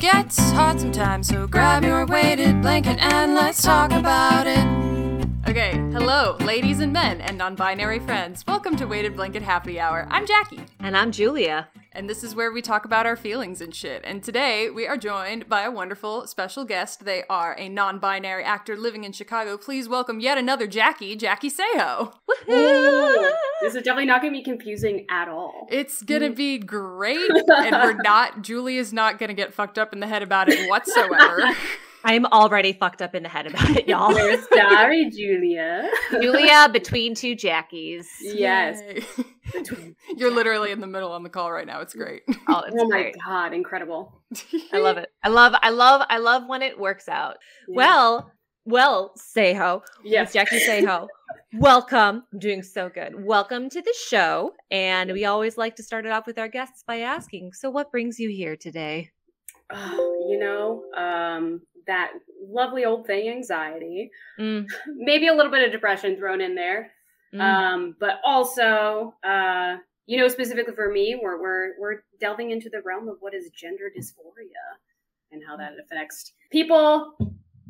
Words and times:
gets 0.00 0.38
hard 0.52 0.80
sometimes, 0.80 1.28
so 1.28 1.46
grab 1.46 1.84
your 1.84 2.06
weighted 2.06 2.62
blanket 2.62 2.98
and 2.98 3.34
let's 3.34 3.60
talk 3.60 3.92
about 3.92 4.46
it. 4.46 4.66
Okay, 5.46 5.72
hello, 5.92 6.38
ladies 6.40 6.80
and 6.80 6.90
men 6.90 7.20
and 7.20 7.36
non 7.36 7.54
binary 7.54 7.98
friends. 7.98 8.42
Welcome 8.46 8.76
to 8.76 8.86
Weighted 8.86 9.14
Blanket 9.14 9.42
Happy 9.42 9.78
Hour. 9.78 10.06
I'm 10.10 10.26
Jackie. 10.26 10.60
And 10.78 10.96
I'm 10.96 11.12
Julia. 11.12 11.68
And 11.92 12.08
this 12.08 12.22
is 12.22 12.36
where 12.36 12.52
we 12.52 12.62
talk 12.62 12.84
about 12.84 13.04
our 13.04 13.16
feelings 13.16 13.60
and 13.60 13.74
shit. 13.74 14.02
And 14.04 14.22
today 14.22 14.70
we 14.70 14.86
are 14.86 14.96
joined 14.96 15.48
by 15.48 15.62
a 15.62 15.72
wonderful 15.72 16.26
special 16.28 16.64
guest. 16.64 17.04
They 17.04 17.24
are 17.28 17.56
a 17.58 17.68
non 17.68 17.98
binary 17.98 18.44
actor 18.44 18.76
living 18.76 19.02
in 19.02 19.10
Chicago. 19.10 19.56
Please 19.56 19.88
welcome 19.88 20.20
yet 20.20 20.38
another 20.38 20.68
Jackie, 20.68 21.16
Jackie 21.16 21.50
Seijo. 21.50 22.12
Ooh, 22.48 23.32
this 23.60 23.74
is 23.74 23.82
definitely 23.82 24.06
not 24.06 24.22
going 24.22 24.32
to 24.32 24.38
be 24.38 24.44
confusing 24.44 25.04
at 25.10 25.28
all. 25.28 25.66
It's 25.68 26.02
going 26.02 26.22
to 26.22 26.30
be 26.30 26.58
great. 26.58 27.28
and 27.28 27.74
we're 27.74 27.92
not, 28.04 28.42
Julie 28.42 28.76
is 28.76 28.92
not 28.92 29.18
going 29.18 29.28
to 29.28 29.34
get 29.34 29.52
fucked 29.52 29.78
up 29.78 29.92
in 29.92 29.98
the 29.98 30.06
head 30.06 30.22
about 30.22 30.48
it 30.48 30.68
whatsoever. 30.68 31.42
I'm 32.04 32.24
already 32.26 32.72
fucked 32.72 33.02
up 33.02 33.14
in 33.14 33.22
the 33.22 33.28
head 33.28 33.46
about 33.46 33.70
it, 33.70 33.88
y'all. 33.88 34.12
We're 34.12 34.40
sorry, 34.48 35.10
Julia. 35.10 35.90
Julia 36.10 36.68
between 36.72 37.14
two 37.14 37.34
Jackies. 37.34 38.06
Yes. 38.20 38.80
You're 40.16 40.32
literally 40.32 40.70
in 40.70 40.80
the 40.80 40.86
middle 40.86 41.12
on 41.12 41.22
the 41.22 41.28
call 41.28 41.52
right 41.52 41.66
now. 41.66 41.80
It's 41.80 41.94
great. 41.94 42.22
Oh, 42.48 42.60
it's 42.66 42.76
oh 42.78 42.88
my 42.88 43.02
great. 43.02 43.16
god, 43.24 43.52
incredible. 43.52 44.22
I 44.72 44.78
love 44.78 44.96
it. 44.96 45.10
I 45.22 45.28
love 45.28 45.54
I 45.62 45.70
love 45.70 46.02
I 46.08 46.18
love 46.18 46.44
when 46.46 46.62
it 46.62 46.78
works 46.78 47.08
out. 47.08 47.36
Yeah. 47.68 47.76
Well, 47.76 48.32
well, 48.64 49.12
Seijo. 49.18 49.82
yes, 50.04 50.32
Jackie 50.32 50.60
Seijo. 50.60 51.08
Welcome. 51.54 52.24
I'm 52.32 52.38
doing 52.38 52.62
so 52.62 52.88
good. 52.88 53.24
Welcome 53.24 53.68
to 53.70 53.82
the 53.82 53.94
show. 54.08 54.52
And 54.70 55.12
we 55.12 55.24
always 55.24 55.58
like 55.58 55.76
to 55.76 55.82
start 55.82 56.06
it 56.06 56.12
off 56.12 56.26
with 56.26 56.38
our 56.38 56.48
guests 56.48 56.84
by 56.86 57.00
asking, 57.00 57.52
so 57.52 57.70
what 57.70 57.90
brings 57.90 58.20
you 58.20 58.28
here 58.28 58.56
today? 58.56 59.10
Oh, 59.72 60.26
you 60.30 60.38
know, 60.38 60.84
um, 60.96 61.62
that 61.86 62.12
lovely 62.42 62.84
old 62.84 63.06
thing, 63.06 63.28
anxiety. 63.28 64.10
Mm, 64.38 64.66
Maybe 64.86 65.28
a 65.28 65.34
little 65.34 65.50
bit 65.50 65.64
of 65.64 65.72
depression 65.72 66.16
thrown 66.16 66.40
in 66.40 66.54
there. 66.54 66.92
mm. 67.34 67.40
Um, 67.40 67.96
but 67.98 68.20
also, 68.24 69.14
uh, 69.24 69.76
you 70.06 70.18
know, 70.18 70.28
specifically 70.28 70.74
for 70.74 70.90
me, 70.90 71.18
we're 71.22 71.40
we're 71.40 71.78
we're 71.78 72.02
delving 72.20 72.50
into 72.50 72.68
the 72.68 72.82
realm 72.82 73.08
of 73.08 73.16
what 73.20 73.34
is 73.34 73.50
gender 73.50 73.90
dysphoria 73.96 74.78
and 75.32 75.42
how 75.46 75.56
that 75.56 75.74
affects 75.80 76.32
people 76.50 77.14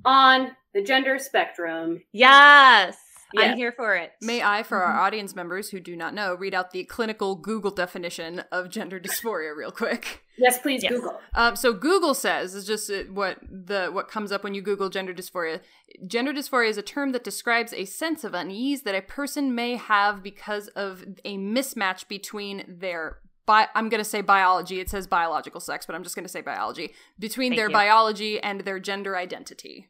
on 0.04 0.52
the 0.72 0.82
gender 0.82 1.18
spectrum. 1.18 2.02
yes. 2.12 2.96
Yeah. 3.34 3.42
I'm 3.42 3.56
here 3.56 3.72
for 3.72 3.94
it. 3.94 4.12
May 4.20 4.42
I, 4.42 4.62
for 4.62 4.82
our 4.82 4.98
audience 5.00 5.36
members 5.36 5.70
who 5.70 5.78
do 5.80 5.94
not 5.96 6.14
know, 6.14 6.34
read 6.34 6.54
out 6.54 6.70
the 6.72 6.84
clinical 6.84 7.34
Google 7.36 7.70
definition 7.70 8.40
of 8.50 8.70
gender 8.70 8.98
dysphoria 8.98 9.54
real 9.56 9.70
quick. 9.70 10.24
Yes, 10.36 10.58
please 10.58 10.82
Yes. 10.82 10.92
Google. 10.92 11.20
Um, 11.34 11.54
so 11.54 11.72
Google 11.72 12.14
says 12.14 12.54
is 12.54 12.66
just 12.66 12.90
uh, 12.90 13.02
what 13.12 13.38
the 13.42 13.88
what 13.92 14.08
comes 14.08 14.32
up 14.32 14.42
when 14.42 14.54
you 14.54 14.62
Google 14.62 14.88
gender 14.88 15.12
dysphoria. 15.14 15.60
Gender 16.06 16.32
dysphoria 16.32 16.68
is 16.70 16.78
a 16.78 16.82
term 16.82 17.12
that 17.12 17.24
describes 17.24 17.72
a 17.72 17.84
sense 17.84 18.24
of 18.24 18.32
unease 18.34 18.82
that 18.82 18.94
a 18.94 19.02
person 19.02 19.54
may 19.54 19.76
have 19.76 20.22
because 20.22 20.68
of 20.68 21.04
a 21.24 21.36
mismatch 21.36 22.08
between 22.08 22.64
their 22.66 23.18
bi- 23.46 23.68
I'm 23.74 23.88
going 23.88 24.02
to 24.02 24.08
say 24.08 24.22
biology. 24.22 24.80
It 24.80 24.88
says 24.88 25.06
biological 25.06 25.60
sex, 25.60 25.84
but 25.86 25.94
I'm 25.94 26.02
just 26.02 26.14
going 26.14 26.24
to 26.24 26.28
say 26.32 26.40
biology 26.40 26.94
between 27.18 27.50
Thank 27.52 27.58
their 27.58 27.68
you. 27.68 27.74
biology 27.74 28.40
and 28.40 28.62
their 28.62 28.80
gender 28.80 29.16
identity. 29.16 29.88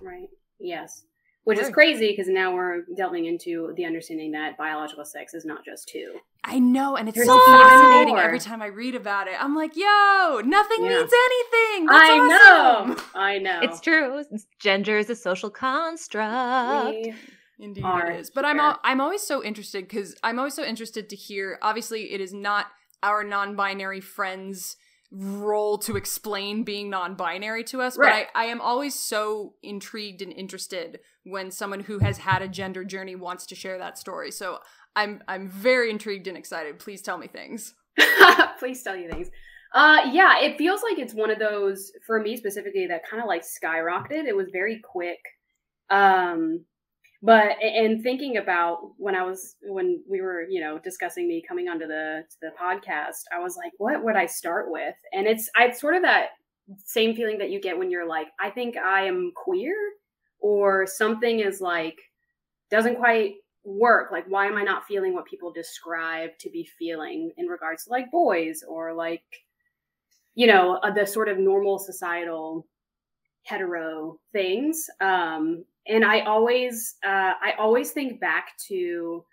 Right. 0.00 0.28
Yes. 0.58 1.04
Which 1.44 1.58
is 1.58 1.68
crazy 1.70 2.08
because 2.10 2.26
now 2.28 2.54
we're 2.54 2.82
delving 2.96 3.26
into 3.26 3.72
the 3.76 3.84
understanding 3.84 4.32
that 4.32 4.56
biological 4.56 5.04
sex 5.04 5.34
is 5.34 5.44
not 5.44 5.64
just 5.64 5.88
two. 5.88 6.14
I 6.42 6.58
know, 6.58 6.96
and 6.96 7.08
it's 7.08 7.16
There's 7.16 7.28
so 7.28 7.38
fascinating 7.46 8.16
every 8.16 8.38
time 8.40 8.62
I 8.62 8.66
read 8.66 8.94
about 8.94 9.28
it. 9.28 9.34
I'm 9.38 9.54
like, 9.54 9.76
yo, 9.76 10.40
nothing 10.44 10.84
Yeah. 10.84 10.88
means 10.98 11.12
anything. 11.12 11.86
That's 11.86 12.10
I 12.10 12.18
awesome. 12.18 12.88
know. 12.90 13.02
I 13.14 13.38
know. 13.38 13.60
It's 13.62 13.80
true. 13.80 14.24
Gender 14.58 14.98
is 14.98 15.10
a 15.10 15.16
social 15.16 15.50
construct. 15.50 16.90
We- 16.96 17.14
Indeed, 17.60 17.84
are 17.84 18.10
it 18.10 18.20
is. 18.20 18.30
But 18.30 18.44
I'm 18.44 18.58
al- 18.58 18.80
I'm 18.82 19.00
always 19.00 19.22
so 19.22 19.42
interested 19.44 19.84
because 19.86 20.16
I'm 20.24 20.38
always 20.38 20.54
so 20.54 20.64
interested 20.64 21.08
to 21.10 21.16
hear. 21.16 21.58
Obviously, 21.62 22.12
it 22.12 22.20
is 22.20 22.34
not 22.34 22.66
our 23.02 23.22
non-binary 23.22 24.00
friends' 24.00 24.76
role 25.14 25.78
to 25.78 25.96
explain 25.96 26.64
being 26.64 26.90
non-binary 26.90 27.64
to 27.64 27.80
us. 27.80 27.96
Right. 27.96 28.26
But 28.32 28.38
I, 28.38 28.44
I 28.44 28.46
am 28.48 28.60
always 28.60 28.94
so 28.94 29.54
intrigued 29.62 30.22
and 30.22 30.32
interested 30.32 31.00
when 31.22 31.50
someone 31.50 31.80
who 31.80 32.00
has 32.00 32.18
had 32.18 32.42
a 32.42 32.48
gender 32.48 32.84
journey 32.84 33.14
wants 33.14 33.46
to 33.46 33.54
share 33.54 33.78
that 33.78 33.96
story. 33.96 34.30
So 34.30 34.58
I'm 34.96 35.22
I'm 35.28 35.48
very 35.48 35.90
intrigued 35.90 36.26
and 36.26 36.36
excited. 36.36 36.78
Please 36.78 37.00
tell 37.00 37.18
me 37.18 37.28
things. 37.28 37.74
Please 38.58 38.82
tell 38.82 38.96
you 38.96 39.08
things. 39.08 39.30
Uh, 39.72 40.08
yeah, 40.12 40.38
it 40.38 40.56
feels 40.56 40.82
like 40.82 40.98
it's 40.98 41.14
one 41.14 41.30
of 41.30 41.38
those 41.38 41.90
for 42.06 42.20
me 42.20 42.36
specifically 42.36 42.86
that 42.86 43.02
kind 43.08 43.22
of 43.22 43.26
like 43.28 43.42
skyrocketed. 43.42 44.26
It 44.26 44.36
was 44.36 44.48
very 44.52 44.80
quick. 44.80 45.18
Um, 45.90 46.64
but 47.24 47.56
and 47.62 48.02
thinking 48.02 48.36
about 48.36 48.90
when 48.98 49.14
I 49.14 49.22
was 49.22 49.56
when 49.62 50.04
we 50.06 50.20
were 50.20 50.42
you 50.42 50.60
know 50.60 50.78
discussing 50.78 51.26
me 51.26 51.42
coming 51.48 51.68
onto 51.68 51.86
the 51.86 52.24
to 52.28 52.36
the 52.42 52.50
podcast, 52.60 53.22
I 53.34 53.38
was 53.38 53.56
like, 53.56 53.72
what 53.78 54.04
would 54.04 54.14
I 54.14 54.26
start 54.26 54.70
with? 54.70 54.94
And 55.10 55.26
it's 55.26 55.48
I 55.56 55.64
it's 55.64 55.80
sort 55.80 55.96
of 55.96 56.02
that 56.02 56.28
same 56.84 57.16
feeling 57.16 57.38
that 57.38 57.48
you 57.48 57.62
get 57.62 57.78
when 57.78 57.90
you're 57.90 58.06
like, 58.06 58.26
I 58.38 58.50
think 58.50 58.76
I 58.76 59.06
am 59.06 59.32
queer, 59.34 59.74
or 60.38 60.86
something 60.86 61.40
is 61.40 61.62
like 61.62 61.96
doesn't 62.70 62.96
quite 62.96 63.36
work. 63.64 64.12
Like 64.12 64.26
why 64.28 64.44
am 64.44 64.58
i 64.58 64.62
not 64.62 64.84
feeling 64.84 65.14
what 65.14 65.24
people 65.24 65.50
describe 65.50 66.30
to 66.40 66.50
be 66.50 66.68
feeling 66.78 67.32
in 67.38 67.46
regards 67.46 67.84
to 67.84 67.90
like 67.90 68.10
boys 68.10 68.62
or 68.68 68.92
like 68.92 69.24
you 70.34 70.46
know 70.46 70.74
uh, 70.82 70.90
the 70.90 71.06
sort 71.06 71.30
of 71.30 71.38
normal 71.38 71.78
societal 71.78 72.66
hetero 73.44 74.18
things? 74.34 74.90
Um 75.00 75.64
and 75.86 76.04
i 76.04 76.20
always 76.20 76.96
uh 77.04 77.32
i 77.42 77.52
always 77.58 77.90
think 77.90 78.20
back 78.20 78.56
to 78.68 79.24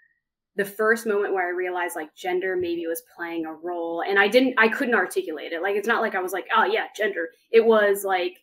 the 0.56 0.66
first 0.66 1.06
moment 1.06 1.34
where 1.34 1.48
i 1.48 1.52
realized 1.52 1.96
like 1.96 2.14
gender 2.16 2.56
maybe 2.56 2.86
was 2.88 3.04
playing 3.16 3.46
a 3.46 3.54
role 3.54 4.04
and 4.08 4.20
i 4.20 4.28
didn't 4.28 4.54
i 4.58 4.68
couldn't 4.68 4.96
articulate 4.96 5.52
it. 5.54 5.62
Like 5.62 5.76
it's 5.76 5.88
not 5.88 6.02
like 6.02 6.16
i 6.16 6.22
was 6.22 6.34
like 6.34 6.48
oh 6.56 6.66
yeah 6.66 6.88
gender. 6.96 7.30
It 7.52 7.66
was 7.66 8.04
like 8.04 8.38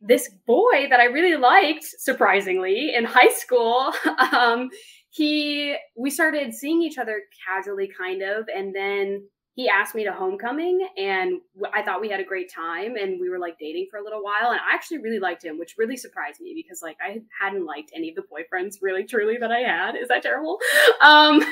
this 0.00 0.28
boy 0.46 0.88
that 0.90 0.98
i 0.98 1.04
really 1.04 1.36
liked 1.36 1.84
surprisingly 1.84 2.92
in 2.94 3.04
high 3.04 3.32
school 3.32 3.92
um 4.32 4.68
he 5.10 5.76
we 5.96 6.10
started 6.10 6.52
seeing 6.52 6.82
each 6.82 6.98
other 6.98 7.22
casually 7.46 7.88
kind 7.96 8.22
of 8.22 8.48
and 8.54 8.74
then 8.74 9.22
he 9.54 9.68
asked 9.68 9.94
me 9.94 10.04
to 10.04 10.12
homecoming 10.12 10.86
and 10.96 11.40
I 11.74 11.82
thought 11.82 12.00
we 12.00 12.08
had 12.08 12.20
a 12.20 12.24
great 12.24 12.50
time 12.50 12.96
and 12.96 13.20
we 13.20 13.28
were 13.28 13.38
like 13.38 13.58
dating 13.58 13.88
for 13.90 13.98
a 13.98 14.02
little 14.04 14.22
while 14.22 14.50
and 14.50 14.60
i 14.60 14.74
actually 14.74 14.98
really 14.98 15.18
liked 15.18 15.44
him 15.44 15.58
which 15.58 15.74
really 15.76 15.96
surprised 15.96 16.40
me 16.40 16.54
because 16.54 16.80
like 16.82 16.96
i 17.06 17.20
hadn't 17.38 17.66
liked 17.66 17.92
any 17.94 18.08
of 18.08 18.14
the 18.14 18.22
boyfriends 18.22 18.76
really 18.80 19.04
truly 19.04 19.36
that 19.38 19.52
i 19.52 19.60
had. 19.60 19.96
Is 19.96 20.08
that 20.08 20.22
terrible? 20.22 20.58
Um 21.00 21.42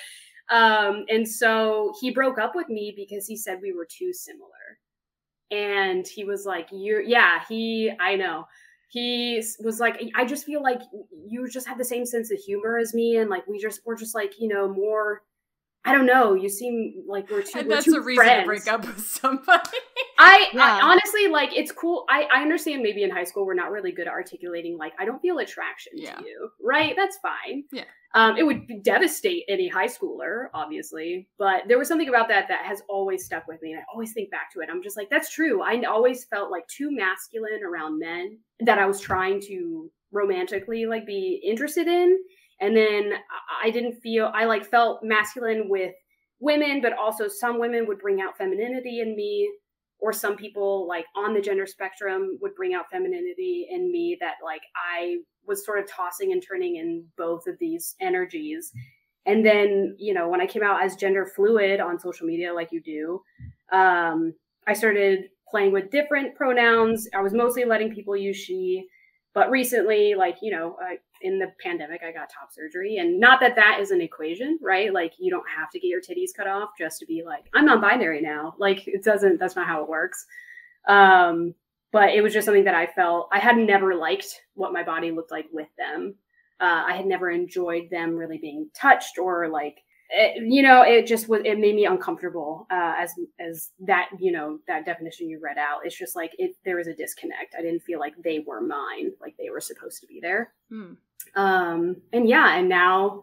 um 0.50 1.04
and 1.08 1.28
so 1.28 1.92
he 2.00 2.10
broke 2.10 2.38
up 2.38 2.52
with 2.54 2.68
me 2.68 2.92
because 2.96 3.26
he 3.26 3.36
said 3.36 3.58
we 3.60 3.72
were 3.72 3.86
too 3.86 4.12
similar. 4.12 4.48
And 5.50 6.06
he 6.06 6.24
was 6.24 6.46
like 6.46 6.68
you're 6.72 7.02
yeah 7.02 7.40
he 7.48 7.92
i 8.00 8.16
know. 8.16 8.44
He 8.90 9.42
was 9.62 9.80
like 9.80 10.02
i 10.14 10.24
just 10.24 10.44
feel 10.44 10.62
like 10.62 10.80
you 11.26 11.48
just 11.48 11.66
have 11.66 11.78
the 11.78 11.84
same 11.84 12.06
sense 12.06 12.30
of 12.30 12.38
humor 12.38 12.78
as 12.78 12.94
me 12.94 13.16
and 13.16 13.30
like 13.30 13.46
we 13.46 13.58
just 13.58 13.80
we're 13.84 13.96
just 13.96 14.14
like 14.14 14.34
you 14.38 14.48
know 14.48 14.68
more 14.68 15.22
i 15.84 15.92
don't 15.92 16.06
know 16.06 16.34
you 16.34 16.48
seem 16.48 17.02
like 17.08 17.28
we're 17.30 17.42
too 17.42 17.58
And 17.60 17.68
we're 17.68 17.74
that's 17.74 17.84
two 17.86 17.94
a 17.96 18.00
reason 18.00 18.24
friends. 18.24 18.42
to 18.42 18.46
break 18.46 18.68
up 18.68 18.86
with 18.86 19.00
somebody. 19.04 19.70
I, 20.18 20.46
Yeah. 20.52 20.62
I 20.64 20.80
honestly 20.82 21.26
like 21.28 21.50
it's 21.56 21.72
cool. 21.72 22.04
I, 22.08 22.28
I 22.32 22.42
understand 22.42 22.82
maybe 22.82 23.02
in 23.02 23.10
high 23.10 23.24
school 23.24 23.44
we're 23.44 23.54
not 23.54 23.72
really 23.72 23.90
good 23.92 24.06
at 24.06 24.12
articulating 24.12 24.76
like 24.78 24.92
I 24.98 25.04
don't 25.04 25.20
feel 25.20 25.38
attraction 25.38 25.92
Yeah. 25.96 26.14
to 26.14 26.24
you. 26.24 26.48
Right? 26.62 26.94
That's 26.96 27.18
fine. 27.18 27.64
Yeah. 27.72 27.84
Um 28.14 28.36
it 28.36 28.44
would 28.44 28.82
devastate 28.84 29.44
any 29.48 29.68
high 29.68 29.88
schooler, 29.88 30.46
obviously. 30.54 31.28
But 31.38 31.62
there 31.66 31.78
was 31.78 31.88
something 31.88 32.08
about 32.08 32.28
that 32.28 32.46
that 32.48 32.64
has 32.64 32.82
always 32.88 33.24
stuck 33.24 33.48
with 33.48 33.60
me 33.62 33.72
and 33.72 33.80
I 33.80 33.84
always 33.92 34.12
think 34.12 34.30
back 34.30 34.52
to 34.52 34.60
it. 34.60 34.68
I'm 34.70 34.82
just 34.82 34.96
like, 34.96 35.10
that's 35.10 35.30
true. 35.32 35.62
I 35.62 35.82
always 35.82 36.24
felt 36.26 36.50
like 36.52 36.66
too 36.68 36.90
masculine 36.92 37.64
around 37.64 37.98
men 37.98 38.38
that 38.60 38.78
I 38.78 38.86
was 38.86 39.00
trying 39.00 39.40
to 39.48 39.90
romantically 40.12 40.86
like 40.86 41.06
be 41.06 41.42
interested 41.44 41.88
in. 41.88 42.18
And 42.62 42.76
then 42.76 43.12
I- 43.62 43.70
didn't 43.70 44.00
feel 44.00 44.30
I 44.32 44.44
like 44.44 44.64
felt 44.64 45.02
masculine 45.02 45.68
with 45.68 45.94
women, 46.40 46.80
but 46.80 46.92
also 46.94 47.28
some 47.28 47.58
women 47.58 47.86
would 47.86 47.98
bring 47.98 48.20
out 48.20 48.38
femininity 48.38 49.00
in 49.00 49.14
me 49.14 49.52
or 49.98 50.12
some 50.12 50.36
people 50.36 50.86
like 50.88 51.06
on 51.14 51.34
the 51.34 51.40
gender 51.40 51.66
spectrum 51.66 52.38
would 52.40 52.54
bring 52.54 52.74
out 52.74 52.90
femininity 52.90 53.68
in 53.70 53.90
me 53.92 54.16
that 54.20 54.34
like 54.44 54.62
I 54.76 55.18
was 55.46 55.64
sort 55.64 55.78
of 55.78 55.88
tossing 55.88 56.32
and 56.32 56.42
turning 56.42 56.76
in 56.76 57.04
both 57.16 57.46
of 57.46 57.58
these 57.58 57.94
energies. 58.00 58.72
And 59.26 59.44
then, 59.46 59.94
you 59.98 60.14
know, 60.14 60.28
when 60.28 60.40
I 60.40 60.46
came 60.46 60.62
out 60.62 60.82
as 60.82 60.96
gender 60.96 61.26
fluid 61.26 61.80
on 61.80 61.98
social 61.98 62.26
media, 62.26 62.52
like 62.52 62.72
you 62.72 62.80
do, 62.80 63.22
um, 63.70 64.34
I 64.66 64.72
started 64.72 65.30
playing 65.48 65.72
with 65.72 65.90
different 65.90 66.34
pronouns. 66.34 67.08
I 67.14 67.22
was 67.22 67.32
mostly 67.32 67.64
letting 67.64 67.94
people 67.94 68.16
use 68.16 68.36
she, 68.36 68.86
but 69.34 69.50
recently, 69.50 70.14
like, 70.14 70.36
you 70.42 70.50
know, 70.50 70.76
in 71.22 71.38
the 71.38 71.52
pandemic, 71.62 72.02
I 72.02 72.12
got 72.12 72.28
top 72.30 72.52
surgery. 72.52 72.98
And 72.98 73.18
not 73.18 73.40
that 73.40 73.56
that 73.56 73.78
is 73.80 73.90
an 73.90 74.00
equation, 74.00 74.58
right? 74.60 74.92
Like, 74.92 75.14
you 75.18 75.30
don't 75.30 75.48
have 75.56 75.70
to 75.70 75.80
get 75.80 75.88
your 75.88 76.00
titties 76.00 76.36
cut 76.36 76.46
off 76.46 76.70
just 76.78 76.98
to 77.00 77.06
be 77.06 77.22
like, 77.24 77.44
I'm 77.54 77.64
non 77.64 77.80
binary 77.80 78.20
now. 78.20 78.54
Like, 78.58 78.86
it 78.86 79.02
doesn't, 79.02 79.38
that's 79.38 79.56
not 79.56 79.66
how 79.66 79.82
it 79.82 79.88
works. 79.88 80.26
Um, 80.86 81.54
but 81.92 82.10
it 82.10 82.22
was 82.22 82.32
just 82.32 82.44
something 82.44 82.64
that 82.64 82.74
I 82.74 82.86
felt 82.86 83.28
I 83.32 83.38
had 83.38 83.56
never 83.56 83.94
liked 83.94 84.40
what 84.54 84.72
my 84.72 84.82
body 84.82 85.10
looked 85.10 85.30
like 85.30 85.46
with 85.52 85.68
them. 85.78 86.14
Uh, 86.60 86.84
I 86.86 86.96
had 86.96 87.06
never 87.06 87.30
enjoyed 87.30 87.90
them 87.90 88.16
really 88.16 88.38
being 88.38 88.68
touched 88.74 89.18
or 89.18 89.48
like 89.48 89.82
it, 90.12 90.46
you 90.46 90.62
know 90.62 90.82
it 90.82 91.06
just 91.06 91.28
was 91.28 91.40
it 91.44 91.58
made 91.58 91.74
me 91.74 91.86
uncomfortable 91.86 92.66
uh, 92.70 92.94
as 92.98 93.14
as 93.40 93.70
that 93.80 94.10
you 94.18 94.30
know 94.30 94.58
that 94.68 94.84
definition 94.84 95.28
you 95.28 95.40
read 95.40 95.56
out. 95.56 95.80
It's 95.84 95.96
just 95.96 96.14
like 96.14 96.32
it 96.38 96.54
there 96.64 96.76
was 96.76 96.86
a 96.86 96.94
disconnect. 96.94 97.54
I 97.58 97.62
didn't 97.62 97.80
feel 97.80 97.98
like 97.98 98.14
they 98.22 98.44
were 98.46 98.60
mine 98.60 99.12
like 99.20 99.34
they 99.38 99.50
were 99.50 99.60
supposed 99.60 100.00
to 100.02 100.06
be 100.06 100.20
there. 100.20 100.52
Hmm. 100.68 100.92
um 101.36 101.96
and 102.12 102.28
yeah 102.28 102.56
and 102.56 102.68
now 102.68 103.22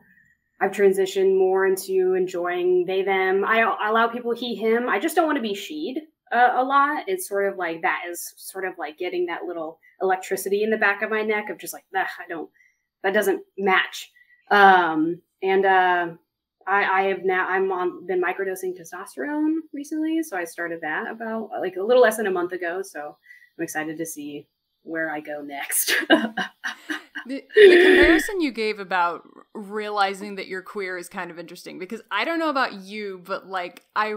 i've 0.61 0.71
transitioned 0.71 1.37
more 1.37 1.65
into 1.67 2.15
enjoying 2.15 2.85
they 2.85 3.03
them. 3.03 3.45
I, 3.45 3.61
I 3.61 3.89
allow 3.89 4.07
people 4.07 4.33
he 4.33 4.55
him. 4.55 4.89
I 4.89 4.99
just 4.99 5.15
don't 5.15 5.27
want 5.27 5.37
to 5.37 5.43
be 5.43 5.53
she'd 5.53 6.01
uh, 6.31 6.53
a 6.55 6.63
lot. 6.63 7.03
It's 7.07 7.27
sort 7.27 7.51
of 7.51 7.57
like 7.57 7.83
that 7.83 8.01
is 8.09 8.33
sort 8.37 8.65
of 8.65 8.73
like 8.79 8.97
getting 8.97 9.27
that 9.27 9.43
little 9.43 9.79
electricity 10.01 10.63
in 10.63 10.71
the 10.71 10.77
back 10.77 11.01
of 11.01 11.09
my 11.11 11.21
neck 11.21 11.49
of 11.49 11.59
just 11.59 11.73
like 11.73 11.83
i 11.93 12.05
don't 12.27 12.49
that 13.03 13.13
doesn't 13.13 13.43
match. 13.59 14.11
Um 14.49 15.21
and 15.43 15.65
uh 15.65 16.07
I, 16.69 16.99
I 16.99 17.01
have 17.03 17.23
now 17.23 17.47
I'm 17.47 17.71
on 17.71 18.05
been 18.05 18.21
microdosing 18.21 18.77
testosterone 18.77 19.55
recently, 19.73 20.21
so 20.23 20.37
I 20.37 20.43
started 20.43 20.81
that 20.81 21.09
about 21.09 21.49
like 21.59 21.75
a 21.75 21.83
little 21.83 22.03
less 22.03 22.17
than 22.17 22.27
a 22.27 22.31
month 22.31 22.51
ago. 22.51 22.81
So 22.83 23.17
I'm 23.57 23.63
excited 23.63 23.97
to 23.97 24.05
see 24.05 24.47
where 24.83 25.11
I 25.11 25.19
go 25.19 25.41
next. 25.41 25.93
The, 27.25 27.43
the 27.53 27.81
comparison 27.83 28.41
you 28.41 28.51
gave 28.51 28.79
about 28.79 29.23
realizing 29.53 30.35
that 30.35 30.47
you're 30.47 30.61
queer 30.61 30.97
is 30.97 31.09
kind 31.09 31.29
of 31.29 31.37
interesting 31.37 31.77
because 31.77 32.01
I 32.09 32.25
don't 32.25 32.39
know 32.39 32.49
about 32.49 32.73
you, 32.73 33.21
but 33.23 33.47
like 33.47 33.83
I 33.95 34.15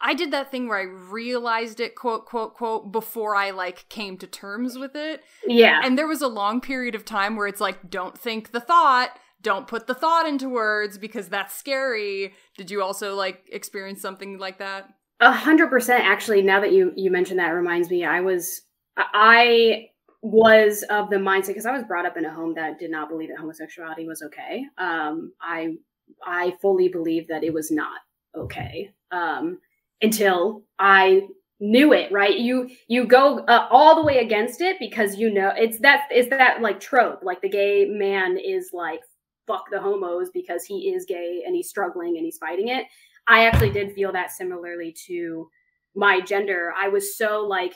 I 0.00 0.14
did 0.14 0.32
that 0.32 0.50
thing 0.50 0.66
where 0.66 0.78
I 0.78 0.82
realized 0.82 1.80
it 1.80 1.94
quote 1.94 2.26
quote 2.26 2.54
quote 2.54 2.90
before 2.90 3.36
I 3.36 3.50
like 3.50 3.88
came 3.88 4.16
to 4.18 4.26
terms 4.26 4.78
with 4.78 4.96
it. 4.96 5.22
yeah, 5.46 5.80
And 5.84 5.98
there 5.98 6.06
was 6.06 6.22
a 6.22 6.28
long 6.28 6.60
period 6.60 6.94
of 6.94 7.04
time 7.04 7.36
where 7.36 7.46
it's 7.46 7.60
like 7.60 7.90
don't 7.90 8.18
think 8.18 8.52
the 8.52 8.60
thought, 8.60 9.10
don't 9.42 9.66
put 9.66 9.86
the 9.86 9.94
thought 9.94 10.26
into 10.26 10.48
words 10.48 10.98
because 10.98 11.28
that's 11.28 11.54
scary. 11.54 12.34
Did 12.56 12.70
you 12.70 12.82
also 12.82 13.14
like 13.14 13.48
experience 13.50 14.00
something 14.00 14.38
like 14.38 14.58
that? 14.58 14.90
a 15.20 15.32
hundred 15.32 15.68
percent. 15.68 16.04
Actually, 16.04 16.42
now 16.42 16.60
that 16.60 16.72
you 16.72 16.92
you 16.96 17.10
mentioned 17.10 17.38
that, 17.38 17.50
reminds 17.50 17.90
me. 17.90 18.04
I 18.04 18.20
was 18.20 18.62
I 18.96 19.88
was 20.22 20.82
of 20.90 21.10
the 21.10 21.16
mindset 21.16 21.48
because 21.48 21.66
I 21.66 21.72
was 21.72 21.84
brought 21.84 22.06
up 22.06 22.16
in 22.16 22.24
a 22.24 22.32
home 22.32 22.54
that 22.54 22.78
did 22.78 22.90
not 22.90 23.08
believe 23.08 23.28
that 23.28 23.38
homosexuality 23.38 24.06
was 24.06 24.22
okay. 24.22 24.64
Um, 24.78 25.32
I 25.40 25.76
I 26.24 26.54
fully 26.62 26.88
believed 26.88 27.28
that 27.28 27.44
it 27.44 27.52
was 27.52 27.70
not 27.70 28.00
okay 28.34 28.92
um, 29.10 29.58
until 30.02 30.62
I 30.78 31.22
knew 31.60 31.92
it. 31.92 32.10
Right? 32.10 32.38
You 32.38 32.70
you 32.88 33.06
go 33.06 33.40
uh, 33.40 33.68
all 33.70 33.96
the 33.96 34.04
way 34.04 34.18
against 34.18 34.62
it 34.62 34.78
because 34.78 35.16
you 35.16 35.30
know 35.30 35.52
it's 35.54 35.78
that 35.80 36.08
it's 36.10 36.30
that 36.30 36.62
like 36.62 36.80
trope. 36.80 37.20
Like 37.22 37.42
the 37.42 37.50
gay 37.50 37.84
man 37.84 38.38
is 38.38 38.70
like 38.72 39.00
fuck 39.50 39.70
the 39.70 39.80
homos 39.80 40.30
because 40.32 40.64
he 40.64 40.92
is 40.94 41.04
gay 41.04 41.42
and 41.44 41.54
he's 41.54 41.68
struggling 41.68 42.16
and 42.16 42.24
he's 42.24 42.38
fighting 42.38 42.68
it. 42.68 42.86
I 43.26 43.46
actually 43.46 43.70
did 43.70 43.92
feel 43.92 44.12
that 44.12 44.30
similarly 44.30 44.94
to 45.06 45.48
my 45.94 46.20
gender. 46.20 46.72
I 46.78 46.88
was 46.88 47.16
so 47.16 47.40
like 47.40 47.74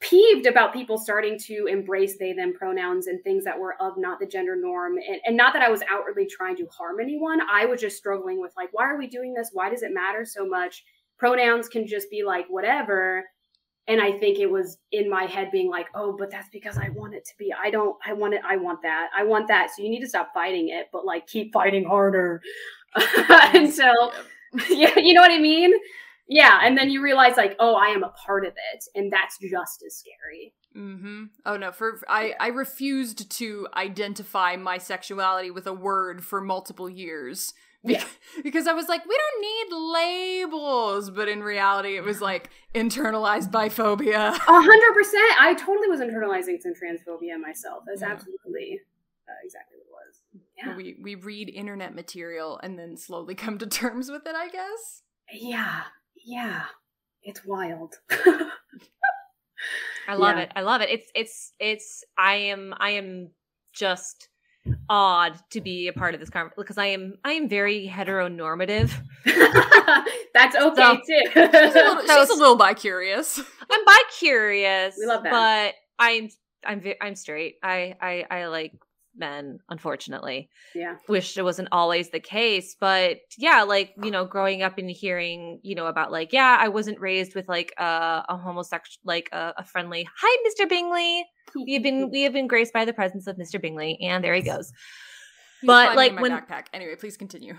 peeved 0.00 0.46
about 0.46 0.72
people 0.72 0.98
starting 0.98 1.38
to 1.38 1.66
embrace 1.66 2.18
they 2.18 2.32
them 2.32 2.52
pronouns 2.52 3.06
and 3.06 3.22
things 3.22 3.44
that 3.44 3.58
were 3.58 3.80
of 3.80 3.96
not 3.96 4.18
the 4.18 4.26
gender 4.26 4.56
norm. 4.56 4.96
And, 4.96 5.20
and 5.24 5.36
not 5.36 5.52
that 5.52 5.62
i 5.62 5.70
was 5.70 5.82
outwardly 5.90 6.26
trying 6.26 6.56
to 6.56 6.66
harm 6.66 6.98
anyone. 7.00 7.40
I 7.50 7.66
was 7.66 7.80
just 7.80 7.96
struggling 7.96 8.40
with 8.40 8.52
like 8.56 8.70
why 8.72 8.84
are 8.84 8.98
we 8.98 9.06
doing 9.06 9.32
this? 9.32 9.50
Why 9.52 9.70
does 9.70 9.82
it 9.82 9.94
matter 9.94 10.24
so 10.24 10.46
much? 10.46 10.84
Pronouns 11.18 11.68
can 11.68 11.86
just 11.86 12.10
be 12.10 12.24
like 12.24 12.46
whatever 12.48 13.24
and 13.88 14.00
i 14.00 14.12
think 14.12 14.38
it 14.38 14.50
was 14.50 14.78
in 14.92 15.08
my 15.08 15.24
head 15.24 15.50
being 15.50 15.70
like 15.70 15.86
oh 15.94 16.14
but 16.18 16.30
that's 16.30 16.48
because 16.50 16.76
i 16.78 16.88
want 16.90 17.14
it 17.14 17.24
to 17.24 17.32
be 17.38 17.52
i 17.52 17.70
don't 17.70 17.96
i 18.06 18.12
want 18.12 18.34
it 18.34 18.40
i 18.48 18.56
want 18.56 18.82
that 18.82 19.08
i 19.16 19.22
want 19.24 19.48
that. 19.48 19.70
So 19.70 19.82
you 19.82 19.90
need 19.90 20.00
to 20.00 20.08
stop 20.08 20.30
fighting 20.34 20.68
it 20.68 20.88
but 20.92 21.04
like 21.04 21.26
keep 21.26 21.52
fighting 21.52 21.84
harder. 21.84 22.40
Until 23.52 24.12
yeah 24.70 24.98
you 24.98 25.12
know 25.12 25.20
what 25.20 25.30
i 25.30 25.38
mean? 25.38 25.72
Yeah 26.28 26.60
and 26.62 26.76
then 26.76 26.90
you 26.90 27.02
realize 27.02 27.36
like 27.36 27.56
oh 27.58 27.74
i 27.74 27.88
am 27.88 28.02
a 28.02 28.08
part 28.10 28.44
of 28.44 28.52
it 28.52 28.84
and 28.94 29.12
that's 29.12 29.38
just 29.38 29.84
as 29.86 29.96
scary. 29.96 30.54
Mm-hmm. 30.76 31.24
Oh 31.46 31.56
no, 31.56 31.72
for 31.72 32.00
I 32.08 32.34
I 32.38 32.48
refused 32.48 33.30
to 33.30 33.66
identify 33.74 34.56
my 34.56 34.76
sexuality 34.76 35.50
with 35.50 35.66
a 35.66 35.72
word 35.72 36.24
for 36.24 36.40
multiple 36.40 36.90
years. 36.90 37.54
Yeah. 37.86 38.04
Because 38.42 38.66
I 38.66 38.74
was 38.74 38.86
like, 38.86 39.02
we 39.06 39.16
don't 39.16 39.40
need 39.40 40.46
labels, 40.52 41.08
but 41.10 41.26
in 41.26 41.42
reality, 41.42 41.96
it 41.96 42.04
was 42.04 42.20
like 42.20 42.50
internalized 42.74 43.50
biphobia. 43.50 44.34
A 44.34 44.38
hundred 44.38 44.92
percent. 44.92 45.24
I 45.40 45.54
totally 45.54 45.88
was 45.88 46.00
internalizing 46.00 46.60
some 46.60 46.74
transphobia 46.74 47.40
myself. 47.40 47.84
That's 47.86 48.02
Yeah. 48.02 48.10
absolutely 48.10 48.80
uh, 49.26 49.32
exactly 49.42 49.78
what 49.78 49.86
it 49.86 49.90
was. 50.08 50.20
Yeah. 50.58 50.76
We 50.76 50.96
we 51.02 51.14
read 51.14 51.48
internet 51.48 51.94
material 51.94 52.60
and 52.62 52.78
then 52.78 52.98
slowly 52.98 53.34
come 53.34 53.56
to 53.56 53.66
terms 53.66 54.10
with 54.10 54.26
it. 54.26 54.34
I 54.36 54.48
guess. 54.50 55.02
Yeah. 55.32 55.84
Yeah. 56.22 56.64
It's 57.22 57.40
wild. 57.46 57.94
I 60.08 60.14
love 60.14 60.36
Yeah. 60.36 60.42
it. 60.42 60.52
I 60.54 60.60
love 60.60 60.82
it. 60.82 60.90
It's 60.90 61.10
it's 61.14 61.52
it's 61.58 62.04
I 62.18 62.34
am 62.34 62.74
I 62.78 62.90
am 62.90 63.30
just 63.72 64.28
awed 64.88 65.38
to 65.50 65.60
be 65.60 65.88
a 65.88 65.92
part 65.92 66.14
of 66.14 66.20
this 66.20 66.30
conversation 66.30 66.54
because 66.62 66.78
I 66.78 66.86
am 66.86 67.14
I 67.24 67.32
am 67.32 67.48
very 67.48 67.86
heteronormative. 67.92 68.90
That's 70.34 70.54
okay 70.56 70.74
So- 70.82 70.96
too. 70.96 71.22
She's 71.32 71.36
a 71.36 71.72
little, 71.74 72.06
So 72.06 72.20
she's 72.20 72.30
a 72.30 72.34
little 72.38 72.56
bi 72.56 72.74
curious. 72.74 73.38
I'm 73.70 73.84
bi 73.84 73.96
curious. 74.18 74.96
We 74.98 75.06
love 75.06 75.22
that. 75.24 75.30
But 75.32 75.74
I'm 75.98 76.28
I'm 76.64 76.82
I'm 77.00 77.14
straight. 77.14 77.56
I 77.62 77.96
I 78.00 78.26
I 78.30 78.46
like 78.46 78.72
men, 79.16 79.58
unfortunately. 79.68 80.48
yeah. 80.74 80.96
Wish 81.08 81.36
it 81.36 81.42
wasn't 81.42 81.68
always 81.72 82.10
the 82.10 82.20
case, 82.20 82.76
but 82.78 83.18
yeah, 83.38 83.62
like 83.62 83.92
you 84.02 84.10
know, 84.10 84.24
growing 84.24 84.62
up 84.62 84.78
and 84.78 84.90
hearing 84.90 85.60
you 85.62 85.74
know 85.74 85.86
about 85.86 86.12
like 86.12 86.32
yeah, 86.32 86.56
I 86.60 86.68
wasn't 86.68 87.00
raised 87.00 87.34
with 87.34 87.48
like 87.48 87.72
a, 87.78 88.22
a 88.28 88.36
homosexual 88.36 89.02
like 89.04 89.28
a, 89.32 89.54
a 89.58 89.64
friendly 89.64 90.06
hi, 90.20 90.36
Mr. 90.48 90.68
Bingley. 90.68 91.24
We 91.54 91.74
have 91.74 91.82
been 91.82 92.10
we 92.10 92.22
have 92.22 92.32
been 92.32 92.46
graced 92.48 92.72
by 92.72 92.84
the 92.84 92.92
presence 92.92 93.26
of 93.26 93.36
Mr. 93.36 93.60
Bingley, 93.60 93.98
and 94.02 94.22
there 94.22 94.34
he 94.34 94.42
goes. 94.42 94.72
He's 95.62 95.68
But, 95.68 95.96
like, 95.96 96.12
my 96.12 96.20
when- 96.20 96.32
backpack. 96.32 96.66
Anyway, 96.74 96.96
please 96.96 97.16
continue. 97.16 97.54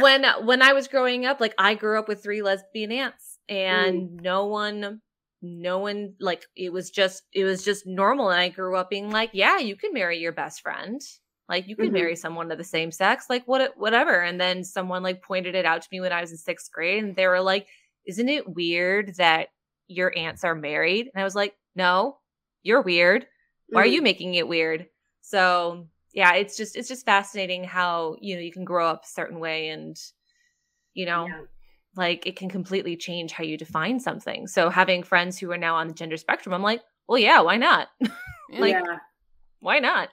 when 0.00 0.24
when 0.44 0.62
I 0.62 0.72
was 0.72 0.88
growing 0.88 1.26
up, 1.26 1.40
like 1.40 1.54
I 1.58 1.74
grew 1.74 1.98
up 1.98 2.08
with 2.08 2.22
three 2.22 2.40
lesbian 2.40 2.90
aunts, 2.90 3.38
and 3.50 4.14
no 4.22 4.46
one, 4.46 5.00
no 5.44 5.78
one 5.78 6.14
like 6.20 6.46
it 6.56 6.72
was 6.72 6.90
just 6.90 7.22
it 7.32 7.44
was 7.44 7.64
just 7.64 7.86
normal. 7.86 8.30
And 8.30 8.40
I 8.40 8.48
grew 8.48 8.76
up 8.76 8.90
being 8.90 9.10
like, 9.10 9.30
yeah, 9.32 9.58
you 9.58 9.76
can 9.76 9.92
marry 9.92 10.18
your 10.18 10.32
best 10.32 10.62
friend, 10.62 11.00
like 11.48 11.68
you 11.68 11.76
can 11.76 11.86
Mhm. 11.86 11.92
marry 11.92 12.16
someone 12.16 12.50
of 12.50 12.58
the 12.58 12.64
same 12.64 12.90
sex, 12.90 13.26
like 13.28 13.46
what 13.46 13.76
whatever. 13.76 14.20
And 14.22 14.40
then 14.40 14.64
someone 14.64 15.02
like 15.02 15.22
pointed 15.22 15.54
it 15.54 15.66
out 15.66 15.82
to 15.82 15.88
me 15.92 16.00
when 16.00 16.12
I 16.12 16.20
was 16.20 16.30
in 16.32 16.38
sixth 16.38 16.72
grade, 16.72 17.04
and 17.04 17.14
they 17.16 17.26
were 17.26 17.40
like, 17.40 17.66
"Isn't 18.06 18.28
it 18.28 18.48
weird 18.48 19.16
that 19.16 19.48
your 19.88 20.16
aunts 20.16 20.44
are 20.44 20.54
married?" 20.54 21.10
And 21.14 21.20
I 21.20 21.24
was 21.24 21.34
like, 21.36 21.54
"No, 21.76 22.18
you're 22.62 22.82
weird. 22.82 23.26
Why 23.68 23.82
are 23.82 23.86
Mhm. 23.86 23.92
you 23.92 24.02
making 24.02 24.34
it 24.34 24.48
weird?" 24.48 24.88
So 25.20 25.88
yeah, 26.12 26.34
it's 26.34 26.56
just 26.56 26.76
it's 26.76 26.88
just 26.88 27.04
fascinating 27.06 27.64
how 27.64 28.16
you 28.20 28.36
know 28.36 28.40
you 28.42 28.52
can 28.52 28.64
grow 28.64 28.88
up 28.88 29.04
a 29.04 29.08
certain 29.08 29.40
way 29.40 29.68
and 29.68 29.96
you 30.94 31.06
know 31.06 31.26
Yeah. 31.26 31.40
Like 31.96 32.26
it 32.26 32.36
can 32.36 32.48
completely 32.48 32.96
change 32.96 33.32
how 33.32 33.44
you 33.44 33.56
define 33.56 34.00
something. 34.00 34.46
So 34.46 34.70
having 34.70 35.02
friends 35.02 35.38
who 35.38 35.50
are 35.52 35.58
now 35.58 35.76
on 35.76 35.88
the 35.88 35.94
gender 35.94 36.16
spectrum, 36.16 36.54
I'm 36.54 36.62
like, 36.62 36.82
well, 37.08 37.18
yeah, 37.18 37.40
why 37.40 37.56
not? 37.56 37.88
Like- 38.56 38.74
yeah. 38.74 38.98
why 39.60 39.80
not? 39.80 40.10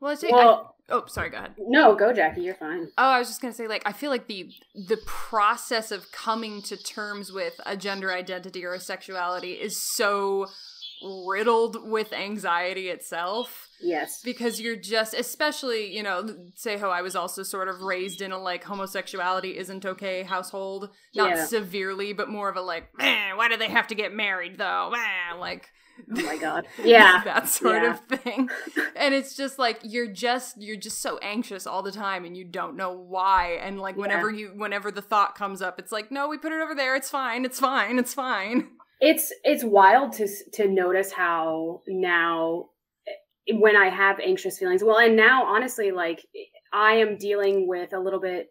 well, 0.00 0.12
I 0.12 0.16
think. 0.16 0.34
I, 0.34 0.60
oh, 0.90 1.04
sorry. 1.06 1.30
Go 1.30 1.38
ahead. 1.38 1.54
no, 1.58 1.96
go 1.96 2.12
Jackie. 2.12 2.42
You're 2.42 2.54
fine. 2.54 2.88
Oh, 2.98 3.08
I 3.08 3.18
was 3.18 3.26
just 3.28 3.40
gonna 3.40 3.54
say, 3.54 3.66
like, 3.66 3.82
I 3.84 3.92
feel 3.92 4.10
like 4.10 4.28
the 4.28 4.52
the 4.74 4.98
process 5.06 5.90
of 5.90 6.12
coming 6.12 6.62
to 6.62 6.76
terms 6.76 7.32
with 7.32 7.54
a 7.66 7.76
gender 7.76 8.12
identity 8.12 8.64
or 8.64 8.74
a 8.74 8.80
sexuality 8.80 9.52
is 9.52 9.82
so 9.82 10.46
riddled 11.26 11.88
with 11.88 12.12
anxiety 12.12 12.88
itself 12.88 13.63
Yes. 13.84 14.20
because 14.24 14.60
you're 14.60 14.76
just 14.76 15.14
especially 15.14 15.94
you 15.94 16.02
know 16.02 16.26
say 16.54 16.76
how 16.78 16.90
i 16.90 17.02
was 17.02 17.14
also 17.14 17.42
sort 17.42 17.68
of 17.68 17.82
raised 17.82 18.20
in 18.22 18.32
a 18.32 18.38
like 18.38 18.64
homosexuality 18.64 19.56
isn't 19.58 19.84
okay 19.86 20.22
household 20.22 20.90
not 21.14 21.30
Yeah. 21.36 21.44
severely 21.44 22.12
but 22.12 22.28
more 22.28 22.48
of 22.48 22.56
a 22.56 22.62
like 22.62 22.88
"Eh, 22.98 23.32
why 23.34 23.48
do 23.48 23.56
they 23.56 23.68
have 23.68 23.86
to 23.88 23.94
get 23.94 24.12
married 24.12 24.58
though 24.58 24.92
Eh," 24.96 25.34
like 25.38 25.68
Oh 26.10 26.22
my 26.24 26.36
god. 26.38 26.66
Yeah. 26.84 27.22
that 27.24 27.48
sort 27.48 27.82
Yeah. 27.84 27.92
of 27.92 28.00
thing 28.00 28.48
and 28.96 29.14
it's 29.14 29.36
just 29.36 29.60
like 29.60 29.78
you're 29.84 30.08
just 30.08 30.60
you're 30.60 30.76
just 30.76 31.00
so 31.00 31.18
anxious 31.18 31.66
all 31.68 31.82
the 31.82 31.92
time 31.92 32.24
and 32.24 32.36
you 32.36 32.44
don't 32.44 32.74
know 32.76 32.92
why 32.92 33.58
and 33.62 33.78
like 33.78 33.96
whenever 33.96 34.28
you 34.30 34.48
whenever 34.56 34.90
the 34.90 35.02
thought 35.02 35.36
comes 35.36 35.62
up 35.62 35.78
it's 35.78 35.92
like 35.92 36.10
no 36.10 36.26
we 36.28 36.36
put 36.36 36.52
it 36.52 36.60
over 36.60 36.74
there 36.74 36.96
it's 36.96 37.10
fine 37.10 37.44
it's 37.44 37.60
fine 37.60 37.98
it's 38.00 38.12
fine 38.12 38.70
it's 39.00 39.32
it's 39.44 39.62
wild 39.62 40.12
to 40.14 40.26
to 40.52 40.66
notice 40.66 41.12
how 41.12 41.80
now 41.86 42.66
when 43.52 43.76
i 43.76 43.88
have 43.88 44.18
anxious 44.20 44.58
feelings 44.58 44.82
well 44.82 44.98
and 44.98 45.16
now 45.16 45.44
honestly 45.44 45.90
like 45.90 46.24
i 46.72 46.92
am 46.92 47.16
dealing 47.18 47.68
with 47.68 47.92
a 47.92 47.98
little 47.98 48.20
bit 48.20 48.48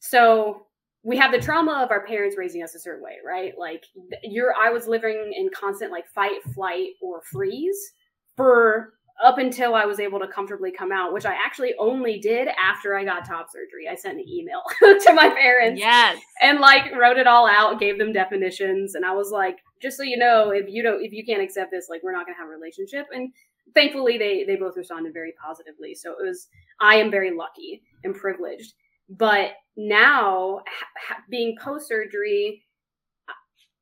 so 0.00 0.66
we 1.04 1.16
have 1.16 1.32
the 1.32 1.40
trauma 1.40 1.82
of 1.82 1.90
our 1.90 2.06
parents 2.06 2.36
raising 2.38 2.62
us 2.62 2.74
a 2.74 2.78
certain 2.78 3.02
way, 3.02 3.16
right? 3.26 3.54
Like 3.58 3.84
you're 4.22 4.54
I 4.54 4.70
was 4.70 4.86
living 4.86 5.32
in 5.36 5.50
constant 5.54 5.90
like 5.90 6.06
fight, 6.08 6.42
flight, 6.54 6.90
or 7.00 7.22
freeze 7.30 7.92
for 8.36 8.92
up 9.22 9.38
until 9.38 9.74
I 9.74 9.84
was 9.84 10.00
able 10.00 10.18
to 10.20 10.26
comfortably 10.26 10.72
come 10.72 10.90
out, 10.90 11.12
which 11.12 11.26
I 11.26 11.34
actually 11.34 11.74
only 11.78 12.18
did 12.18 12.48
after 12.48 12.96
I 12.96 13.04
got 13.04 13.26
top 13.26 13.46
surgery. 13.52 13.88
I 13.90 13.94
sent 13.94 14.18
an 14.18 14.28
email 14.28 14.62
to 14.80 15.12
my 15.12 15.28
parents. 15.28 15.80
Yes. 15.80 16.18
And 16.40 16.60
like 16.60 16.92
wrote 16.94 17.18
it 17.18 17.26
all 17.26 17.48
out, 17.48 17.80
gave 17.80 17.98
them 17.98 18.12
definitions, 18.12 18.94
and 18.94 19.04
I 19.04 19.12
was 19.12 19.30
like, 19.30 19.58
just 19.80 19.96
so 19.96 20.04
you 20.04 20.16
know, 20.16 20.50
if 20.50 20.66
you 20.68 20.82
don't 20.84 21.02
if 21.02 21.12
you 21.12 21.24
can't 21.24 21.42
accept 21.42 21.72
this, 21.72 21.88
like 21.90 22.02
we're 22.04 22.12
not 22.12 22.26
gonna 22.26 22.38
have 22.38 22.48
a 22.48 22.50
relationship. 22.50 23.06
And 23.12 23.32
thankfully 23.74 24.18
they 24.18 24.44
they 24.44 24.56
both 24.56 24.76
responded 24.76 25.12
very 25.12 25.32
positively. 25.42 25.94
So 25.94 26.12
it 26.12 26.26
was 26.26 26.48
I 26.80 26.96
am 26.96 27.10
very 27.10 27.34
lucky 27.36 27.82
and 28.04 28.14
privileged. 28.14 28.74
But 29.08 29.52
now 29.76 30.60
ha- 31.08 31.22
being 31.30 31.56
post 31.60 31.88
surgery, 31.88 32.64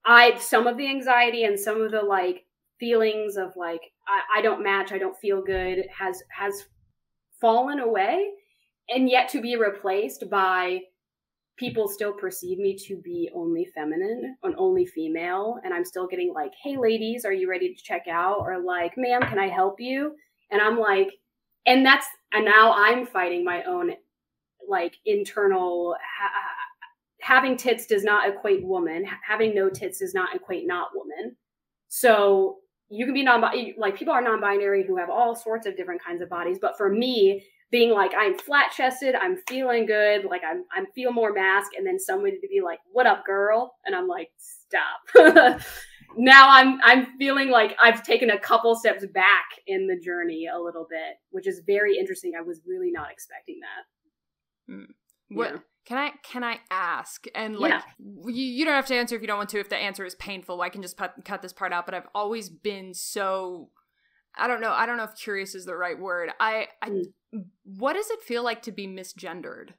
I 0.04 0.38
some 0.38 0.66
of 0.66 0.76
the 0.76 0.88
anxiety 0.88 1.44
and 1.44 1.58
some 1.58 1.80
of 1.82 1.90
the 1.90 2.02
like 2.02 2.44
feelings 2.78 3.36
of 3.36 3.52
like 3.56 3.80
I, 4.08 4.38
I 4.38 4.42
don't 4.42 4.62
match, 4.62 4.92
I 4.92 4.98
don't 4.98 5.18
feel 5.18 5.42
good 5.42 5.84
has 5.96 6.22
has 6.30 6.66
fallen 7.40 7.80
away, 7.80 8.30
and 8.88 9.08
yet 9.08 9.28
to 9.30 9.40
be 9.40 9.56
replaced 9.56 10.30
by 10.30 10.80
people 11.60 11.86
still 11.86 12.12
perceive 12.14 12.58
me 12.58 12.74
to 12.74 12.96
be 12.96 13.30
only 13.34 13.66
feminine 13.74 14.34
and 14.42 14.54
only 14.56 14.86
female 14.86 15.58
and 15.62 15.74
i'm 15.74 15.84
still 15.84 16.06
getting 16.06 16.32
like 16.34 16.52
hey 16.64 16.76
ladies 16.78 17.26
are 17.26 17.34
you 17.34 17.48
ready 17.48 17.74
to 17.74 17.82
check 17.82 18.08
out? 18.10 18.38
or 18.40 18.58
like 18.58 18.94
ma'am 18.96 19.20
can 19.20 19.38
i 19.38 19.46
help 19.46 19.78
you? 19.78 20.16
And 20.50 20.60
i'm 20.60 20.78
like 20.78 21.10
and 21.66 21.84
that's 21.84 22.06
and 22.32 22.46
now 22.46 22.72
i'm 22.72 23.06
fighting 23.06 23.44
my 23.44 23.62
own 23.64 23.92
like 24.66 24.96
internal 25.04 25.94
ha- 26.18 26.32
having 27.20 27.58
tits 27.58 27.86
does 27.86 28.04
not 28.04 28.28
equate 28.28 28.64
woman 28.64 29.04
having 29.28 29.54
no 29.54 29.68
tits 29.68 29.98
does 29.98 30.14
not 30.14 30.34
equate 30.34 30.66
not 30.66 30.88
woman. 30.94 31.36
So 31.88 32.56
you 32.88 33.04
can 33.04 33.14
be 33.14 33.22
non 33.22 33.44
like 33.76 33.96
people 33.96 34.14
are 34.14 34.22
non-binary 34.22 34.86
who 34.86 34.96
have 34.96 35.10
all 35.10 35.36
sorts 35.36 35.66
of 35.66 35.76
different 35.76 36.02
kinds 36.02 36.22
of 36.22 36.30
bodies 36.30 36.58
but 36.60 36.76
for 36.76 36.88
me 36.88 37.44
being 37.70 37.90
like 37.90 38.12
i'm 38.16 38.36
flat 38.36 38.72
chested 38.76 39.14
i'm 39.14 39.36
feeling 39.48 39.86
good 39.86 40.24
like 40.24 40.42
i'm 40.48 40.64
i'm 40.76 40.86
feel 40.94 41.12
more 41.12 41.32
mask 41.32 41.70
and 41.76 41.86
then 41.86 41.98
somebody 41.98 42.38
to 42.40 42.48
be 42.48 42.60
like 42.64 42.78
what 42.92 43.06
up 43.06 43.24
girl 43.24 43.76
and 43.84 43.94
i'm 43.94 44.08
like 44.08 44.30
stop 44.36 45.60
now 46.16 46.50
i'm 46.50 46.78
i'm 46.82 47.06
feeling 47.18 47.50
like 47.50 47.76
i've 47.82 48.02
taken 48.02 48.30
a 48.30 48.38
couple 48.38 48.74
steps 48.74 49.04
back 49.14 49.46
in 49.66 49.86
the 49.86 49.98
journey 49.98 50.48
a 50.52 50.58
little 50.58 50.86
bit 50.88 51.16
which 51.30 51.46
is 51.46 51.62
very 51.66 51.96
interesting 51.96 52.32
i 52.36 52.42
was 52.42 52.60
really 52.66 52.90
not 52.90 53.10
expecting 53.10 53.60
that 53.60 54.72
hmm. 54.74 55.36
what 55.36 55.52
yeah. 55.52 55.58
can 55.84 55.98
i 55.98 56.10
can 56.24 56.42
i 56.42 56.58
ask 56.70 57.26
and 57.34 57.56
like 57.56 57.72
yeah. 57.72 57.82
you, 58.26 58.44
you 58.44 58.64
don't 58.64 58.74
have 58.74 58.86
to 58.86 58.94
answer 58.96 59.14
if 59.14 59.20
you 59.20 59.28
don't 59.28 59.38
want 59.38 59.50
to 59.50 59.60
if 59.60 59.68
the 59.68 59.76
answer 59.76 60.04
is 60.04 60.16
painful 60.16 60.60
i 60.60 60.68
can 60.68 60.82
just 60.82 60.96
put, 60.96 61.12
cut 61.24 61.40
this 61.42 61.52
part 61.52 61.72
out 61.72 61.86
but 61.86 61.94
i've 61.94 62.08
always 62.14 62.48
been 62.48 62.92
so 62.92 63.70
I 64.38 64.46
don't 64.46 64.60
know. 64.60 64.70
I 64.70 64.86
don't 64.86 64.96
know 64.96 65.04
if 65.04 65.16
curious 65.16 65.54
is 65.54 65.64
the 65.64 65.74
right 65.74 65.98
word. 65.98 66.30
I, 66.38 66.68
I 66.80 66.90
mm. 66.90 67.04
What 67.64 67.94
does 67.94 68.10
it 68.10 68.22
feel 68.22 68.42
like 68.42 68.62
to 68.62 68.72
be 68.72 68.86
misgendered? 68.86 69.70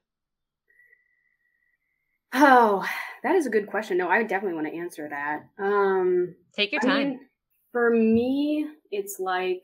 Oh, 2.33 2.85
that 3.23 3.35
is 3.35 3.45
a 3.45 3.49
good 3.49 3.67
question. 3.67 3.97
No, 3.97 4.07
I 4.09 4.23
definitely 4.23 4.55
want 4.55 4.67
to 4.67 4.79
answer 4.79 5.09
that. 5.09 5.43
Um 5.61 6.35
Take 6.55 6.71
your 6.71 6.81
time. 6.81 6.91
I 6.91 7.03
mean, 7.03 7.19
for 7.71 7.89
me, 7.89 8.67
it's 8.91 9.19
like 9.19 9.63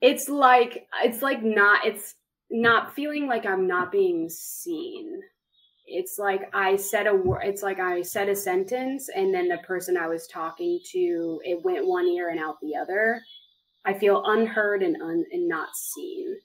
it's 0.00 0.28
like 0.28 0.86
it's 1.02 1.22
like 1.22 1.42
not 1.42 1.86
it's 1.86 2.14
not 2.50 2.94
feeling 2.94 3.26
like 3.26 3.46
I'm 3.46 3.66
not 3.66 3.92
being 3.92 4.28
seen. 4.28 5.20
It's 5.86 6.18
like 6.18 6.48
I 6.54 6.76
said 6.76 7.06
a 7.06 7.14
word. 7.14 7.42
It's 7.44 7.62
like 7.62 7.80
I 7.80 8.00
said 8.02 8.28
a 8.28 8.36
sentence, 8.36 9.10
and 9.14 9.34
then 9.34 9.48
the 9.48 9.58
person 9.58 9.96
I 9.96 10.08
was 10.08 10.26
talking 10.26 10.80
to, 10.92 11.40
it 11.44 11.62
went 11.62 11.86
one 11.86 12.06
ear 12.06 12.30
and 12.30 12.40
out 12.40 12.56
the 12.62 12.76
other, 12.76 13.20
I 13.84 13.92
feel 13.92 14.22
unheard 14.24 14.82
and 14.82 14.96
un, 15.02 15.24
and 15.30 15.46
not 15.46 15.68
seen. 15.74 16.36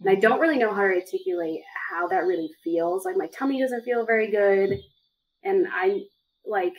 And 0.00 0.10
I 0.10 0.14
don't 0.14 0.40
really 0.40 0.58
know 0.58 0.74
how 0.74 0.82
to 0.82 0.94
articulate 0.94 1.60
how 1.90 2.06
that 2.08 2.26
really 2.26 2.50
feels. 2.62 3.04
Like 3.04 3.16
my 3.16 3.28
tummy 3.28 3.60
doesn't 3.60 3.84
feel 3.84 4.04
very 4.04 4.30
good, 4.30 4.78
and 5.42 5.66
I'm 5.74 6.02
like 6.46 6.74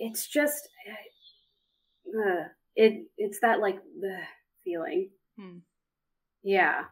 it's 0.00 0.26
just 0.26 0.68
uh, 2.08 2.44
it 2.74 3.04
it's 3.16 3.38
that 3.40 3.60
like 3.60 3.78
the 4.00 4.18
feeling. 4.64 5.10
Hmm. 5.38 5.58
Yeah. 6.42 6.84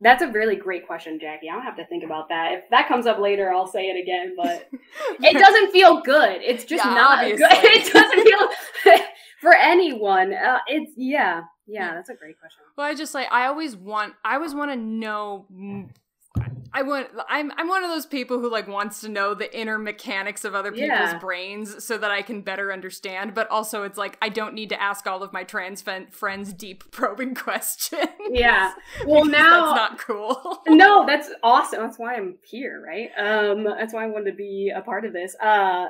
That's 0.00 0.22
a 0.22 0.28
really 0.28 0.56
great 0.56 0.86
question, 0.86 1.18
Jackie. 1.18 1.48
I 1.48 1.54
don't 1.54 1.62
have 1.62 1.76
to 1.76 1.86
think 1.86 2.04
about 2.04 2.28
that. 2.28 2.52
If 2.52 2.64
that 2.70 2.86
comes 2.86 3.06
up 3.06 3.18
later, 3.18 3.50
I'll 3.50 3.66
say 3.66 3.86
it 3.86 4.02
again, 4.02 4.34
but 4.36 4.68
it 5.22 5.38
doesn't 5.38 5.72
feel 5.72 6.02
good. 6.02 6.42
It's 6.42 6.64
just 6.64 6.84
yeah, 6.84 6.94
not 6.94 7.18
obviously. 7.24 7.46
good. 7.48 7.64
It 7.64 7.92
doesn't 7.92 8.22
feel 8.22 8.98
for 9.40 9.54
anyone. 9.54 10.34
Uh, 10.34 10.58
it's 10.66 10.92
yeah, 10.96 11.42
yeah. 11.66 11.94
That's 11.94 12.08
a 12.08 12.14
great 12.14 12.38
question. 12.38 12.62
Well, 12.76 12.86
I 12.86 12.94
just 12.94 13.14
like 13.14 13.30
I 13.30 13.46
always 13.46 13.76
want. 13.76 14.14
I 14.24 14.34
always 14.34 14.54
want 14.54 14.70
to 14.70 14.76
know. 14.76 15.46
I 16.72 16.82
want. 16.82 17.08
I'm. 17.28 17.50
I'm 17.56 17.68
one 17.68 17.82
of 17.82 17.90
those 17.90 18.06
people 18.06 18.38
who 18.38 18.50
like 18.50 18.68
wants 18.68 19.00
to 19.00 19.08
know 19.08 19.34
the 19.34 19.54
inner 19.58 19.78
mechanics 19.78 20.44
of 20.44 20.54
other 20.54 20.70
people's 20.70 20.90
yeah. 20.90 21.18
brains 21.18 21.84
so 21.84 21.96
that 21.98 22.10
I 22.10 22.22
can 22.22 22.42
better 22.42 22.72
understand. 22.72 23.34
But 23.34 23.50
also, 23.50 23.82
it's 23.82 23.98
like 23.98 24.18
I 24.20 24.28
don't 24.28 24.54
need 24.54 24.68
to 24.70 24.80
ask 24.80 25.06
all 25.06 25.22
of 25.22 25.32
my 25.32 25.42
trans 25.44 25.82
friends 26.10 26.52
deep 26.52 26.84
probing 26.90 27.34
questions. 27.34 28.06
Yeah. 28.30 28.72
Well, 29.06 29.24
now 29.24 29.74
that's 29.74 29.76
not 29.76 29.98
cool. 29.98 30.62
no, 30.68 31.06
that's 31.06 31.30
awesome. 31.42 31.80
That's 31.80 31.98
why 31.98 32.16
I'm 32.16 32.38
here, 32.42 32.82
right? 32.84 33.10
Um, 33.16 33.64
that's 33.64 33.94
why 33.94 34.04
I 34.04 34.06
wanted 34.08 34.32
to 34.32 34.36
be 34.36 34.72
a 34.74 34.80
part 34.80 35.04
of 35.04 35.12
this. 35.12 35.36
Uh, 35.40 35.86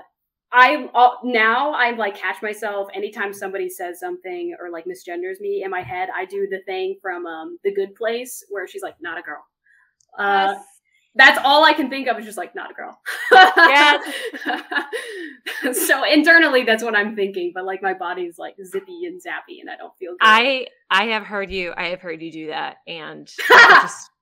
I 0.53 0.89
now 1.25 1.73
I 1.73 1.91
like 1.93 2.17
catch 2.17 2.41
myself 2.43 2.89
anytime 2.95 3.33
somebody 3.33 3.69
says 3.69 3.99
something 3.99 4.57
or 4.61 4.71
like 4.71 4.85
misgenders 4.85 5.41
me 5.41 5.63
in 5.65 5.71
my 5.71 5.83
head. 5.83 6.09
I 6.15 6.25
do 6.25 6.47
the 6.49 6.61
thing 6.61 6.97
from 7.03 7.27
um, 7.27 7.59
The 7.65 7.75
Good 7.75 7.95
Place 7.95 8.45
where 8.49 8.67
she's 8.69 8.83
like, 8.83 8.95
"Not 9.01 9.19
a 9.19 9.23
girl." 9.23 9.45
Uh, 10.19 10.55
yes. 10.55 10.65
That's 11.17 11.41
all 11.43 11.65
I 11.65 11.73
can 11.73 11.89
think 11.89 12.09
of 12.09 12.19
is 12.19 12.25
just 12.25 12.39
like, 12.39 12.55
"Not 12.55 12.71
a 12.71 12.75
girl." 12.75 12.99
yeah. 13.33 13.99
so 15.73 16.05
internally, 16.05 16.63
that's 16.63 16.85
what 16.85 16.95
I'm 16.95 17.17
thinking, 17.17 17.53
but 17.55 17.65
like 17.65 17.83
my 17.83 17.95
body's 17.95 18.39
like 18.39 18.55
zippy 18.65 19.05
and 19.05 19.21
zappy, 19.21 19.61
and 19.61 19.69
I 19.69 19.77
don't 19.77 19.93
feel 19.99 20.13
good. 20.13 20.19
I 20.21 20.67
I 20.91 21.07
have 21.07 21.25
heard 21.25 21.51
you. 21.51 21.73
I 21.77 21.89
have 21.89 22.01
heard 22.01 22.23
you 22.23 22.31
do 22.31 22.47
that, 22.49 22.77
and 22.87 23.27
just 23.27 24.11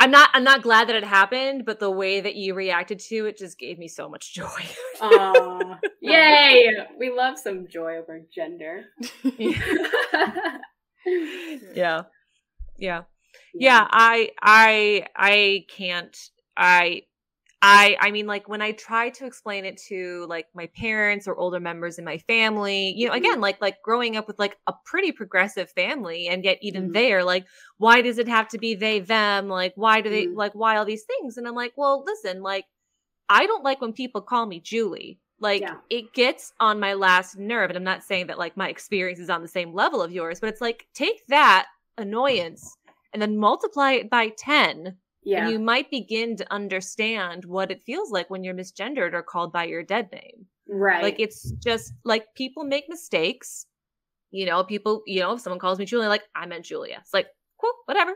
I'm 0.00 0.10
not 0.10 0.30
I'm 0.32 0.44
not 0.44 0.62
glad 0.62 0.88
that 0.88 0.96
it 0.96 1.04
happened, 1.04 1.66
but 1.66 1.78
the 1.78 1.90
way 1.90 2.20
that 2.22 2.34
you 2.34 2.54
reacted 2.54 2.98
to 3.00 3.26
it 3.26 3.36
just 3.36 3.58
gave 3.58 3.78
me 3.78 3.86
so 3.86 4.08
much 4.08 4.34
joy. 4.40 4.64
uh, 5.00 5.76
yay! 6.00 6.72
We 6.98 7.12
love 7.12 7.38
some 7.38 7.68
joy 7.68 7.98
over 7.98 8.22
gender. 8.34 8.86
yeah. 11.74 12.02
Yeah. 12.78 13.02
Yeah, 13.54 13.86
I 13.90 14.30
I 14.42 15.06
I 15.14 15.66
can't 15.76 16.16
I 16.56 17.02
I 17.62 17.96
I 18.00 18.10
mean 18.10 18.26
like 18.26 18.48
when 18.48 18.62
I 18.62 18.72
try 18.72 19.10
to 19.10 19.26
explain 19.26 19.64
it 19.66 19.76
to 19.88 20.26
like 20.28 20.46
my 20.54 20.66
parents 20.68 21.28
or 21.28 21.36
older 21.36 21.60
members 21.60 21.98
in 21.98 22.04
my 22.04 22.18
family, 22.18 22.94
you 22.96 23.06
know, 23.06 23.12
mm-hmm. 23.12 23.24
again, 23.24 23.40
like 23.40 23.60
like 23.60 23.82
growing 23.82 24.16
up 24.16 24.26
with 24.26 24.38
like 24.38 24.56
a 24.66 24.72
pretty 24.86 25.12
progressive 25.12 25.70
family 25.72 26.26
and 26.26 26.42
yet 26.42 26.58
even 26.62 26.84
mm-hmm. 26.84 26.92
there 26.92 27.24
like 27.24 27.44
why 27.76 28.00
does 28.00 28.18
it 28.18 28.28
have 28.28 28.48
to 28.48 28.58
be 28.58 28.74
they 28.74 29.00
them? 29.00 29.48
Like 29.48 29.74
why 29.76 30.00
do 30.00 30.08
they 30.08 30.26
mm-hmm. 30.26 30.38
like 30.38 30.54
why 30.54 30.76
all 30.76 30.86
these 30.86 31.04
things? 31.04 31.36
And 31.36 31.46
I'm 31.46 31.54
like, 31.54 31.72
"Well, 31.76 32.02
listen, 32.06 32.42
like 32.42 32.64
I 33.28 33.46
don't 33.46 33.64
like 33.64 33.80
when 33.80 33.92
people 33.92 34.22
call 34.22 34.46
me 34.46 34.60
Julie. 34.60 35.18
Like 35.38 35.62
yeah. 35.62 35.76
it 35.88 36.12
gets 36.12 36.52
on 36.60 36.80
my 36.80 36.94
last 36.94 37.38
nerve 37.38 37.70
and 37.70 37.76
I'm 37.76 37.84
not 37.84 38.02
saying 38.02 38.26
that 38.26 38.38
like 38.38 38.56
my 38.56 38.68
experience 38.68 39.20
is 39.20 39.30
on 39.30 39.42
the 39.42 39.48
same 39.48 39.74
level 39.74 40.02
of 40.02 40.12
yours, 40.12 40.40
but 40.40 40.48
it's 40.48 40.60
like 40.60 40.86
take 40.94 41.26
that 41.28 41.66
annoyance 41.98 42.76
and 43.12 43.20
then 43.20 43.38
multiply 43.38 43.92
it 43.92 44.10
by 44.10 44.30
10 44.36 44.96
yeah. 45.22 45.42
And 45.42 45.52
you 45.52 45.58
might 45.58 45.90
begin 45.90 46.36
to 46.36 46.52
understand 46.52 47.44
what 47.44 47.70
it 47.70 47.82
feels 47.82 48.10
like 48.10 48.30
when 48.30 48.44
you're 48.44 48.54
misgendered 48.54 49.12
or 49.12 49.22
called 49.22 49.52
by 49.52 49.64
your 49.64 49.82
dead 49.82 50.10
name. 50.12 50.46
Right. 50.68 51.02
Like 51.02 51.20
it's 51.20 51.50
just 51.64 51.92
like 52.04 52.26
people 52.34 52.64
make 52.64 52.84
mistakes. 52.88 53.66
You 54.30 54.46
know, 54.46 54.62
people, 54.62 55.02
you 55.06 55.20
know, 55.20 55.32
if 55.32 55.40
someone 55.40 55.58
calls 55.58 55.78
me 55.78 55.84
Julia, 55.84 56.08
like, 56.08 56.22
I 56.36 56.46
meant 56.46 56.64
Julia. 56.64 56.98
It's 57.00 57.12
like, 57.12 57.26
cool, 57.60 57.72
whatever. 57.86 58.12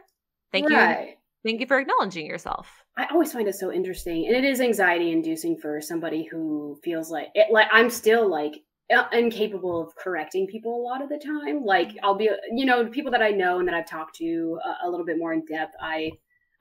Thank 0.52 0.70
right. 0.70 1.08
you. 1.08 1.14
Thank 1.44 1.60
you 1.60 1.66
for 1.66 1.78
acknowledging 1.78 2.26
yourself. 2.26 2.68
I 2.96 3.06
always 3.10 3.32
find 3.32 3.48
it 3.48 3.56
so 3.56 3.72
interesting. 3.72 4.26
And 4.26 4.36
it 4.36 4.44
is 4.44 4.60
anxiety 4.60 5.10
inducing 5.10 5.58
for 5.58 5.80
somebody 5.80 6.22
who 6.30 6.78
feels 6.84 7.10
like 7.10 7.28
it 7.34 7.52
like 7.52 7.66
I'm 7.72 7.90
still 7.90 8.30
like 8.30 8.54
uh, 8.94 9.04
incapable 9.12 9.82
of 9.82 9.96
correcting 9.96 10.46
people 10.46 10.74
a 10.74 10.82
lot 10.82 11.02
of 11.02 11.08
the 11.08 11.18
time. 11.18 11.64
Like 11.64 11.90
I'll 12.02 12.14
be, 12.14 12.30
you 12.52 12.64
know, 12.64 12.86
people 12.86 13.10
that 13.10 13.22
I 13.22 13.30
know 13.30 13.58
and 13.58 13.66
that 13.66 13.74
I've 13.74 13.88
talked 13.88 14.16
to 14.16 14.58
a, 14.64 14.86
a 14.86 14.90
little 14.90 15.04
bit 15.04 15.18
more 15.18 15.32
in 15.32 15.44
depth. 15.44 15.74
I 15.82 16.12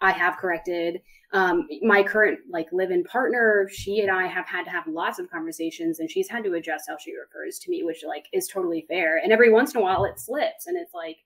I 0.04 0.12
have 0.12 0.38
corrected. 0.38 1.02
Um, 1.32 1.68
my 1.82 2.04
current 2.04 2.40
like 2.52 2.68
live-in 2.72 3.04
partner, 3.06 3.68
she 3.72 4.02
and 4.02 4.12
I 4.12 4.28
have 4.28 4.46
had 4.46 4.66
to 4.66 4.70
have 4.70 4.86
lots 4.86 5.18
of 5.18 5.32
conversations, 5.32 6.00
and 6.00 6.12
she's 6.12 6.30
had 6.30 6.44
to 6.44 6.54
adjust 6.54 6.86
how 6.88 6.98
she 6.98 7.14
refers 7.16 7.58
to 7.60 7.72
me, 7.72 7.84
which 7.84 8.04
like 8.06 8.26
is 8.34 8.48
totally 8.48 8.86
fair. 8.88 9.18
And 9.18 9.32
every 9.32 9.52
once 9.52 9.74
in 9.74 9.80
a 9.80 9.84
while, 9.84 10.04
it 10.04 10.20
slips, 10.20 10.68
and 10.68 10.78
it's 10.78 10.94
like, 10.94 11.18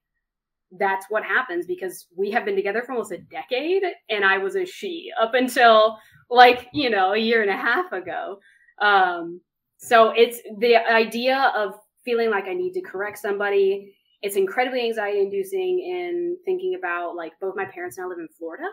that's 0.71 1.07
what 1.09 1.23
happens 1.23 1.65
because 1.65 2.07
we 2.15 2.29
have 2.31 2.45
been 2.45 2.55
together 2.55 2.81
for 2.81 2.91
almost 2.91 3.11
a 3.11 3.17
decade 3.17 3.83
and 4.09 4.25
I 4.25 4.37
was 4.37 4.57
a 4.57 4.65
she 4.65 5.09
up 5.19 5.33
until 5.33 5.97
like, 6.29 6.67
you 6.73 6.89
know, 6.89 7.13
a 7.13 7.17
year 7.17 7.41
and 7.41 7.49
a 7.49 7.55
half 7.55 7.91
ago. 7.93 8.39
Um, 8.81 9.39
so 9.77 10.09
it's 10.09 10.39
the 10.59 10.75
idea 10.75 11.53
of 11.55 11.75
feeling 12.03 12.29
like 12.29 12.45
I 12.45 12.53
need 12.53 12.73
to 12.73 12.81
correct 12.81 13.17
somebody. 13.19 13.95
It's 14.21 14.35
incredibly 14.35 14.81
anxiety 14.85 15.19
inducing 15.19 15.79
in 15.79 16.37
thinking 16.45 16.75
about 16.77 17.15
like 17.15 17.33
both 17.39 17.55
my 17.55 17.65
parents 17.65 17.97
now 17.97 18.07
live 18.09 18.17
in 18.19 18.27
Florida, 18.37 18.65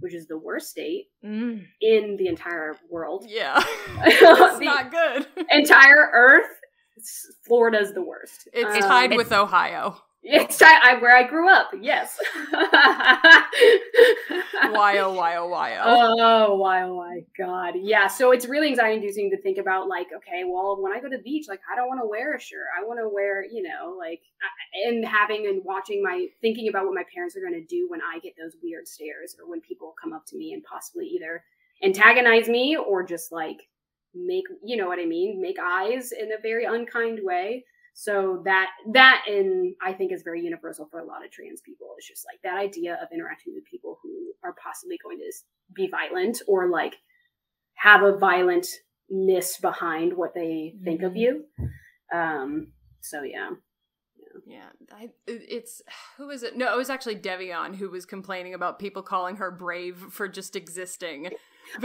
which 0.00 0.14
is 0.14 0.26
the 0.26 0.36
worst 0.38 0.70
state 0.70 1.06
Mm. 1.24 1.64
in 1.80 2.16
the 2.16 2.26
entire 2.28 2.76
world. 2.90 3.24
Yeah. 3.28 3.62
it's 4.04 4.60
not 4.60 4.90
good. 4.90 5.26
entire 5.50 6.10
earth, 6.12 6.50
s- 6.96 7.26
Florida's 7.46 7.92
the 7.94 8.02
worst. 8.02 8.48
It's 8.52 8.74
Um, 8.84 8.90
tied 8.90 9.16
with 9.16 9.32
Ohio. 9.32 9.96
It's 10.22 10.60
I, 10.60 10.98
where 11.00 11.16
I 11.16 11.22
grew 11.22 11.48
up. 11.48 11.70
Yes. 11.80 12.18
Why 14.70 14.98
oh 14.98 15.12
why 15.12 15.36
oh 15.36 15.48
why 15.48 15.76
oh. 15.76 16.16
Oh, 16.18 16.56
why, 16.56 16.82
oh 16.82 16.96
my 16.96 17.20
God. 17.36 17.74
Yeah. 17.80 18.06
So 18.06 18.32
it's 18.32 18.46
really 18.46 18.68
anxiety 18.68 18.96
inducing 18.96 19.30
to 19.30 19.40
think 19.40 19.58
about, 19.58 19.88
like, 19.88 20.08
okay, 20.16 20.42
well, 20.46 20.78
when 20.80 20.92
I 20.92 21.00
go 21.00 21.08
to 21.08 21.16
the 21.16 21.22
beach, 21.22 21.46
like, 21.48 21.60
I 21.72 21.76
don't 21.76 21.88
want 21.88 22.00
to 22.00 22.08
wear 22.08 22.34
a 22.34 22.40
shirt. 22.40 22.66
I 22.78 22.84
want 22.84 23.00
to 23.00 23.08
wear, 23.08 23.44
you 23.44 23.62
know, 23.62 23.96
like, 23.98 24.20
and 24.86 25.04
having 25.04 25.46
and 25.46 25.62
watching 25.64 26.02
my, 26.02 26.26
thinking 26.40 26.68
about 26.68 26.84
what 26.84 26.94
my 26.94 27.04
parents 27.12 27.36
are 27.36 27.40
going 27.40 27.60
to 27.60 27.66
do 27.66 27.86
when 27.88 28.00
I 28.02 28.18
get 28.18 28.34
those 28.38 28.56
weird 28.62 28.86
stares 28.86 29.36
or 29.40 29.48
when 29.48 29.60
people 29.60 29.94
come 30.00 30.12
up 30.12 30.26
to 30.28 30.36
me 30.36 30.52
and 30.52 30.62
possibly 30.64 31.06
either 31.06 31.42
antagonize 31.82 32.48
me 32.48 32.76
or 32.76 33.02
just 33.04 33.32
like 33.32 33.58
make, 34.14 34.44
you 34.64 34.76
know 34.76 34.88
what 34.88 34.98
I 34.98 35.06
mean, 35.06 35.40
make 35.40 35.56
eyes 35.62 36.12
in 36.12 36.32
a 36.32 36.40
very 36.42 36.64
unkind 36.64 37.20
way. 37.22 37.64
So 38.00 38.42
that 38.44 38.68
that 38.92 39.24
and 39.26 39.74
I 39.82 39.92
think 39.92 40.12
is 40.12 40.22
very 40.22 40.40
universal 40.40 40.86
for 40.88 41.00
a 41.00 41.04
lot 41.04 41.24
of 41.24 41.32
trans 41.32 41.60
people. 41.60 41.88
It's 41.98 42.06
just 42.06 42.24
like 42.24 42.40
that 42.44 42.56
idea 42.56 42.94
of 43.02 43.08
interacting 43.12 43.54
with 43.54 43.64
people 43.64 43.98
who 44.00 44.34
are 44.44 44.54
possibly 44.62 44.96
going 45.02 45.18
to 45.18 45.32
be 45.74 45.88
violent 45.88 46.40
or 46.46 46.68
like 46.68 46.94
have 47.74 48.04
a 48.04 48.12
violentness 48.16 49.60
behind 49.60 50.16
what 50.16 50.32
they 50.32 50.76
think 50.84 51.02
of 51.02 51.14
Mhm. 51.14 51.18
you. 51.18 51.44
Um. 52.16 52.68
So 53.00 53.22
yeah. 53.24 53.50
Yeah, 54.46 54.68
I, 54.92 55.10
it- 55.26 55.46
it's 55.48 55.82
who 56.18 56.30
is 56.30 56.44
it? 56.44 56.56
No, 56.56 56.72
it 56.72 56.76
was 56.76 56.90
actually 56.90 57.16
Devion 57.16 57.74
who 57.74 57.90
was 57.90 58.06
complaining 58.06 58.54
about 58.54 58.78
people 58.78 59.02
calling 59.02 59.36
her 59.36 59.50
brave 59.50 59.96
for 60.10 60.28
just 60.28 60.54
existing. 60.54 61.30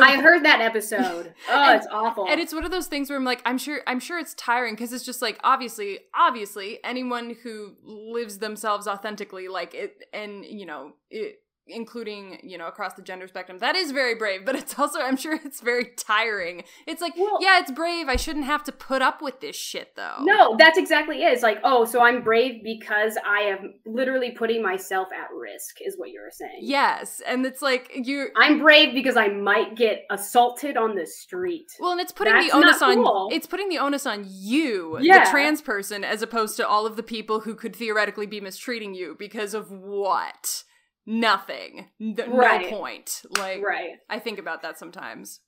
I 0.02 0.22
heard 0.22 0.44
that 0.46 0.62
episode. 0.62 1.34
Oh, 1.50 1.72
And- 1.72 1.78
it's 1.78 1.88
awful. 1.92 2.28
and 2.28 2.40
it's 2.40 2.54
one 2.54 2.64
of 2.66 2.72
those 2.72 2.88
things 2.88 3.10
where 3.10 3.18
I'm 3.18 3.26
like, 3.26 3.42
I'm 3.46 3.58
sure, 3.58 3.82
I'm 3.86 4.00
sure 4.00 4.18
it's 4.20 4.34
tiring 4.36 4.74
because 4.76 4.94
it's 4.94 5.06
just 5.06 5.22
like, 5.22 5.40
obviously, 5.44 6.00
obviously, 6.16 6.80
anyone 6.84 7.36
who 7.44 7.74
lives 7.84 8.40
themselves 8.40 8.88
authentically, 8.88 9.48
like 9.50 9.74
it, 9.76 10.04
and 10.14 10.44
you 10.46 10.66
know, 10.66 10.94
it, 11.12 11.43
including 11.68 12.40
you 12.44 12.58
know 12.58 12.68
across 12.68 12.94
the 12.94 13.02
gender 13.02 13.28
spectrum, 13.28 13.60
that 13.60 13.76
is 13.76 13.92
very 13.92 14.16
brave. 14.16 14.46
But 14.46 14.56
it's 14.56 14.78
also, 14.78 15.00
I'm 15.00 15.18
sure, 15.18 15.40
it's 15.44 15.62
very 15.62 15.86
tiring. 15.98 16.64
It's 16.86 17.02
like, 17.02 17.14
Well- 17.18 17.38
yeah, 17.42 17.60
it's 17.60 17.72
brave. 17.72 18.08
I 18.10 18.16
shouldn't 18.16 18.46
have 18.46 18.64
to 18.66 18.72
put 18.72 19.02
up 19.02 19.22
with 19.22 19.40
this 19.40 19.56
shit 19.56 19.96
though. 19.96 20.18
No, 20.22 20.56
that's 20.58 20.78
exactly 20.78 21.24
it. 21.24 21.34
It's 21.34 21.44
like, 21.44 21.60
oh, 21.64 21.86
so 21.86 22.02
I'm 22.02 22.24
brave 22.24 22.64
because 22.64 23.18
I 23.26 23.42
am 23.42 23.76
literally 23.86 24.32
putting 24.32 24.62
myself 24.62 25.08
at 25.14 25.34
risk, 25.36 25.78
is 25.82 25.96
what 25.98 26.12
you're 26.12 26.32
saying. 26.32 26.60
Yes, 26.62 27.22
and 27.26 27.46
it's 27.46 27.62
like 27.62 27.92
you. 27.94 28.28
I'm 28.36 28.60
brave 28.60 28.94
because 28.94 29.18
I 29.18 29.28
might 29.30 29.76
get 29.76 30.06
assaulted 30.12 30.78
on 30.78 30.96
the 30.96 31.06
street. 31.06 31.72
Well, 31.80 31.92
and 31.92 32.02
it's 32.02 32.12
putting 32.12 32.34
That's 32.34 32.48
the 32.52 32.56
onus 32.56 32.82
not 32.82 32.98
on 32.98 33.34
it's 33.34 33.48
putting 33.48 33.70
the 33.70 33.78
onus 33.80 34.06
on 34.06 34.26
you, 34.28 34.98
Yeah. 35.00 35.24
the 35.26 35.30
trans 35.32 35.62
person, 35.62 36.04
as 36.04 36.22
opposed 36.22 36.58
to 36.58 36.68
all 36.68 36.86
of 36.86 36.96
the 36.96 37.04
people 37.04 37.42
who 37.42 37.56
could 37.56 37.76
theoretically 37.76 38.26
be 38.26 38.40
mistreating 38.42 38.94
you 38.94 39.16
because 39.18 39.54
of 39.54 39.72
what? 39.72 40.64
Nothing. 41.06 41.90
N- 42.00 42.16
Right. 42.28 42.70
No 42.72 42.78
point. 42.78 43.22
Like 43.38 43.62
right. 43.64 43.92
I 44.10 44.20
think 44.20 44.40
about 44.40 44.62
that 44.62 44.80
sometimes. 44.80 45.42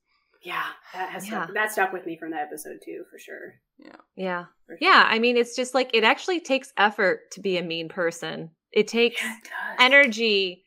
Yeah, 0.43 0.63
that 0.93 1.09
has 1.09 1.27
Yeah. 1.27 1.43
stuck, 1.45 1.53
that 1.55 1.71
stuck 1.71 1.93
with 1.93 2.05
me 2.05 2.17
from 2.17 2.31
that 2.31 2.41
episode 2.43 2.79
too, 2.83 3.03
for 3.09 3.17
sure. 3.17 3.55
Yeah. 4.15 4.45
For 4.67 4.73
sure. 4.73 4.77
Yeah. 4.79 5.03
I 5.07 5.17
mean, 5.19 5.37
it's 5.37 5.55
just 5.55 5.73
like 5.73 5.89
it 5.93 6.03
actually 6.03 6.39
takes 6.39 6.71
effort 6.77 7.31
to 7.31 7.41
be 7.41 7.57
a 7.57 7.63
mean 7.63 7.89
person. 7.89 8.51
It 8.71 8.87
takes 8.87 9.21
Yeah, 9.21 9.37
it 9.37 9.49
energy 9.81 10.63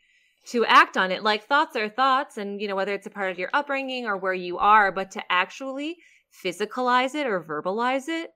to 0.46 0.64
act 0.64 0.96
on 0.96 1.12
it. 1.12 1.22
Like 1.22 1.44
thoughts 1.44 1.77
are 1.77 1.88
thoughts, 1.90 2.38
and 2.38 2.61
you 2.61 2.66
know, 2.68 2.74
whether 2.77 2.94
it's 2.94 3.07
a 3.07 3.11
part 3.11 3.31
of 3.31 3.38
your 3.38 3.51
upbringing 3.53 4.07
or 4.07 4.16
where 4.16 4.33
you 4.35 4.59
are, 4.59 4.90
but 4.90 5.11
to 5.12 5.22
actually 5.31 5.96
physicalize 6.44 7.14
it 7.14 7.27
or 7.27 7.40
verbalize 7.42 8.09
it, 8.09 8.31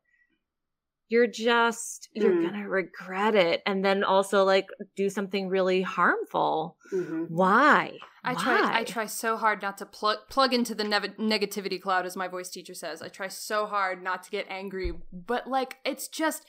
you're 1.13 1.27
just 1.27 2.09
you're 2.15 2.33
Mm. 2.33 2.45
gonna 2.51 2.69
regret 2.69 3.35
it 3.35 3.63
and 3.67 3.85
then 3.85 4.03
also 4.03 4.45
like 4.45 4.67
do 4.97 5.09
something 5.11 5.49
really 5.49 5.83
harmful. 5.83 6.77
Mhm. 6.93 7.27
Why? 7.29 7.99
I 8.25 8.35
try 8.35 8.79
I 8.81 8.85
try 8.85 9.07
so 9.07 9.37
hard 9.37 9.61
not 9.63 9.77
to 9.79 9.87
plug 9.87 10.19
plug 10.31 10.55
into 10.55 10.75
the 10.75 10.85
nev- 10.85 11.17
negativity 11.19 11.81
cloud 11.81 12.07
as 12.07 12.17
my 12.17 12.29
voice 12.29 12.49
teacher 12.51 12.75
says. 12.75 13.03
I 13.03 13.09
try 13.09 13.29
so 13.29 13.67
hard 13.67 14.03
not 14.03 14.23
to 14.25 14.31
get 14.31 14.47
angry, 14.49 14.93
but 15.13 15.47
like 15.47 15.77
it's 15.85 16.09
just 16.09 16.47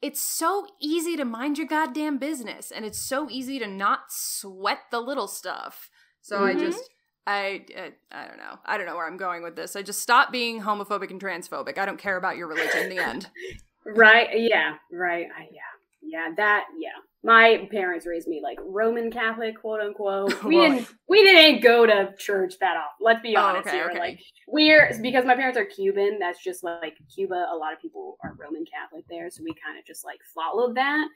it's 0.00 0.20
so 0.20 0.66
easy 0.80 1.16
to 1.16 1.24
mind 1.24 1.56
your 1.58 1.66
goddamn 1.66 2.18
business 2.18 2.70
and 2.70 2.84
it's 2.84 2.98
so 3.00 3.28
easy 3.30 3.58
to 3.58 3.66
not 3.66 4.00
sweat 4.10 4.80
the 4.90 5.00
little 5.00 5.28
stuff. 5.28 5.90
So 6.20 6.44
I 6.44 6.54
Mhm. 6.54 6.60
just 6.60 6.90
I, 7.26 7.64
I 7.82 7.92
I 8.12 8.26
don't 8.28 8.36
know. 8.36 8.58
I 8.66 8.76
don't 8.76 8.86
know 8.86 8.96
where 8.96 9.06
I'm 9.08 9.16
going 9.16 9.42
with 9.42 9.56
this. 9.56 9.74
I 9.76 9.82
just 9.82 10.02
stop 10.02 10.30
being 10.30 10.60
homophobic 10.60 11.10
and 11.10 11.18
transphobic. 11.20 11.78
I 11.78 11.86
don't 11.86 11.98
care 12.06 12.18
about 12.18 12.36
your 12.36 12.48
religion. 12.48 12.82
In 12.84 12.90
the 12.90 13.02
end. 13.12 13.30
Right. 13.86 14.28
Yeah. 14.34 14.74
Right. 14.92 15.26
I, 15.36 15.48
yeah. 15.52 15.60
Yeah. 16.02 16.34
That. 16.36 16.64
Yeah. 16.78 16.90
My 17.26 17.66
parents 17.70 18.06
raised 18.06 18.28
me 18.28 18.40
like 18.42 18.58
Roman 18.62 19.10
Catholic, 19.10 19.58
quote 19.58 19.80
unquote. 19.80 20.44
We 20.44 20.56
didn't. 20.60 20.88
We 21.08 21.24
didn't 21.24 21.62
go 21.62 21.86
to 21.86 22.14
church 22.18 22.58
that 22.60 22.76
often. 22.76 23.00
Let's 23.00 23.22
be 23.22 23.34
Oh, 23.34 23.40
honest 23.40 23.66
okay, 23.66 23.76
here. 23.78 23.88
okay. 23.90 23.98
Like 23.98 24.20
we're 24.46 24.98
because 25.00 25.24
my 25.24 25.34
parents 25.34 25.56
are 25.58 25.64
Cuban. 25.64 26.18
That's 26.20 26.42
just 26.44 26.62
like 26.62 26.98
Cuba. 27.14 27.46
A 27.50 27.56
lot 27.56 27.72
of 27.72 27.80
people 27.80 28.18
are 28.22 28.34
Roman 28.38 28.66
Catholic 28.66 29.04
there, 29.08 29.30
so 29.30 29.42
we 29.42 29.54
kind 29.54 29.78
of 29.78 29.86
just 29.86 30.04
like 30.04 30.18
followed 30.34 30.74
that. 30.76 31.08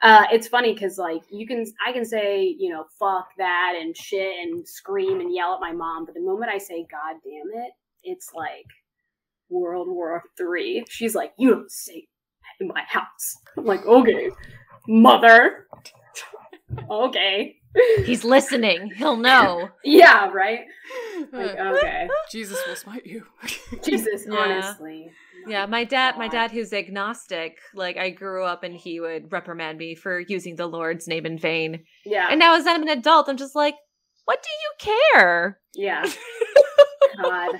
Uh, 0.00 0.24
it's 0.32 0.48
funny 0.48 0.72
because 0.72 0.96
like 0.96 1.20
you 1.30 1.46
can, 1.46 1.66
I 1.86 1.92
can 1.92 2.06
say 2.06 2.42
you 2.58 2.70
know 2.70 2.86
fuck 2.98 3.28
that 3.36 3.74
and 3.78 3.94
shit 3.94 4.38
and 4.40 4.66
scream 4.66 5.20
and 5.20 5.34
yell 5.34 5.52
at 5.52 5.60
my 5.60 5.72
mom, 5.72 6.06
but 6.06 6.14
the 6.14 6.22
moment 6.22 6.50
I 6.50 6.56
say 6.56 6.86
God 6.90 7.16
damn 7.22 7.62
it, 7.64 7.72
it's 8.02 8.30
like 8.34 8.64
World 9.50 9.88
War 9.88 10.22
Three. 10.36 10.84
She's 10.88 11.14
like, 11.14 11.32
you 11.38 11.50
don't 11.50 11.70
say 11.70 12.06
in 12.60 12.68
my 12.68 12.82
house. 12.88 13.36
I'm 13.56 13.64
like, 13.64 13.84
okay, 13.86 14.30
mother. 14.88 15.66
okay. 16.90 17.56
He's 18.04 18.24
listening. 18.24 18.90
He'll 18.96 19.16
know. 19.16 19.68
Yeah, 19.84 20.28
right. 20.32 20.60
Like, 21.32 21.56
okay. 21.58 22.08
Jesus 22.30 22.58
will 22.66 22.74
smite 22.76 23.06
you. 23.06 23.24
Jesus, 23.84 24.26
Yeah. 24.28 24.38
honestly. 24.38 25.10
Yeah, 25.46 25.64
my 25.66 25.84
dad, 25.84 26.18
my 26.18 26.28
dad 26.28 26.50
who's 26.50 26.72
agnostic, 26.72 27.56
like 27.74 27.96
I 27.96 28.10
grew 28.10 28.44
up 28.44 28.62
and 28.62 28.74
he 28.74 29.00
would 29.00 29.32
reprimand 29.32 29.78
me 29.78 29.94
for 29.94 30.20
using 30.20 30.56
the 30.56 30.66
Lord's 30.66 31.08
name 31.08 31.24
in 31.24 31.38
vain. 31.38 31.84
Yeah. 32.04 32.26
And 32.30 32.38
now 32.38 32.56
as 32.56 32.66
I'm 32.66 32.82
an 32.82 32.88
adult, 32.88 33.28
I'm 33.28 33.38
just 33.38 33.54
like, 33.54 33.74
what 34.26 34.42
do 34.42 34.48
you 34.62 34.94
care? 35.14 35.58
yeah. 35.74 36.04
God. 37.22 37.54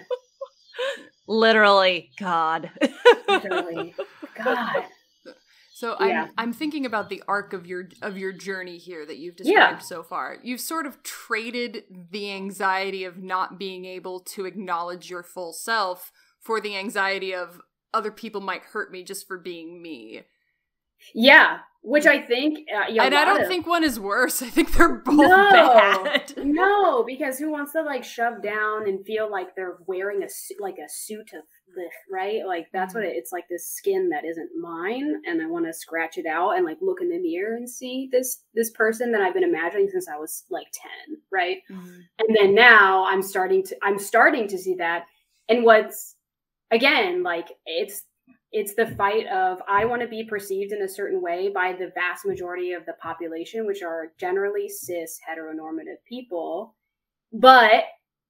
Literally, 1.31 2.11
God. 2.19 2.71
Literally. 3.29 3.95
God. 4.37 4.85
So 5.73 5.97
I'm 5.99 6.31
I'm 6.37 6.53
thinking 6.53 6.85
about 6.85 7.09
the 7.09 7.23
arc 7.29 7.53
of 7.53 7.67
your 7.67 7.89
of 8.03 8.19
your 8.19 8.33
journey 8.33 8.79
here 8.79 9.07
that 9.07 9.19
you've 9.19 9.37
Yeah. 9.39 9.71
described 9.71 9.83
so 9.85 10.03
far. 10.03 10.39
You've 10.43 10.61
sort 10.61 10.87
of 10.87 11.03
traded 11.05 11.85
the 12.11 12.33
anxiety 12.33 13.05
of 13.05 13.17
not 13.17 13.59
being 13.59 13.85
able 13.85 14.21
to 14.21 14.45
acknowledge 14.45 15.09
your 15.09 15.23
full 15.23 15.53
self 15.53 16.11
for 16.41 16.61
the 16.61 16.77
anxiety 16.77 17.33
of 17.33 17.61
other 17.95 18.11
people 18.11 18.41
might 18.41 18.63
hurt 18.63 18.91
me 18.91 19.05
just 19.05 19.29
for 19.29 19.39
being 19.39 19.81
me. 19.81 20.23
Yeah. 21.15 21.61
Which 21.83 22.05
I 22.07 22.21
think. 22.21 22.69
Uh, 22.71 22.93
and 23.01 23.15
I 23.15 23.25
don't 23.25 23.49
think 23.49 23.67
one 23.67 23.83
is 23.83 23.99
worse. 23.99 24.43
I 24.43 24.47
think 24.51 24.75
they're 24.75 24.97
both 24.99 25.17
No. 25.17 25.51
bad. 25.51 26.35
No, 26.45 27.05
because 27.05 27.39
who 27.39 27.51
wants 27.51 27.73
to 27.73 27.83
like 27.83 28.05
shove 28.05 28.43
down 28.43 28.87
and 28.89 29.05
feel 29.07 29.31
like 29.31 29.55
they're 29.55 29.79
wearing 29.87 30.23
a 30.23 30.29
like 30.61 30.77
a 30.77 30.89
suit 30.89 31.33
of 31.33 31.43
the 31.75 31.89
right? 32.13 32.45
Like 32.47 32.67
that's 32.73 32.95
what 32.95 33.05
it, 33.05 33.15
it's 33.17 33.33
like. 33.33 33.45
This 33.49 33.67
skin 33.69 34.11
that 34.11 34.25
isn't 34.27 34.51
mine, 34.61 35.23
and 35.27 35.41
I 35.41 35.47
want 35.47 35.67
to 35.67 35.73
scratch 35.73 36.19
it 36.19 36.27
out 36.27 36.57
and 36.57 36.67
like 36.67 36.79
look 36.83 37.01
in 37.01 37.09
the 37.09 37.19
mirror 37.19 37.57
and 37.57 37.69
see 37.69 38.09
this 38.13 38.43
this 38.55 38.71
person 38.71 39.13
that 39.13 39.23
I've 39.23 39.35
been 39.35 39.45
imagining 39.45 39.89
since 39.89 40.07
I 40.09 40.17
was 40.19 40.45
like 40.51 40.67
ten, 40.73 41.17
right? 41.33 41.59
and 41.71 42.37
then 42.39 42.55
now 42.55 43.05
i'm 43.07 43.23
starting 43.23 43.63
to 43.65 43.77
i'm 43.83 43.99
starting 43.99 44.47
to 44.49 44.59
see 44.59 44.75
that 44.75 45.05
and 45.49 45.65
what's 45.65 46.17
again 46.71 47.23
like 47.23 47.49
it's 47.65 48.03
it's 48.53 48.75
the 48.75 48.95
fight 48.97 49.27
of 49.29 49.61
i 49.69 49.85
want 49.85 50.03
to 50.03 50.09
be 50.09 50.25
perceived 50.25 50.73
in 50.73 50.83
a 50.83 50.89
certain 50.89 51.23
way 51.23 51.51
by 51.53 51.73
the 51.73 51.93
vast 51.95 52.25
majority 52.27 52.73
of 52.73 52.85
the 52.87 52.95
population 52.95 53.67
which 53.67 53.83
are 53.83 54.13
generally 54.19 54.69
cis 54.69 55.19
heteronormative 55.29 55.99
people 56.09 56.75
but 57.33 57.85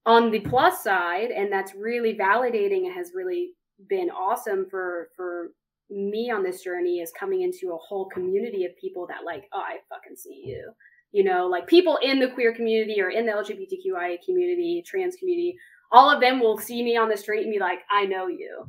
on 0.07 0.31
the 0.31 0.41
plus 0.41 0.83
side 0.83 1.31
and 1.31 1.53
that's 1.53 1.75
really 1.75 2.15
validating 2.15 2.87
and 2.87 2.95
has 2.95 3.13
really 3.15 3.53
been 3.89 4.11
awesome 4.11 4.67
for 4.71 5.09
for 5.17 5.51
me 5.91 6.31
on 6.31 6.43
this 6.43 6.63
journey 6.63 7.01
is 7.01 7.13
coming 7.19 7.43
into 7.43 7.73
a 7.73 7.79
whole 7.79 8.09
community 8.09 8.65
of 8.65 8.77
people 8.77 9.07
that 9.09 9.25
like, 9.25 9.49
oh, 9.53 9.61
I 9.61 9.79
fucking 9.89 10.17
see 10.17 10.43
you. 10.45 10.71
You 11.13 11.25
know, 11.25 11.47
like 11.47 11.67
people 11.67 11.99
in 12.03 12.21
the 12.21 12.29
queer 12.29 12.55
community 12.55 13.01
or 13.01 13.11
in 13.11 13.27
the 13.27 13.33
LGBTQIA 13.33 14.19
community, 14.25 14.85
trans 14.87 15.17
community, 15.17 15.57
all 15.91 16.09
of 16.09 16.21
them 16.21 16.39
will 16.39 16.57
see 16.57 16.85
me 16.85 16.97
on 16.97 17.09
the 17.09 17.17
street 17.17 17.43
and 17.43 17.53
be 17.53 17.59
like, 17.59 17.81
I 17.91 18.07
know 18.07 18.29
you, 18.29 18.65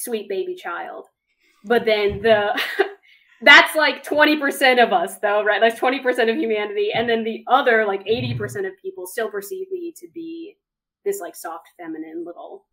sweet 0.00 0.28
baby 0.28 0.54
child. 0.54 1.06
But 1.64 1.84
then 1.84 2.22
the 2.22 2.60
that's 3.42 3.74
like 3.74 4.04
20% 4.04 4.82
of 4.82 4.92
us 4.92 5.18
though, 5.18 5.42
right? 5.42 5.60
That's 5.60 5.80
20% 5.80 6.30
of 6.30 6.36
humanity. 6.36 6.90
And 6.94 7.08
then 7.08 7.24
the 7.24 7.44
other 7.46 7.84
like 7.86 8.04
80% 8.04 8.66
of 8.66 8.76
people 8.80 9.06
still 9.06 9.30
perceive 9.30 9.70
me 9.70 9.92
to 9.96 10.08
be 10.12 10.56
this 11.04 11.20
like 11.20 11.34
soft 11.34 11.68
feminine 11.78 12.24
little 12.24 12.66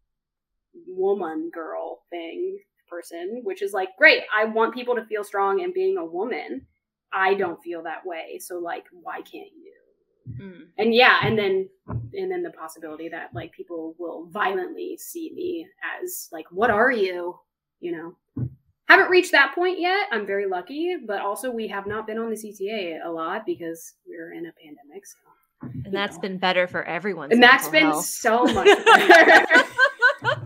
woman 0.88 1.50
girl 1.54 2.00
thing 2.10 2.60
person, 2.90 3.42
which 3.44 3.62
is 3.62 3.74
like 3.74 3.90
great. 3.98 4.24
I 4.36 4.46
want 4.46 4.74
people 4.74 4.96
to 4.96 5.06
feel 5.06 5.24
strong 5.24 5.63
and 5.63 5.74
being 5.74 5.98
a 5.98 6.06
woman. 6.06 6.66
I 7.13 7.34
don't 7.36 7.62
feel 7.62 7.84
that 7.84 8.06
way. 8.06 8.40
So 8.40 8.60
like 8.60 8.86
why 8.92 9.18
can't 9.18 9.52
you? 9.56 9.77
Mm. 10.28 10.68
And 10.78 10.94
yeah, 10.94 11.20
and 11.24 11.38
then 11.38 11.70
and 11.88 12.32
then 12.32 12.44
the 12.44 12.52
possibility 12.52 13.10
that 13.10 13.30
like 13.34 13.52
people 13.52 13.96
will 13.98 14.28
violently 14.30 14.98
see 14.98 15.32
me 15.34 15.68
as 16.02 16.30
like 16.32 16.46
what 16.52 16.70
are 16.70 16.92
you? 16.92 17.40
You 17.80 17.92
know. 17.92 18.48
Haven't 18.88 19.10
reached 19.10 19.34
that 19.34 19.54
point 19.54 19.80
yet. 19.80 20.08
I'm 20.13 20.26
very 20.26 20.48
lucky, 20.48 20.96
but 21.06 21.20
also 21.20 21.52
we 21.52 21.68
have 21.68 21.88
not 21.88 22.08
been 22.08 22.18
on 22.18 22.30
the 22.30 22.38
CTA 22.38 23.06
a 23.06 23.10
lot 23.10 23.46
because 23.46 23.96
we're 24.08 24.32
in 24.32 24.46
a 24.46 24.52
pandemic. 24.54 25.06
So, 25.06 25.18
and 25.84 25.94
that's 25.94 26.16
know. 26.16 26.22
been 26.22 26.38
better 26.38 26.68
for 26.68 26.84
everyone. 26.86 27.34
And 27.34 27.44
that's 27.44 27.68
been 27.68 27.88
health. 27.88 28.06
so 28.06 28.44
much 28.54 28.66
better. 28.66 29.63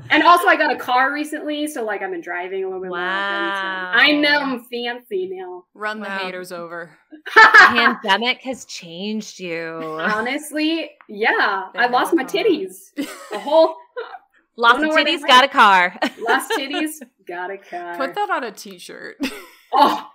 and 0.09 0.23
also, 0.23 0.47
I 0.47 0.55
got 0.57 0.73
a 0.73 0.79
car 0.79 1.13
recently, 1.13 1.67
so 1.67 1.83
like 1.83 2.01
I've 2.01 2.09
been 2.09 2.21
driving 2.21 2.63
a 2.63 2.67
little 2.67 2.81
bit 2.81 2.89
wow. 2.89 2.97
more. 2.97 4.01
So 4.01 4.07
I 4.07 4.11
know 4.13 4.39
I'm 4.39 4.63
fancy 4.63 5.29
now. 5.31 5.65
Run 5.75 5.99
the 5.99 6.07
wow. 6.07 6.17
haters 6.17 6.51
over. 6.51 6.97
Pandemic 7.27 8.41
has 8.43 8.65
changed 8.65 9.39
you. 9.39 9.79
Honestly, 10.01 10.91
yeah. 11.07 11.69
I 11.75 11.87
lost 11.87 12.13
my 12.13 12.23
titties. 12.23 12.91
A 13.33 13.39
whole 13.39 13.75
lost 14.57 14.79
titties, 14.79 15.25
got 15.25 15.43
a 15.43 15.47
car. 15.47 15.97
lost 16.19 16.51
titties, 16.57 17.01
got 17.27 17.51
a 17.51 17.57
car. 17.57 17.97
Put 17.97 18.15
that 18.15 18.29
on 18.29 18.43
a 18.43 18.51
t-shirt. 18.51 19.17
oh, 19.73 20.07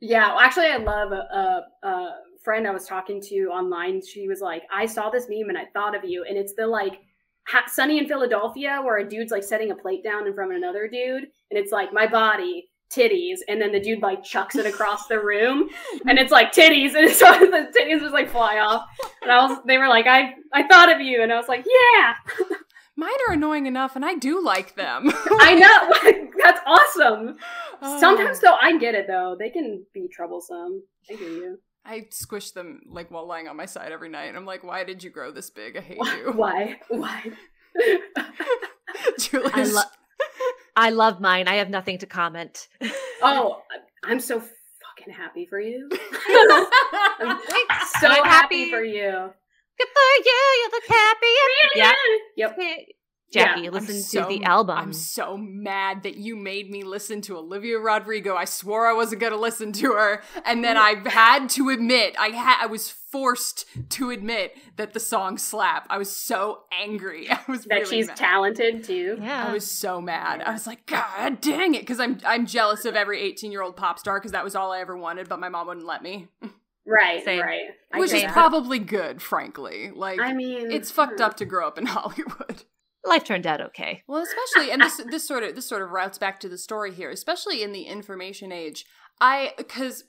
yeah. 0.00 0.28
Well, 0.28 0.40
actually, 0.40 0.66
I 0.66 0.78
love 0.78 1.12
a, 1.12 1.64
a, 1.84 1.86
a 1.86 2.10
friend 2.42 2.66
I 2.66 2.70
was 2.70 2.86
talking 2.86 3.20
to 3.22 3.36
online. 3.48 4.04
She 4.04 4.28
was 4.28 4.40
like, 4.40 4.62
"I 4.72 4.86
saw 4.86 5.10
this 5.10 5.26
meme 5.28 5.48
and 5.48 5.58
I 5.58 5.66
thought 5.72 5.96
of 5.96 6.04
you," 6.04 6.24
and 6.28 6.36
it's 6.36 6.54
the 6.54 6.66
like 6.66 7.00
ha- 7.46 7.64
Sunny 7.68 7.98
in 7.98 8.06
Philadelphia, 8.06 8.80
where 8.82 8.98
a 8.98 9.08
dude's 9.08 9.32
like 9.32 9.42
setting 9.44 9.70
a 9.70 9.76
plate 9.76 10.02
down 10.02 10.26
in 10.26 10.34
front 10.34 10.52
of 10.52 10.56
another 10.56 10.88
dude, 10.88 11.24
and 11.50 11.58
it's 11.58 11.72
like 11.72 11.92
my 11.92 12.06
body, 12.06 12.68
titties, 12.94 13.38
and 13.48 13.60
then 13.60 13.72
the 13.72 13.80
dude 13.80 14.02
like 14.02 14.22
chucks 14.22 14.56
it 14.56 14.66
across 14.66 15.06
the 15.06 15.18
room, 15.20 15.68
and 16.06 16.18
it's 16.18 16.32
like 16.32 16.52
titties, 16.52 16.94
and 16.94 17.10
so 17.10 17.26
the 17.38 17.72
titties 17.76 18.00
just 18.00 18.12
like 18.12 18.30
fly 18.30 18.58
off. 18.58 18.86
And 19.22 19.30
I 19.30 19.46
was, 19.46 19.58
they 19.66 19.78
were 19.78 19.88
like, 19.88 20.06
I, 20.06 20.34
I 20.52 20.66
thought 20.66 20.92
of 20.92 21.00
you, 21.00 21.22
and 21.22 21.32
I 21.32 21.36
was 21.36 21.48
like, 21.48 21.66
yeah. 21.66 22.14
Mine 22.96 23.10
are 23.28 23.34
annoying 23.34 23.66
enough, 23.66 23.96
and 23.96 24.04
I 24.04 24.14
do 24.14 24.42
like 24.42 24.76
them. 24.76 25.10
I 25.40 25.54
know, 25.56 26.30
that's 26.40 26.60
awesome. 26.64 27.36
Oh. 27.82 27.98
Sometimes 27.98 28.38
though, 28.38 28.56
I 28.60 28.78
get 28.78 28.94
it 28.94 29.06
though; 29.08 29.34
they 29.36 29.50
can 29.50 29.84
be 29.92 30.06
troublesome. 30.06 30.80
I 31.10 31.14
get 31.14 31.28
you. 31.28 31.58
I 31.84 32.06
squish 32.10 32.52
them 32.52 32.80
like 32.86 33.10
while 33.10 33.26
lying 33.26 33.48
on 33.48 33.56
my 33.56 33.66
side 33.66 33.92
every 33.92 34.08
night. 34.08 34.26
And 34.26 34.36
I'm 34.36 34.46
like, 34.46 34.64
why 34.64 34.84
did 34.84 35.02
you 35.02 35.10
grow 35.10 35.30
this 35.32 35.50
big? 35.50 35.76
I 35.76 35.80
hate 35.80 35.98
you. 35.98 36.32
Why? 36.34 36.78
Why? 36.88 37.24
I, 39.32 39.64
lo- 39.64 39.82
I 40.76 40.90
love 40.90 41.20
mine. 41.20 41.48
I 41.48 41.54
have 41.56 41.70
nothing 41.70 41.98
to 41.98 42.06
comment. 42.06 42.68
oh, 43.22 43.62
I'm 44.04 44.20
so 44.20 44.40
fucking 44.40 45.12
happy 45.12 45.46
for 45.46 45.60
you. 45.60 45.88
I'm 46.30 47.38
so 48.00 48.08
I'm 48.08 48.24
happy. 48.24 48.58
happy 48.60 48.70
for 48.70 48.82
you. 48.82 49.30
Good 49.78 49.88
for 49.88 50.24
you. 50.24 50.32
You 50.62 50.68
look 50.72 50.84
happy. 50.88 51.26
Yeah. 51.74 51.92
Yep. 52.36 52.58
Jackie, 53.34 53.62
yeah, 53.62 53.70
listen 53.70 54.00
so, 54.00 54.22
to 54.22 54.28
the 54.28 54.44
album. 54.44 54.78
I'm 54.78 54.92
so 54.92 55.36
mad 55.36 56.04
that 56.04 56.16
you 56.16 56.36
made 56.36 56.70
me 56.70 56.84
listen 56.84 57.20
to 57.22 57.36
Olivia 57.36 57.78
Rodrigo. 57.78 58.36
I 58.36 58.44
swore 58.44 58.86
I 58.86 58.92
wasn't 58.92 59.20
going 59.20 59.32
to 59.32 59.38
listen 59.38 59.72
to 59.72 59.92
her, 59.92 60.22
and 60.44 60.62
then 60.62 60.76
mm. 60.76 61.06
I 61.06 61.10
had 61.10 61.50
to 61.50 61.70
admit, 61.70 62.14
I 62.16 62.28
had, 62.28 62.62
I 62.62 62.66
was 62.66 62.90
forced 62.90 63.66
to 63.90 64.10
admit 64.10 64.56
that 64.76 64.92
the 64.92 65.00
song 65.00 65.36
slap. 65.36 65.86
I 65.90 65.98
was 65.98 66.14
so 66.14 66.62
angry. 66.80 67.28
I 67.30 67.40
was 67.48 67.64
that 67.64 67.74
really 67.74 67.96
she's 67.96 68.06
mad. 68.06 68.16
talented 68.16 68.84
too. 68.84 69.18
Yeah, 69.20 69.48
I 69.48 69.52
was 69.52 69.68
so 69.68 70.00
mad. 70.00 70.40
I 70.42 70.52
was 70.52 70.68
like, 70.68 70.86
God 70.86 71.40
dang 71.40 71.74
it, 71.74 71.82
because 71.82 71.98
I'm 71.98 72.20
I'm 72.24 72.46
jealous 72.46 72.84
of 72.84 72.94
every 72.94 73.20
18 73.20 73.50
year 73.50 73.62
old 73.62 73.74
pop 73.74 73.98
star 73.98 74.20
because 74.20 74.30
that 74.32 74.44
was 74.44 74.54
all 74.54 74.70
I 74.70 74.78
ever 74.78 74.96
wanted, 74.96 75.28
but 75.28 75.40
my 75.40 75.48
mom 75.48 75.66
wouldn't 75.66 75.86
let 75.86 76.02
me. 76.02 76.28
Right, 76.86 77.24
Same. 77.24 77.40
right. 77.40 77.62
Which 77.94 78.12
is 78.12 78.22
that. 78.22 78.32
probably 78.32 78.78
good, 78.78 79.22
frankly. 79.22 79.90
Like, 79.94 80.20
I 80.20 80.34
mean, 80.34 80.70
it's 80.70 80.90
fucked 80.90 81.18
hmm. 81.18 81.24
up 81.24 81.38
to 81.38 81.46
grow 81.46 81.66
up 81.66 81.78
in 81.78 81.86
Hollywood 81.86 82.64
life 83.04 83.24
turned 83.24 83.46
out 83.46 83.60
okay. 83.60 84.02
Well, 84.06 84.22
especially 84.22 84.70
and 84.72 84.82
this 84.82 85.00
this 85.10 85.26
sort 85.26 85.42
of 85.42 85.54
this 85.54 85.66
sort 85.66 85.82
of 85.82 85.90
routes 85.90 86.18
back 86.18 86.40
to 86.40 86.48
the 86.48 86.58
story 86.58 86.92
here, 86.92 87.10
especially 87.10 87.62
in 87.62 87.72
the 87.72 87.82
information 87.82 88.52
age. 88.52 88.84
I 89.20 89.52
because 89.56 90.04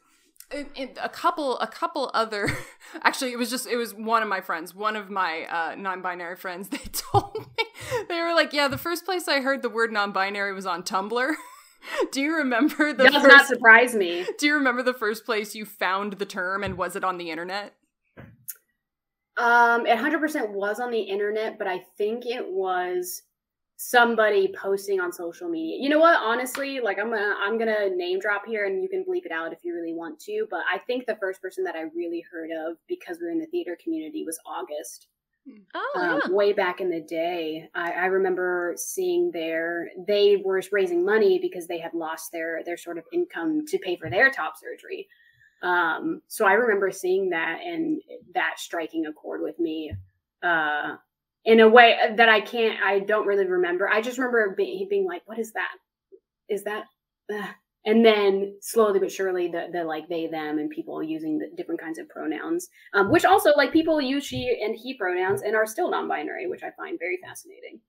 a 0.51 1.10
couple 1.10 1.58
a 1.60 1.67
couple 1.67 2.12
other 2.13 2.49
actually 3.03 3.31
it 3.31 3.38
was 3.38 3.49
just 3.49 3.67
it 3.67 3.77
was 3.77 3.93
one 3.93 4.21
of 4.21 4.29
my 4.29 4.41
friends 4.41 4.75
one 4.75 4.95
of 4.95 5.10
my 5.10 5.45
uh, 5.45 5.75
non-binary 5.75 6.36
friends 6.36 6.69
they 6.69 6.77
told 6.91 7.36
me 7.36 7.65
they 8.10 8.21
were 8.21 8.34
like 8.34 8.53
yeah 8.53 8.67
the 8.67 8.77
first 8.77 9.05
place 9.05 9.27
i 9.27 9.41
heard 9.41 9.62
the 9.62 9.69
word 9.69 9.91
non-binary 9.91 10.53
was 10.53 10.65
on 10.65 10.84
tumblr 10.84 11.34
do 12.12 12.21
you 12.21 12.36
remember 12.36 12.93
the 12.93 13.05
does 13.05 13.15
first, 13.15 13.27
not 13.27 13.47
surprise 13.47 13.95
me 13.95 14.25
do 14.38 14.45
you 14.45 14.53
remember 14.53 14.84
the 14.84 14.93
first 14.93 15.25
place 15.25 15.55
you 15.55 15.65
found 15.65 16.13
the 16.13 16.25
term 16.25 16.63
and 16.63 16.77
was 16.77 16.95
it 16.95 17.03
on 17.03 17.17
the 17.17 17.31
internet 17.31 17.73
um, 19.38 19.86
it 19.86 19.98
100% 19.98 20.52
was 20.52 20.80
on 20.80 20.91
the 20.91 21.00
internet, 21.00 21.58
but 21.58 21.67
I 21.67 21.80
think 21.98 22.26
it 22.26 22.45
was 22.48 23.24
somebody 23.78 24.54
posting 24.58 25.02
on 25.02 25.12
social 25.12 25.50
media. 25.50 25.78
You 25.82 25.89
know 25.89 26.00
what? 26.00 26.17
Honestly, 26.21 26.80
like 26.80 26.98
I'm 26.98 27.10
gonna 27.10 27.36
I'm 27.41 27.58
gonna 27.58 27.89
name 27.89 28.19
drop 28.19 28.45
here, 28.45 28.65
and 28.65 28.82
you 28.82 28.89
can 28.89 29.04
bleep 29.04 29.26
it 29.26 29.32
out 29.32 29.52
if 29.52 29.60
you 29.63 29.74
really 29.74 29.93
want 29.93 30.19
to. 30.21 30.48
But 30.50 30.62
I 30.71 30.80
think 30.80 31.06
the 31.06 31.17
first 31.17 31.41
person 31.41 31.63
that 31.65 31.76
I 31.76 31.84
really 31.95 32.24
heard 32.32 32.50
of 32.52 32.78
because 32.88 33.19
we 33.19 33.28
are 33.28 33.32
in 33.32 33.39
the 33.39 33.48
theater 33.48 33.78
community 33.82 34.24
was 34.26 34.39
August. 34.45 35.08
Oh, 35.76 35.91
um, 35.95 36.21
yeah. 36.26 36.32
way 36.36 36.54
back 36.54 36.82
in 36.82 36.89
the 36.89 37.02
day, 37.02 37.69
I, 37.76 37.91
I 37.91 38.06
remember 38.06 38.74
seeing 38.78 39.30
their 39.32 39.89
they 40.08 40.41
were 40.43 40.62
raising 40.71 41.06
money 41.06 41.38
because 41.39 41.67
they 41.67 41.78
had 41.78 41.93
lost 41.93 42.32
their 42.32 42.63
their 42.63 42.78
sort 42.78 42.98
of 42.98 43.04
income 43.13 43.65
to 43.67 43.78
pay 43.78 43.95
for 43.95 44.10
their 44.10 44.32
top 44.32 44.54
surgery. 44.58 45.08
Um, 45.62 46.22
so 46.28 46.46
I 46.46 46.54
remember 46.54 46.91
seeing 46.91 47.30
that 47.30 47.60
and 47.65 48.02
that 48.34 48.56
striking 48.58 49.06
a 49.06 49.13
chord 49.13 49.41
with 49.41 49.60
me 49.60 49.91
uh, 50.44 50.96
in 51.44 51.60
a 51.60 51.70
way 51.70 51.98
that 52.15 52.30
I 52.30 52.41
can't, 52.41 52.80
I 52.84 53.00
don't 53.00 53.28
really 53.28 53.46
remember. 53.46 53.89
I 53.89 54.02
just 54.02 54.18
remember 54.18 54.54
being, 54.56 54.88
being 54.89 55.06
like, 55.06 55.22
what 55.26 55.39
is 55.39 55.54
that? 55.54 55.72
Is 56.50 56.63
that? 56.63 56.86
And 57.88 58.04
then 58.04 58.58
slowly 58.62 59.00
but 59.00 59.12
surely 59.12 59.48
the, 59.48 59.68
the 59.72 59.84
like 59.84 60.10
they 60.10 60.28
them 60.28 60.58
and 60.58 60.72
people 60.72 61.04
using 61.04 61.38
the 61.38 61.50
different 61.56 61.80
kinds 61.80 62.00
of 62.00 62.10
pronouns 62.10 62.70
um, 62.96 63.12
which 63.12 63.26
also 63.26 63.52
like 63.56 63.72
people 63.72 64.02
use 64.02 64.26
she 64.26 64.60
and 64.63 64.76
he 64.76 64.96
pronouns 64.96 65.44
and 65.44 65.56
are 65.56 65.68
still 65.68 65.91
non-binary 65.91 66.48
which 66.48 66.63
i 66.63 66.72
find 66.72 66.98
very 66.98 67.20
fascinating 67.24 67.80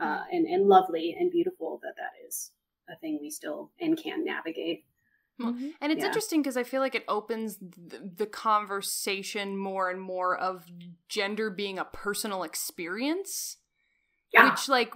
uh, 0.00 0.20
and, 0.30 0.46
and 0.46 0.68
lovely 0.68 1.16
and 1.18 1.30
beautiful 1.30 1.80
that 1.82 1.94
that 1.96 2.26
is 2.26 2.50
a 2.90 2.96
thing 2.96 3.18
we 3.22 3.30
still 3.30 3.70
and 3.80 3.96
can 3.96 4.22
navigate 4.22 4.84
Mm-hmm. 5.40 5.68
And 5.80 5.92
it's 5.92 6.00
yeah. 6.00 6.06
interesting 6.06 6.42
because 6.42 6.56
I 6.56 6.64
feel 6.64 6.80
like 6.80 6.94
it 6.94 7.04
opens 7.06 7.56
the, 7.58 8.10
the, 8.16 8.26
conversation 8.26 9.56
more 9.56 9.88
and 9.88 10.00
more 10.00 10.36
of 10.36 10.64
gender 11.08 11.48
being 11.48 11.78
a 11.78 11.84
personal 11.84 12.42
experience. 12.42 13.56
Yeah. 14.32 14.50
Which 14.50 14.68
like 14.68 14.92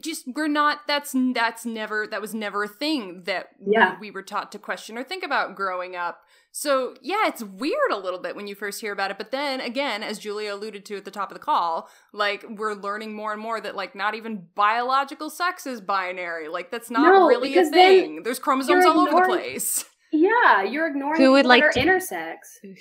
just 0.00 0.28
we're 0.28 0.46
not 0.46 0.80
that's 0.86 1.12
that's 1.34 1.66
never 1.66 2.06
that 2.06 2.20
was 2.20 2.34
never 2.34 2.64
a 2.64 2.68
thing 2.68 3.24
that 3.24 3.48
yeah. 3.66 3.94
we, 3.98 4.08
we 4.08 4.10
were 4.12 4.22
taught 4.22 4.52
to 4.52 4.60
question 4.60 4.96
or 4.96 5.02
think 5.02 5.24
about 5.24 5.56
growing 5.56 5.96
up. 5.96 6.20
So, 6.58 6.94
yeah, 7.02 7.26
it's 7.26 7.42
weird 7.42 7.90
a 7.92 7.98
little 7.98 8.18
bit 8.18 8.34
when 8.34 8.46
you 8.46 8.54
first 8.54 8.80
hear 8.80 8.90
about 8.90 9.10
it, 9.10 9.18
but 9.18 9.30
then 9.30 9.60
again, 9.60 10.02
as 10.02 10.18
Julia 10.18 10.54
alluded 10.54 10.86
to 10.86 10.96
at 10.96 11.04
the 11.04 11.10
top 11.10 11.30
of 11.30 11.34
the 11.34 11.44
call, 11.44 11.90
like 12.14 12.46
we're 12.48 12.72
learning 12.72 13.14
more 13.14 13.34
and 13.34 13.42
more 13.42 13.60
that 13.60 13.76
like 13.76 13.94
not 13.94 14.14
even 14.14 14.46
biological 14.54 15.28
sex 15.28 15.66
is 15.66 15.82
binary. 15.82 16.48
Like 16.48 16.70
that's 16.70 16.90
not 16.90 17.12
no, 17.12 17.28
really 17.28 17.54
a 17.58 17.64
thing. 17.66 18.22
There's 18.22 18.38
chromosomes 18.38 18.86
all 18.86 19.00
over 19.00 19.10
the 19.10 19.26
place. 19.26 19.84
Yeah, 20.12 20.62
you're 20.62 20.86
ignoring 20.86 21.20
who 21.20 21.32
would 21.32 21.46
like 21.46 21.70
to, 21.72 21.80
intersex. 21.80 22.36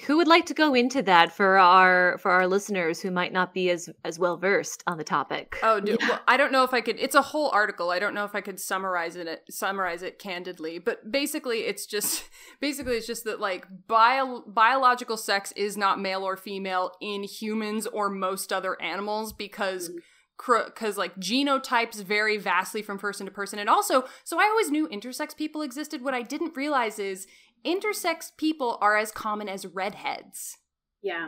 Who 0.06 0.18
would 0.18 0.28
like 0.28 0.46
to 0.46 0.54
go 0.54 0.74
into 0.76 1.02
that 1.04 1.32
for 1.32 1.58
our 1.58 2.18
for 2.20 2.30
our 2.30 2.48
listeners 2.48 3.02
who 3.02 3.10
might 3.10 3.34
not 3.34 3.54
be 3.54 3.72
as 3.72 3.90
as 4.04 4.20
well 4.20 4.38
versed 4.38 4.84
on 4.86 4.98
the 4.98 5.04
topic? 5.04 5.58
Oh, 5.64 5.80
do, 5.80 5.98
yeah. 6.00 6.10
well, 6.10 6.22
I 6.28 6.38
don't 6.38 6.52
know 6.52 6.64
if 6.64 6.74
I 6.74 6.82
could. 6.82 7.00
It's 7.00 7.16
a 7.16 7.22
whole 7.22 7.50
article. 7.50 7.90
I 7.90 7.98
don't 7.98 8.14
know 8.14 8.26
if 8.26 8.36
I 8.36 8.42
could 8.42 8.60
summarize 8.60 9.16
it 9.16 9.44
summarize 9.50 10.04
it 10.04 10.20
candidly, 10.20 10.78
but 10.78 11.12
basically, 11.12 11.62
it's 11.62 11.86
just 11.86 12.30
basically 12.62 12.96
it's 12.96 13.08
just 13.08 13.24
that 13.24 13.40
like 13.40 13.66
bio, 13.88 14.44
biological 14.46 15.18
sex 15.18 15.52
is 15.56 15.76
not 15.76 16.00
male 16.00 16.24
or 16.24 16.38
female 16.38 16.92
in 17.02 17.24
humans 17.24 17.88
or 17.88 18.10
most 18.10 18.54
other 18.54 18.80
animals 18.82 19.34
because. 19.34 19.90
Mm 19.90 20.00
because 20.38 20.98
like 20.98 21.16
genotypes 21.18 22.04
vary 22.04 22.38
vastly 22.38 22.82
from 22.82 22.98
person 23.00 23.26
to 23.26 23.32
person 23.32 23.58
and 23.60 23.70
also 23.70 24.04
so 24.24 24.40
i 24.40 24.44
always 24.46 24.70
knew 24.70 24.88
intersex 24.90 25.36
people 25.36 25.62
existed 25.62 26.04
what 26.04 26.14
i 26.14 26.22
didn't 26.22 26.56
realize 26.56 27.00
is 27.00 27.26
intersex 27.66 28.32
people 28.38 28.78
are 28.82 28.98
as 28.98 29.12
common 29.12 29.48
as 29.50 29.66
redheads 29.66 30.58
Yeah. 31.02 31.28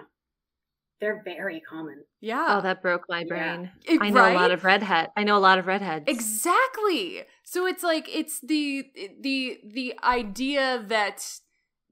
They're 0.99 1.21
very 1.23 1.61
common. 1.61 2.03
yeah 2.21 2.57
Oh, 2.57 2.61
that 2.61 2.81
broke 2.81 3.03
my 3.07 3.19
Yeah. 3.19 3.25
brain. 3.27 3.71
It- 3.85 4.01
I 4.01 4.09
know 4.09 4.21
a 4.31 4.33
lot 4.33 4.41
right? 4.49 4.51
of 4.51 4.63
redhead. 4.63 5.11
I 5.15 5.23
know 5.23 5.37
a 5.37 5.45
lot 5.49 5.59
of 5.59 5.67
redheads. 5.67 6.05
Exactly. 6.07 7.23
So 7.43 7.67
it's 7.67 7.83
like 7.83 8.09
it's 8.13 8.39
the 8.39 8.83
the 9.21 9.59
the 9.63 9.93
idea 10.03 10.83
that 10.87 11.39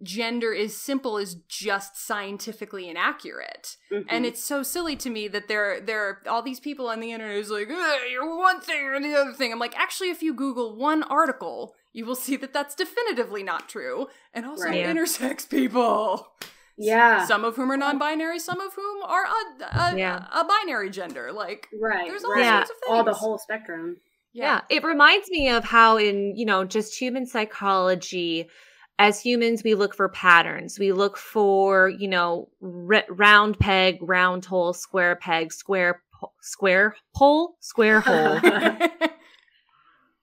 gender 0.04 0.52
is 0.52 0.76
simple 0.78 1.18
is 1.18 1.36
just 1.48 1.98
scientifically 1.98 2.90
inaccurate. 2.90 3.78
Mhm. 3.92 4.06
And 4.10 4.26
it's 4.26 4.44
so 4.44 4.62
silly 4.62 4.96
to 4.98 5.10
me 5.10 5.28
that 5.30 5.48
there 5.48 5.80
there 5.80 6.04
are 6.08 6.22
all 6.28 6.42
these 6.42 6.60
people 6.60 6.88
on 6.90 7.00
the 7.00 7.12
internet 7.12 7.36
who's 7.38 7.50
like, 7.50 7.70
you're 8.12 8.38
one 8.38 8.60
thing 8.60 8.86
or 8.86 9.00
the 9.00 9.16
other 9.16 9.34
thing. 9.34 9.52
I'm 9.54 9.60
like, 9.60 9.78
actually, 9.78 10.10
if 10.10 10.22
you 10.22 10.34
Google 10.34 10.76
one 10.76 11.04
article, 11.04 11.76
you 11.94 12.06
will 12.06 12.16
see 12.16 12.36
that 12.36 12.52
that's 12.54 12.76
definitively 12.76 13.42
not 13.42 13.70
true. 13.70 14.08
And 14.34 14.46
also 14.46 14.66
Right. 14.66 14.86
Intersex 14.86 15.50
people. 15.50 16.28
yeah. 16.78 17.26
Some 17.26 17.46
of 17.46 17.56
whom 17.56 17.72
are 17.72 17.78
non-binary, 17.78 18.40
some 18.40 18.60
of 18.60 18.74
whom 18.74 19.02
are 19.04 19.24
a, 19.24 19.64
a, 19.80 19.98
Yeah. 19.98 20.26
a 20.34 20.44
binary 20.44 20.90
gender. 20.90 21.32
Like, 21.32 21.70
right. 21.82 22.06
there's 22.06 22.26
all 22.26 22.34
right. 22.34 22.44
Sorts 22.68 22.70
of 22.72 22.76
things. 22.86 22.90
All 22.98 23.04
the 23.06 23.14
whole 23.14 23.38
spectrum. 23.38 23.98
Yeah. 24.34 24.60
It 24.70 24.84
reminds 24.84 25.30
me 25.30 25.48
of 25.48 25.64
how, 25.64 25.96
in, 25.96 26.36
you 26.36 26.46
know, 26.46 26.66
just 26.66 27.00
human 27.00 27.26
psychology, 27.26 28.50
as 29.00 29.22
humans, 29.22 29.64
we 29.64 29.76
look 29.76 29.94
for 29.94 30.10
patterns. 30.10 30.80
We 30.80 30.92
look 30.92 31.18
for, 31.18 31.90
you 31.90 32.08
know, 32.08 32.50
r- 32.62 33.04
round 33.10 33.60
peg, 33.60 33.98
round 34.02 34.46
hole, 34.46 34.74
square 34.74 35.16
peg, 35.18 35.52
square, 35.52 36.02
po- 36.14 36.34
square 36.42 36.96
hole, 37.14 37.58
square 37.60 38.00
hole. 38.00 38.40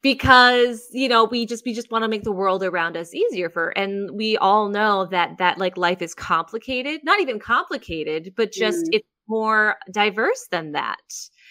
because 0.02 0.88
you 0.90 1.08
know 1.08 1.24
we 1.24 1.46
just 1.46 1.64
we 1.64 1.72
just 1.72 1.90
want 1.90 2.02
to 2.02 2.08
make 2.08 2.24
the 2.24 2.32
world 2.32 2.62
around 2.62 2.96
us 2.96 3.14
easier 3.14 3.48
for 3.48 3.68
and 3.78 4.10
we 4.16 4.36
all 4.38 4.68
know 4.68 5.06
that 5.06 5.38
that 5.38 5.58
like 5.58 5.76
life 5.76 6.02
is 6.02 6.12
complicated 6.14 7.00
not 7.04 7.20
even 7.20 7.38
complicated 7.38 8.32
but 8.36 8.50
just 8.52 8.86
Mm. 8.86 8.96
it's 8.96 9.08
more 9.28 9.76
diverse 9.90 10.46
than 10.50 10.72
that 10.72 11.00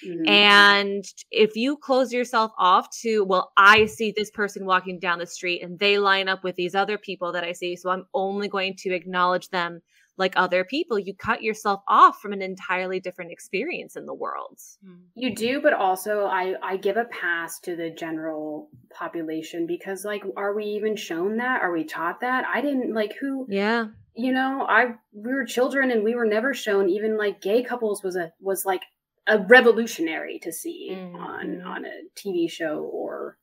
Mhm. 0.06 0.28
and 0.28 1.06
if 1.32 1.56
you 1.56 1.78
close 1.78 2.12
yourself 2.12 2.52
off 2.58 2.90
to 3.02 3.24
well 3.24 3.52
i 3.58 3.86
see 3.86 4.12
this 4.16 4.32
person 4.32 4.66
walking 4.66 5.00
down 5.00 5.20
the 5.20 5.26
street 5.26 5.62
and 5.62 5.80
they 5.80 5.98
line 5.98 6.28
up 6.28 6.44
with 6.44 6.56
these 6.56 6.76
other 6.76 6.98
people 6.98 7.32
that 7.32 7.44
i 7.44 7.52
see 7.52 7.76
so 7.76 7.90
i'm 7.90 8.06
only 8.14 8.48
going 8.48 8.76
to 8.76 8.94
acknowledge 8.94 9.50
them 9.50 9.82
like 10.18 10.34
other 10.36 10.64
people 10.64 11.00
you 11.00 11.14
cut 11.16 11.42
yourself 11.42 11.82
off 11.88 12.20
from 12.20 12.34
an 12.34 12.42
entirely 12.42 13.00
different 13.00 13.32
experience 13.32 13.96
in 13.96 14.06
the 14.06 14.14
world 14.14 14.60
Mm. 14.86 14.98
You 15.14 15.36
do, 15.36 15.62
but 15.62 15.74
also 15.74 16.26
I 16.26 16.56
I 16.64 16.78
give 16.78 16.98
a 16.98 17.06
pass 17.06 17.60
to 17.62 17.76
the 17.76 17.90
general 17.90 18.70
population 18.94 19.68
because 19.68 20.06
like 20.06 20.24
are 20.38 20.54
we 20.54 20.66
even 20.66 20.96
shown 20.96 21.38
that? 21.38 21.62
Are 21.62 21.72
we 21.72 21.84
taught 21.84 22.22
that? 22.22 22.46
I 22.46 22.62
didn't 22.62 22.94
like 22.94 23.14
who 23.20 23.46
yeah 23.50 23.88
you 24.16 24.32
know, 24.32 24.66
I 24.68 24.96
we 25.14 25.34
were 25.34 25.46
children 25.46 25.92
and 25.92 26.04
we 26.04 26.16
were 26.16 26.26
never 26.26 26.54
shown 26.54 26.90
even 26.90 27.18
like 27.18 27.42
gay 27.42 27.64
couples 27.64 28.04
was 28.04 28.16
a 28.16 28.32
was 28.40 28.66
like 28.66 28.82
a 29.28 29.40
revolutionary 29.40 30.40
to 30.40 30.52
see 30.52 30.90
Mhm. 30.92 31.16
on 31.16 31.62
on 31.62 31.86
a 31.86 32.02
TV 32.16 32.50
show 32.50 32.80
or 32.84 33.38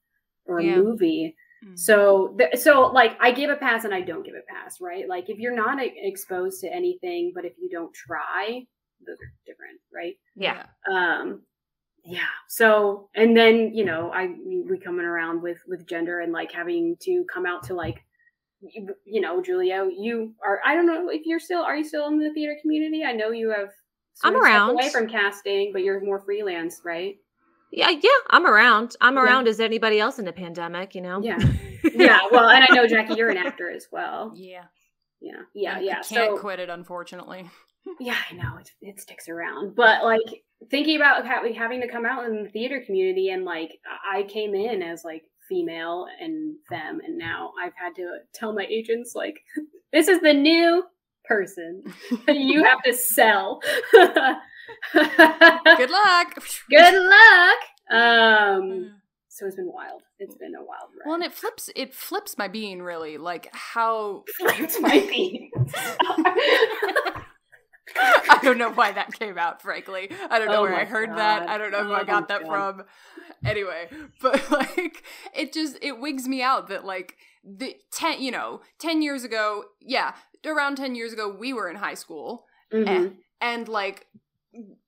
or 0.45 0.59
a 0.59 0.65
Yeah. 0.65 0.77
movie. 0.77 1.37
Mm. 1.65 1.79
So, 1.79 2.35
th- 2.39 2.57
so 2.57 2.87
like 2.93 3.17
I 3.21 3.33
give 3.33 3.51
a 3.51 3.57
pass 3.57 3.85
and 3.85 3.93
I 3.95 4.01
don't 4.01 4.23
give 4.25 4.35
a 4.35 4.43
pass, 4.53 4.81
right? 4.81 5.09
Like 5.09 5.29
if 5.29 5.39
you're 5.39 5.55
not 5.55 5.83
e- 5.83 5.93
exposed 5.97 6.61
to 6.61 6.73
anything, 6.73 7.33
but 7.35 7.45
if 7.45 7.53
you 7.59 7.69
don't 7.69 7.93
try, 7.93 8.67
those 9.07 9.17
are 9.21 9.33
different, 9.47 9.81
right? 9.93 10.17
Yeah. 10.37 10.67
Um, 10.91 11.43
yeah. 12.05 12.21
So, 12.49 13.11
and 13.15 13.37
then 13.37 13.75
you 13.75 13.85
know, 13.85 14.11
I 14.13 14.35
we 14.45 14.79
coming 14.79 15.05
around 15.07 15.43
with 15.43 15.59
with 15.67 15.87
gender 15.87 16.21
and 16.21 16.33
like 16.33 16.53
having 16.53 16.97
to 17.01 17.25
come 17.33 17.45
out 17.47 17.63
to 17.65 17.75
like, 17.75 18.05
you, 18.61 18.95
you 19.05 19.21
know, 19.21 19.43
Julio, 19.43 19.89
you 19.89 20.35
are. 20.45 20.61
I 20.65 20.75
don't 20.75 20.87
know 20.87 21.09
if 21.11 21.23
you're 21.25 21.41
still. 21.41 21.63
Are 21.63 21.77
you 21.77 21.85
still 21.85 22.07
in 22.09 22.19
the 22.19 22.33
theater 22.33 22.57
community? 22.61 23.05
I 23.05 23.13
know 23.13 23.31
you 23.31 23.51
have. 23.51 23.69
I'm 24.25 24.35
around. 24.35 24.71
away 24.71 24.89
from 24.91 25.09
casting, 25.09 25.71
but 25.73 25.83
you're 25.83 26.05
more 26.05 26.19
freelance, 26.21 26.81
right? 26.85 27.17
Yeah, 27.71 27.91
yeah, 27.91 28.11
I'm 28.31 28.47
around. 28.47 28.97
I'm 29.01 29.15
Yeah. 29.15 29.23
around 29.25 29.47
as 29.47 29.61
anybody 29.61 30.01
else 30.01 30.19
in 30.19 30.25
the 30.25 30.33
pandemic, 30.33 30.95
you 30.95 31.01
know. 31.03 31.21
Yeah. 31.23 31.39
Yeah. 31.95 32.19
Well, 32.33 32.49
and 32.49 32.65
I 32.69 32.75
know 32.75 32.89
Jackie, 32.89 33.15
you're 33.15 33.31
an 33.31 33.37
actor 33.37 33.71
as 33.71 33.87
well. 33.93 34.33
Yeah. 34.37 34.65
Yeah. 35.21 35.43
Yeah. 35.55 35.77
I 35.77 35.81
Yeah. 35.81 35.95
can't 35.95 36.07
So 36.07 36.37
quit 36.39 36.59
it, 36.59 36.69
unfortunately. 36.69 37.49
Yeah, 38.01 38.17
I 38.31 38.35
know 38.35 38.57
it, 38.61 38.71
it 38.83 39.01
sticks 39.01 39.29
around, 39.29 39.75
but 39.75 40.05
like 40.05 40.43
thinking 40.71 40.97
about 40.97 41.25
having 41.27 41.55
having 41.55 41.81
to 41.81 41.89
come 41.89 42.05
out 42.05 42.27
in 42.27 42.43
the 42.43 42.51
theater 42.51 42.83
community, 42.85 43.31
and 43.31 43.45
like 43.47 43.71
I 44.13 44.25
came 44.25 44.55
in 44.55 44.83
as 44.83 45.05
like 45.05 45.23
female 45.49 46.07
and 46.21 46.57
them 46.71 47.01
and 47.05 47.17
now 47.19 47.53
I've 47.63 47.73
had 47.75 47.95
to 47.97 48.19
tell 48.35 48.53
my 48.53 48.65
agents 48.65 49.15
like 49.15 49.41
this 49.93 50.09
is 50.09 50.21
the 50.21 50.35
new 50.35 50.85
person 51.25 51.83
you 52.29 52.65
have 52.71 52.83
to 52.83 52.93
sell. 52.93 53.61
Good 53.93 55.91
luck. 55.91 56.39
Good 56.71 56.95
luck. 56.95 57.59
Um, 57.91 58.95
so 59.29 59.47
it's 59.47 59.57
been 59.57 59.71
wild. 59.73 60.03
It's 60.19 60.35
been 60.35 60.55
a 60.55 60.59
wild 60.59 60.91
ride. 60.99 61.07
Well, 61.07 61.15
and 61.15 61.25
it 61.25 61.33
flips 61.33 61.71
it 61.77 61.95
flips 61.95 62.37
my 62.37 62.49
being 62.49 62.83
really 62.83 63.19
like 63.19 63.49
how 63.53 64.25
flips 64.37 64.81
my 64.81 64.99
beans. 65.01 65.73
I 67.97 68.39
don't 68.43 68.59
know 68.59 68.71
why 68.71 68.93
that 68.93 69.13
came 69.13 69.39
out, 69.39 69.63
frankly. 69.63 70.11
I 70.31 70.39
don't 70.39 70.49
know 70.49 70.59
Oh 70.61 70.63
where 70.63 70.75
I 70.75 70.85
heard 70.85 71.11
that. 71.17 71.49
I 71.49 71.59
don't 71.59 71.71
know 71.71 71.85
who 71.85 71.93
I 71.93 72.05
got 72.05 72.29
that 72.29 72.43
God. 72.45 72.49
from. 72.77 72.85
Anyway, 73.45 73.89
but 74.21 74.51
like 74.51 75.05
it 75.35 75.53
just 75.53 75.79
it 75.83 75.99
wigs 75.99 76.27
me 76.29 76.43
out 76.43 76.69
that 76.69 76.85
like 76.85 77.17
the 77.45 77.77
10, 77.93 78.21
you 78.21 78.31
know, 78.31 78.61
10 78.79 79.01
years 79.03 79.25
ago, 79.25 79.65
yeah, 79.81 80.15
around 80.47 80.77
10 80.77 80.95
years 80.95 81.13
ago 81.13 81.29
we 81.39 81.53
were 81.53 81.69
in 81.71 81.77
high 81.77 81.95
school 81.95 82.45
Mhm. 82.73 83.17
and 83.41 83.69
like 83.69 84.07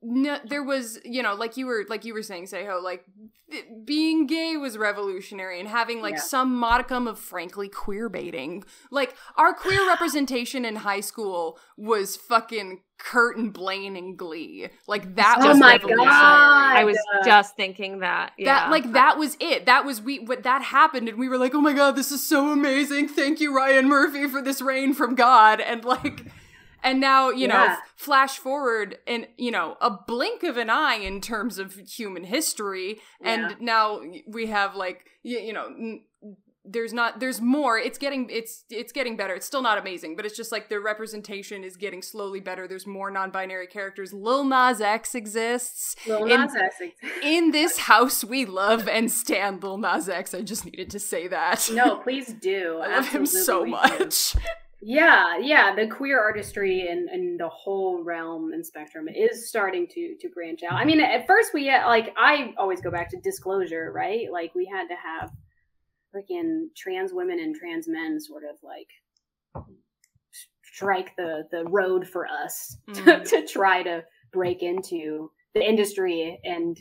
no, 0.02 0.38
there 0.44 0.62
was 0.62 0.98
you 1.04 1.22
know 1.22 1.34
like 1.34 1.56
you 1.56 1.66
were 1.66 1.84
like 1.88 2.04
you 2.04 2.14
were 2.14 2.22
saying 2.22 2.44
Seijo 2.46 2.82
like 2.82 3.04
th- 3.50 3.64
being 3.84 4.26
gay 4.26 4.56
was 4.56 4.76
revolutionary 4.78 5.60
and 5.60 5.68
having 5.68 6.00
like 6.02 6.14
Yeah. 6.14 6.20
some 6.20 6.54
modicum 6.56 7.06
of 7.06 7.18
frankly 7.18 7.68
queer 7.68 8.08
baiting 8.08 8.64
like 8.90 9.14
our 9.36 9.52
queer 9.54 9.86
representation 9.88 10.64
in 10.64 10.76
high 10.76 11.00
school 11.00 11.58
was 11.76 12.16
fucking 12.16 12.80
Kurt 12.98 13.36
and 13.36 13.52
Blaine 13.52 13.96
and 13.96 14.16
Glee 14.16 14.68
like 14.86 15.14
that 15.16 15.38
Oh 15.40 15.48
was 15.48 15.58
my 15.58 15.72
revolutionary 15.72 16.06
God. 16.10 16.76
I 16.76 16.84
was 16.84 16.98
just 17.24 17.56
thinking 17.56 18.00
that. 18.00 18.32
Yeah. 18.38 18.54
that 18.64 18.70
like 18.70 18.92
that 18.92 19.18
was 19.18 19.36
it 19.40 19.66
that 19.66 19.84
was 19.84 20.00
we 20.02 20.18
what 20.18 20.42
that 20.42 20.62
happened 20.62 21.08
and 21.08 21.18
we 21.18 21.28
were 21.28 21.38
like 21.38 21.54
oh 21.54 21.60
my 21.60 21.72
god 21.72 21.96
this 21.96 22.10
is 22.10 22.26
so 22.26 22.50
amazing 22.50 23.08
thank 23.08 23.40
you 23.40 23.54
ryan 23.56 23.88
murphy 23.88 24.26
for 24.28 24.42
this 24.42 24.60
rain 24.60 24.92
from 24.94 25.14
god 25.14 25.60
and 25.60 25.84
like 25.84 26.26
and 26.82 27.00
now 27.00 27.30
you 27.30 27.46
know 27.48 27.54
Yeah. 27.64 27.72
f- 27.80 27.92
flash 27.96 28.38
forward 28.38 28.98
and, 29.06 29.26
you 29.36 29.50
know 29.50 29.76
a 29.80 29.90
blink 29.90 30.42
of 30.42 30.56
an 30.56 30.70
eye 30.70 30.96
in 30.96 31.20
terms 31.20 31.58
of 31.58 31.74
human 31.74 32.24
history 32.24 33.00
and 33.22 33.42
Yeah. 33.50 33.56
now 33.60 34.00
we 34.26 34.46
have 34.46 34.74
like 34.74 35.06
you, 35.22 35.38
you 35.38 35.52
know 35.52 35.66
n- 35.66 36.02
there's 36.66 36.92
not 36.92 37.18
there's 37.20 37.40
more 37.40 37.78
it's 37.78 37.96
getting 37.96 38.28
it's 38.30 38.64
it's 38.70 38.92
getting 38.92 39.16
better 39.16 39.34
it's 39.34 39.46
still 39.46 39.62
not 39.62 39.78
amazing 39.78 40.14
but 40.14 40.26
it's 40.26 40.36
just 40.36 40.52
like 40.52 40.68
the 40.68 40.78
representation 40.78 41.64
is 41.64 41.74
getting 41.76 42.02
slowly 42.02 42.38
better 42.38 42.68
there's 42.68 42.86
more 42.86 43.10
non-binary 43.10 43.66
characters 43.66 44.12
lil 44.12 44.44
nas 44.44 44.78
x 44.80 45.14
exists 45.14 45.96
Lil 46.06 46.26
in- 46.26 46.40
Nas 46.42 46.54
X. 46.54 46.76
in 47.22 47.50
this 47.50 47.78
house 47.78 48.22
we 48.22 48.44
love 48.44 48.86
and 48.86 49.10
stand 49.10 49.62
Lil 49.62 49.78
Nas 49.78 50.08
X. 50.08 50.34
I 50.34 50.42
just 50.42 50.64
needed 50.66 50.90
to 50.90 50.98
say 50.98 51.26
that. 51.28 51.68
No, 51.72 51.96
please 51.96 52.32
do. 52.34 52.80
I 52.84 52.96
love 52.96 53.08
him 53.08 53.24
so 53.26 53.64
much. 53.64 54.36
Yeah, 54.82 55.36
yeah. 55.38 55.74
The 55.74 55.86
queer 55.86 56.18
artistry 56.20 56.88
and, 56.88 57.08
and 57.10 57.38
the 57.38 57.48
whole 57.48 58.02
realm 58.02 58.52
and 58.52 58.64
spectrum 58.64 59.08
is 59.08 59.48
starting 59.48 59.86
to 59.88 60.16
to 60.20 60.28
branch 60.30 60.62
out. 60.62 60.72
I 60.72 60.84
mean, 60.84 61.00
at 61.00 61.26
first 61.26 61.52
we 61.52 61.66
had, 61.66 61.86
like 61.86 62.14
I 62.16 62.54
always 62.56 62.80
go 62.80 62.90
back 62.90 63.10
to 63.10 63.20
disclosure, 63.20 63.92
right? 63.94 64.32
Like 64.32 64.54
we 64.54 64.64
had 64.64 64.88
to 64.88 64.94
have 64.96 65.30
freaking 66.14 66.68
trans 66.76 67.12
women 67.12 67.38
and 67.40 67.54
trans 67.54 67.86
men 67.88 68.18
sort 68.20 68.44
of 68.44 68.56
like 68.62 68.88
strike 70.62 71.14
the 71.16 71.44
the 71.50 71.64
road 71.66 72.06
for 72.08 72.26
us 72.26 72.76
to, 72.94 73.02
Mm. 73.02 73.28
to 73.30 73.46
try 73.46 73.82
to 73.82 74.02
break 74.32 74.62
into 74.62 75.30
the 75.54 75.62
industry 75.62 76.40
and 76.44 76.78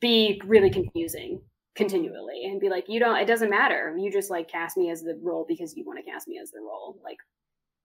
be 0.00 0.40
really 0.44 0.70
confusing 0.70 1.40
continually 1.78 2.44
and 2.44 2.60
be 2.60 2.68
like 2.68 2.84
you 2.88 2.98
don't 2.98 3.16
it 3.16 3.26
doesn't 3.26 3.48
matter. 3.48 3.96
You 3.96 4.12
just 4.12 4.30
like 4.30 4.50
cast 4.50 4.76
me 4.76 4.90
as 4.90 5.00
the 5.00 5.18
role 5.22 5.46
because 5.48 5.74
you 5.76 5.84
want 5.86 6.04
to 6.04 6.10
cast 6.10 6.28
me 6.28 6.38
as 6.42 6.50
the 6.50 6.60
role. 6.60 6.98
Like 7.02 7.18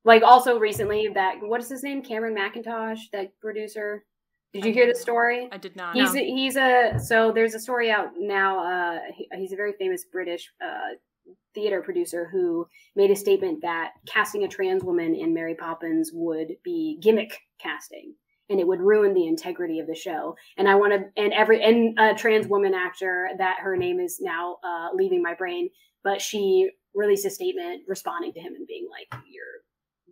like 0.04 0.24
also 0.24 0.58
recently 0.58 1.08
that 1.14 1.36
what 1.42 1.62
is 1.62 1.70
his 1.70 1.84
name? 1.84 2.02
Cameron 2.02 2.36
Mackintosh 2.36 3.00
that 3.14 3.40
producer? 3.40 4.04
Did 4.52 4.66
you 4.66 4.74
hear 4.74 4.88
the 4.92 5.00
story? 5.00 5.48
I 5.52 5.58
did 5.58 5.76
not. 5.76 5.96
he's 5.96 6.14
know. 6.14 6.22
a, 6.22 6.24
he's 6.26 6.58
a 6.58 7.00
so 7.00 7.32
there's 7.32 7.54
a 7.54 7.60
story 7.60 7.92
out 7.92 8.10
now 8.18 8.60
uh 8.60 9.00
he, 9.14 9.30
he's 9.36 9.54
a 9.54 9.56
very 9.56 9.74
famous 9.80 10.06
british 10.12 10.52
uh 10.64 10.96
theater 11.54 11.82
producer 11.82 12.28
who 12.32 12.68
made 12.96 13.12
a 13.12 13.16
statement 13.16 13.62
that 13.62 13.94
casting 14.08 14.44
a 14.44 14.48
trans 14.48 14.84
woman 14.84 15.16
in 15.16 15.34
mary 15.34 15.56
poppins 15.56 16.12
would 16.14 16.56
be 16.64 16.98
gimmick 17.00 17.40
casting 17.60 18.14
and 18.50 18.60
it 18.60 18.68
would 18.68 18.82
ruin 18.82 19.14
the 19.14 19.28
integrity 19.28 19.80
of 19.80 19.88
the 19.88 19.96
show. 19.96 20.36
And 20.58 20.68
I 20.68 20.76
want 20.76 20.94
to, 20.94 21.22
and 21.22 21.34
every, 21.34 21.62
and 21.64 21.98
a 22.00 22.14
trans 22.14 22.48
woman 22.48 22.74
actor 22.74 23.30
that 23.38 23.58
her 23.62 23.78
name 23.78 24.00
is 24.00 24.20
now 24.22 24.58
uh, 24.64 24.90
leaving 24.94 25.22
my 25.22 25.34
brain, 25.34 25.70
but 26.04 26.22
she 26.22 26.70
released 26.94 27.26
a 27.26 27.30
statement 27.30 27.84
responding 27.88 28.34
to 28.34 28.40
him 28.40 28.54
and 28.56 28.68
being 28.68 28.88
like, 28.90 29.08
"You're 29.28 29.64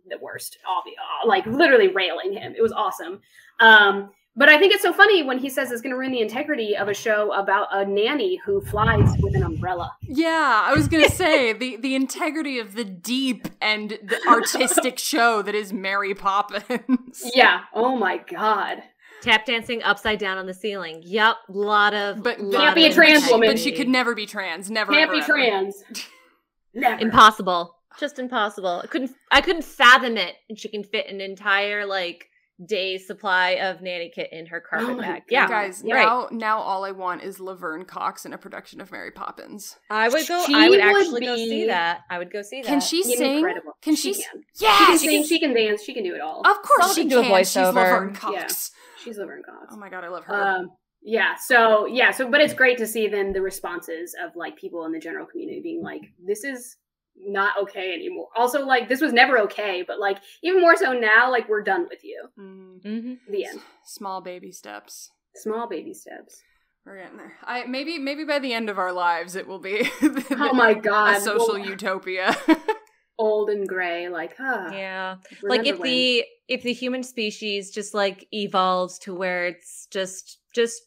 the 0.08 0.22
worst," 0.22 0.58
obvious, 0.66 0.96
like 1.26 1.46
literally 1.46 1.88
railing 1.88 2.32
him. 2.32 2.54
It 2.56 2.62
was 2.62 2.72
awesome. 2.72 3.20
Um, 3.60 4.10
but 4.34 4.48
I 4.48 4.58
think 4.58 4.72
it's 4.72 4.82
so 4.82 4.92
funny 4.92 5.22
when 5.22 5.38
he 5.38 5.50
says 5.50 5.70
it's 5.70 5.82
going 5.82 5.90
to 5.90 5.96
ruin 5.96 6.12
the 6.12 6.20
integrity 6.20 6.76
of 6.76 6.88
a 6.88 6.94
show 6.94 7.32
about 7.32 7.68
a 7.70 7.84
nanny 7.84 8.40
who 8.44 8.60
flies 8.62 9.14
with 9.20 9.34
an 9.36 9.42
umbrella. 9.42 9.94
Yeah, 10.02 10.62
I 10.64 10.72
was 10.72 10.88
gonna 10.88 11.10
say 11.10 11.52
the 11.52 11.76
the 11.76 11.94
integrity 11.94 12.58
of 12.58 12.74
the 12.74 12.84
deep 12.84 13.48
and 13.60 13.90
the 13.90 14.18
artistic 14.28 14.98
show 15.12 15.42
that 15.42 15.54
is 15.54 15.72
Mary 15.72 16.14
Poppins. 16.14 17.30
Yeah. 17.34 17.62
Oh 17.74 17.96
my 17.96 18.18
god. 18.18 18.82
Tap 19.22 19.46
dancing 19.46 19.82
upside 19.84 20.18
down 20.18 20.36
on 20.38 20.46
the 20.46 20.54
ceiling. 20.54 21.00
Yep, 21.04 21.36
lot 21.48 21.94
of 21.94 22.22
But 22.22 22.40
lot 22.40 22.60
Can't 22.60 22.74
be 22.74 22.86
a 22.86 22.88
of 22.88 22.94
trans 22.94 23.28
woman. 23.28 23.50
But 23.50 23.58
she 23.58 23.70
could 23.70 23.88
never 23.88 24.14
be 24.14 24.26
trans. 24.26 24.68
Never. 24.70 24.92
Can't 24.92 25.04
ever, 25.04 25.12
be 25.12 25.18
ever. 25.18 25.32
trans. 25.32 25.84
Never. 26.74 27.02
impossible. 27.02 27.76
Just 28.00 28.18
impossible. 28.18 28.80
I 28.82 28.86
couldn't 28.86 29.10
I 29.30 29.42
couldn't 29.42 29.62
fathom 29.64 30.16
it. 30.16 30.36
And 30.48 30.58
she 30.58 30.68
can 30.68 30.82
fit 30.82 31.06
an 31.08 31.20
entire 31.20 31.84
like 31.84 32.30
day's 32.66 33.06
supply 33.06 33.50
of 33.52 33.80
nanny 33.80 34.10
kit 34.14 34.28
in 34.32 34.46
her 34.46 34.60
carpet 34.60 34.88
Oh 34.90 35.00
bag. 35.00 35.22
Yeah. 35.28 35.48
Guys, 35.48 35.82
Right. 35.84 36.04
now 36.04 36.28
now 36.30 36.58
all 36.60 36.84
I 36.84 36.90
want 36.92 37.22
is 37.22 37.40
Laverne 37.40 37.84
Cox 37.84 38.24
in 38.24 38.32
a 38.32 38.38
production 38.38 38.80
of 38.80 38.90
Mary 38.92 39.10
Poppins. 39.10 39.76
I 39.90 40.08
would 40.08 40.26
go 40.28 40.44
She 40.46 40.54
I 40.54 40.68
would 40.68 40.80
would 40.80 40.80
actually 40.80 41.20
go 41.22 41.36
see 41.36 41.66
that. 41.66 42.00
I 42.10 42.18
would 42.18 42.32
go 42.32 42.42
see 42.42 42.62
that. 42.62 42.68
Can 42.68 42.80
she 42.80 43.02
sing? 43.02 43.38
Incredible. 43.38 43.72
Can 43.82 43.96
she? 43.96 44.14
She 44.14 44.22
can. 44.22 44.42
Yeah, 44.60 44.76
She 44.78 44.84
can 44.86 44.98
she 44.98 45.06
sing. 45.06 45.24
She 45.24 45.40
can 45.40 45.54
dance. 45.54 45.82
She 45.82 45.94
can 45.94 46.04
do 46.04 46.14
it 46.14 46.20
all. 46.20 46.40
Of 46.40 46.56
course 46.62 46.78
Someone 46.80 46.94
she 46.94 47.00
can 47.02 47.08
do 47.10 47.18
a 47.20 47.22
can. 47.22 47.44
She's. 47.44 47.56
Laverne 47.56 48.14
Cox. 48.14 48.70
She's 49.02 49.18
Laverne 49.18 49.42
Cox. 49.44 49.72
Oh 49.72 49.76
my 49.76 49.88
god, 49.88 50.04
I 50.04 50.08
love 50.08 50.24
her. 50.24 50.34
Um, 50.34 50.70
yeah. 51.02 51.34
So 51.34 51.86
yeah. 51.86 52.10
So, 52.12 52.30
but 52.30 52.40
it's 52.40 52.54
great 52.54 52.78
to 52.78 52.86
see 52.86 53.08
then 53.08 53.32
the 53.32 53.42
responses 53.42 54.14
of 54.24 54.36
like 54.36 54.56
people 54.56 54.84
in 54.84 54.92
the 54.92 55.00
general 55.00 55.26
community 55.26 55.60
being 55.60 55.82
like, 55.82 56.02
"This 56.24 56.44
is 56.44 56.76
not 57.16 57.54
okay 57.62 57.92
anymore." 57.94 58.28
Also, 58.36 58.64
like 58.64 58.88
this 58.88 59.00
was 59.00 59.12
never 59.12 59.38
okay, 59.40 59.82
but 59.86 59.98
like 59.98 60.18
even 60.42 60.60
more 60.60 60.76
so 60.76 60.92
now, 60.92 61.30
like 61.30 61.48
we're 61.48 61.62
done 61.62 61.86
with 61.88 62.04
you. 62.04 62.28
Mm, 62.38 62.80
Mhm. 62.82 63.18
The 63.28 63.44
end. 63.46 63.60
small 63.84 64.20
baby 64.20 64.52
steps. 64.52 65.10
Small 65.34 65.68
baby 65.68 65.94
steps. 65.94 66.42
We're 66.84 66.98
getting 67.02 67.16
there. 67.18 67.34
I 67.44 67.64
maybe 67.66 67.98
maybe 67.98 68.24
by 68.24 68.38
the 68.40 68.52
end 68.52 68.68
of 68.68 68.78
our 68.78 68.92
lives 68.92 69.36
it 69.36 69.46
will 69.46 69.60
be 69.60 69.88
Oh 70.32 70.52
my 70.52 70.74
god. 70.74 71.16
a 71.16 71.20
social 71.20 71.54
Well, 71.54 71.58
utopia. 71.58 72.36
old 73.18 73.50
and 73.50 73.68
gray. 73.68 74.08
Like, 74.08 74.36
huh. 74.36 74.70
Yeah. 74.72 75.16
like 75.42 75.64
if 75.66 75.78
when. 75.78 75.88
the 75.88 76.24
if 76.48 76.62
the 76.62 76.72
human 76.72 77.02
species 77.04 77.70
just 77.70 77.94
like 77.94 78.26
evolves 78.32 78.98
to 79.00 79.14
where 79.14 79.46
it's 79.46 79.86
just 79.92 80.38
just 80.54 80.82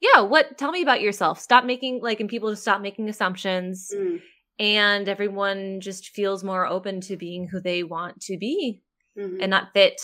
yeah 0.00 0.20
what 0.20 0.58
tell 0.58 0.70
me 0.70 0.82
about 0.82 1.00
yourself 1.00 1.40
stop 1.40 1.64
making 1.64 2.00
like 2.02 2.20
and 2.20 2.28
people 2.28 2.50
just 2.50 2.62
stop 2.62 2.80
making 2.82 3.08
assumptions 3.08 3.90
Mm, 3.96 4.20
and 4.58 5.08
everyone 5.08 5.80
just 5.80 6.08
feels 6.08 6.44
more 6.44 6.66
open 6.66 7.00
to 7.02 7.16
being 7.16 7.48
who 7.48 7.60
they 7.60 7.82
want 7.82 8.20
to 8.22 8.36
be 8.38 8.82
mhm, 9.18 9.38
and 9.40 9.50
not 9.50 9.72
fit 9.72 10.00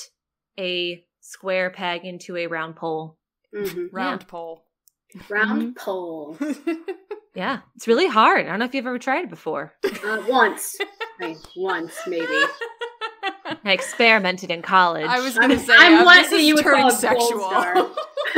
a 0.58 1.04
square 1.20 1.70
peg 1.70 2.04
into 2.04 2.36
a 2.36 2.46
round 2.46 2.76
pole 2.76 3.16
mhm. 3.54 3.88
Round 3.92 4.26
pole. 4.28 4.64
Round 5.30 5.62
Mm-hmm. 5.62 5.84
pole. 5.84 6.36
yeah 7.34 7.60
it's 7.76 7.86
really 7.88 8.08
hard 8.08 8.46
i 8.46 8.48
don't 8.50 8.58
know 8.58 8.64
if 8.64 8.74
you've 8.74 8.86
ever 8.86 8.98
tried 8.98 9.24
it 9.24 9.30
before 9.30 9.72
Uh, 9.84 10.22
once. 10.28 10.76
Like, 11.20 11.36
once, 11.56 11.94
maybe. 12.06 12.26
i 13.64 13.72
experimented 13.72 14.50
in 14.50 14.60
college 14.62 15.06
I 15.06 15.20
was 15.20 15.38
gonna 15.38 15.58
say 15.58 15.72
I'm 15.76 16.04
what 16.04 16.28
this 16.30 16.42
you 16.42 16.54
would 16.54 16.64
turning 16.64 16.82
call 16.82 16.90
a 16.92 16.96
sexual. 16.96 17.44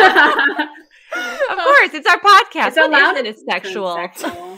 of 1.50 1.56
course 1.58 1.94
it's 1.94 2.06
our 2.08 2.18
podcast 2.20 2.68
It's 2.68 2.76
what 2.76 2.90
allowed 2.90 3.12
isn't 3.14 3.26
it 3.26 3.38
sexual 3.48 3.94
Sexual. 3.94 4.49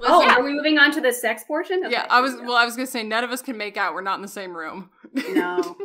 Listen, 0.00 0.14
Oh, 0.14 0.28
are 0.28 0.42
we 0.42 0.52
moving 0.54 0.78
on 0.78 0.92
to 0.92 1.00
the 1.00 1.12
sex 1.12 1.44
portion? 1.44 1.82
Okay, 1.84 1.92
yeah, 1.92 2.06
I 2.10 2.20
was 2.20 2.34
well. 2.36 2.54
I 2.54 2.64
was 2.64 2.74
gonna 2.76 2.86
say 2.86 3.02
none 3.02 3.24
of 3.24 3.30
us 3.30 3.42
can 3.42 3.56
make 3.56 3.76
out. 3.76 3.94
We're 3.94 4.02
not 4.02 4.16
in 4.16 4.22
the 4.22 4.28
same 4.28 4.56
room. 4.56 4.90
No, 5.14 5.76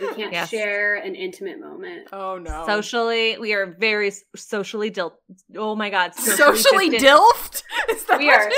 we 0.00 0.06
can't 0.14 0.32
Yes. 0.32 0.48
share 0.50 0.96
an 0.96 1.14
intimate 1.14 1.60
moment. 1.60 2.08
Oh 2.12 2.38
no. 2.38 2.64
Socially, 2.66 3.36
we 3.38 3.52
are 3.52 3.66
very 3.66 4.12
socially 4.36 4.90
dil. 4.90 5.14
Oh 5.56 5.74
my 5.76 5.90
god, 5.90 6.14
socially 6.14 6.88
distant. 6.90 7.20
dilfed. 7.20 7.62
Is 7.90 8.04
that 8.04 8.18
We 8.18 8.26
what 8.26 8.40
are- 8.40 8.50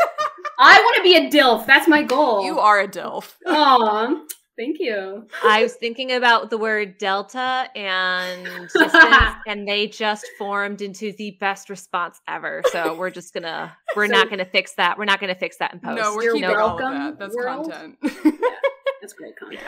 I 0.58 0.78
want 0.78 0.96
to 0.98 1.02
be 1.02 1.16
a 1.16 1.30
dilf. 1.30 1.66
That's 1.66 1.88
my 1.88 2.02
goal. 2.02 2.44
You 2.44 2.58
are 2.60 2.80
a 2.80 2.86
dilf. 2.88 3.34
Aw, 3.46 4.14
thank 4.58 4.78
you. 4.80 5.26
I 5.42 5.62
was 5.62 5.74
thinking 5.74 6.12
about 6.12 6.50
the 6.50 6.58
word 6.58 6.98
delta 6.98 7.68
and 7.74 8.44
distance, 8.72 9.34
and 9.46 9.66
they 9.66 9.86
just 9.88 10.26
formed 10.38 10.80
into 10.82 11.12
the 11.12 11.32
best 11.40 11.70
response 11.70 12.20
ever. 12.28 12.62
So 12.72 12.94
we're 12.96 13.10
just 13.10 13.34
gonna, 13.34 13.76
we're 13.96 14.06
So- 14.06 14.12
not 14.12 14.30
gonna 14.30 14.44
fix 14.44 14.74
that. 14.74 14.98
We're 14.98 15.04
not 15.04 15.20
gonna 15.20 15.34
fix 15.34 15.56
that 15.58 15.72
in 15.74 15.80
post. 15.80 16.00
No, 16.00 16.14
we're 16.14 16.22
You're 16.24 16.34
keeping 16.34 16.50
all 16.56 16.78
of 16.78 16.92
that. 16.92 17.18
That's 17.18 17.34
world. 17.34 17.70
content. 17.70 17.98
That's 19.00 19.12
great 19.14 19.36
content. 19.36 19.60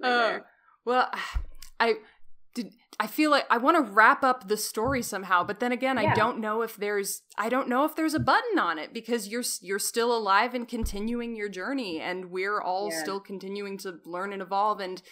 right 0.00 0.08
Uh, 0.36 0.38
well, 0.84 1.10
I 1.80 1.94
did. 2.54 2.72
I 2.98 3.06
feel 3.06 3.30
like 3.30 3.44
I 3.50 3.58
want 3.58 3.76
to 3.76 3.92
wrap 3.92 4.24
up 4.24 4.48
the 4.48 4.56
story 4.56 5.02
somehow, 5.02 5.44
but 5.44 5.60
then 5.60 5.70
again, 5.70 5.98
I 5.98 6.14
don't 6.14 6.38
know 6.40 6.62
if 6.62 6.76
there's. 6.76 7.22
I 7.36 7.48
don't 7.50 7.68
know 7.68 7.84
if 7.84 7.94
there's 7.94 8.14
a 8.14 8.18
button 8.20 8.58
on 8.58 8.78
it 8.78 8.94
because 8.94 9.28
you're 9.28 9.42
you're 9.60 9.78
still 9.78 10.16
alive 10.16 10.54
and 10.54 10.66
continuing 10.66 11.36
your 11.36 11.50
journey, 11.50 12.00
and 12.00 12.30
we're 12.30 12.60
all 12.60 12.88
Yeah. 12.90 13.02
still 13.02 13.20
continuing 13.20 13.76
to 13.78 14.00
learn 14.06 14.32
and 14.32 14.40
evolve 14.40 14.80
and 14.80 15.02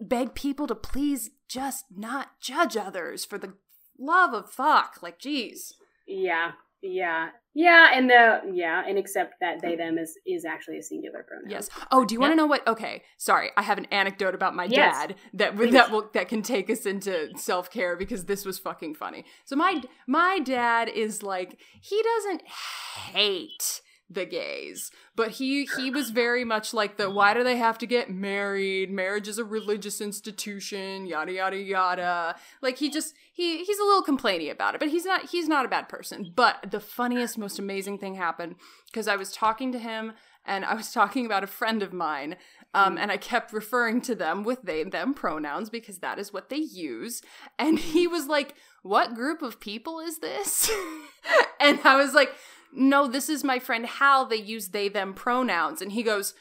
beg 0.00 0.34
people 0.34 0.66
to 0.66 0.74
please 0.74 1.30
just 1.48 1.84
not 1.94 2.40
judge 2.40 2.76
others 2.76 3.24
for 3.24 3.36
the 3.38 3.54
love 3.98 4.32
of 4.32 4.50
fuck. 4.50 4.98
Like, 5.02 5.18
geez. 5.18 5.74
Yeah, 6.06 6.52
yeah, 6.86 7.28
yeah, 7.54 7.90
and 7.94 8.08
the 8.10 8.40
yeah, 8.52 8.84
and 8.86 8.98
except 8.98 9.34
that 9.40 9.62
they 9.62 9.76
them 9.76 9.96
is 9.98 10.18
is 10.26 10.44
actually 10.44 10.78
a 10.78 10.82
singular 10.82 11.24
pronoun. 11.26 11.50
Yes. 11.50 11.70
Oh, 11.90 12.04
do 12.04 12.14
you 12.14 12.20
want 12.20 12.30
Yeah. 12.30 12.34
to 12.34 12.42
know 12.42 12.46
what? 12.46 12.66
Okay, 12.68 13.02
sorry. 13.16 13.50
I 13.56 13.62
have 13.62 13.78
an 13.78 13.86
anecdote 13.86 14.34
about 14.34 14.54
my 14.54 14.64
Yes. 14.64 14.94
dad 14.94 15.14
that 15.34 15.56
Please. 15.56 15.72
that 15.72 15.90
will 15.90 16.10
that 16.12 16.28
can 16.28 16.42
take 16.42 16.68
us 16.68 16.84
into 16.86 17.30
self 17.38 17.70
care 17.70 17.96
because 17.96 18.26
this 18.26 18.44
was 18.44 18.58
fucking 18.58 18.94
funny. 18.94 19.24
So 19.44 19.56
my 19.56 19.82
my 20.06 20.38
dad 20.40 20.88
is 20.88 21.22
like 21.22 21.58
he 21.80 22.02
doesn't 22.02 22.42
hate 22.46 23.80
the 24.08 24.24
gays, 24.24 24.90
but 25.16 25.32
he 25.32 25.68
he 25.76 25.90
was 25.90 26.10
very 26.10 26.44
much 26.44 26.72
like 26.72 26.96
the 26.96 27.10
why 27.10 27.34
do 27.34 27.42
they 27.42 27.56
have 27.56 27.76
to 27.78 27.86
get 27.86 28.10
married? 28.10 28.90
Marriage 28.90 29.26
is 29.26 29.38
a 29.38 29.44
religious 29.44 30.00
institution. 30.00 31.06
Yada 31.06 31.32
yada 31.32 31.58
yada. 31.58 32.36
Like 32.62 32.78
he 32.78 32.88
just 32.88 33.14
he 33.32 33.64
he's 33.64 33.78
a 33.78 33.84
little 33.84 34.04
complainy 34.04 34.50
about 34.50 34.74
it, 34.74 34.78
but 34.78 34.90
he's 34.90 35.04
not 35.04 35.30
he's 35.30 35.48
not 35.48 35.64
a 35.64 35.68
bad 35.68 35.88
person. 35.88 36.32
But 36.34 36.70
the 36.70 36.80
funniest, 36.80 37.36
most 37.36 37.58
amazing 37.58 37.98
thing 37.98 38.14
happened 38.14 38.56
because 38.86 39.08
I 39.08 39.16
was 39.16 39.32
talking 39.32 39.72
to 39.72 39.78
him 39.78 40.12
and 40.46 40.64
I 40.64 40.74
was 40.74 40.92
talking 40.92 41.26
about 41.26 41.42
a 41.42 41.48
friend 41.48 41.82
of 41.82 41.92
mine, 41.92 42.36
um, 42.72 42.96
and 42.96 43.10
I 43.10 43.16
kept 43.16 43.52
referring 43.52 44.00
to 44.02 44.14
them 44.14 44.44
with 44.44 44.62
they 44.62 44.84
them 44.84 45.12
pronouns 45.12 45.70
because 45.70 45.98
that 45.98 46.18
is 46.18 46.32
what 46.32 46.48
they 46.48 46.56
use. 46.56 47.22
And 47.58 47.78
he 47.78 48.06
was 48.06 48.28
like, 48.28 48.54
"What 48.82 49.14
group 49.14 49.42
of 49.42 49.58
people 49.58 49.98
is 49.98 50.18
this?" 50.18 50.70
and 51.60 51.80
I 51.82 51.96
was 51.96 52.14
like, 52.14 52.30
"No, 52.76 53.06
this 53.06 53.28
is 53.28 53.42
my 53.42 53.58
friend 53.58 53.86
Hal. 53.86 54.26
They 54.26 54.36
use 54.36 54.68
they 54.68 54.88
them 54.88 55.14
pronouns." 55.14 55.82
And 55.82 55.92
he 55.92 56.02
goes, 56.02 56.34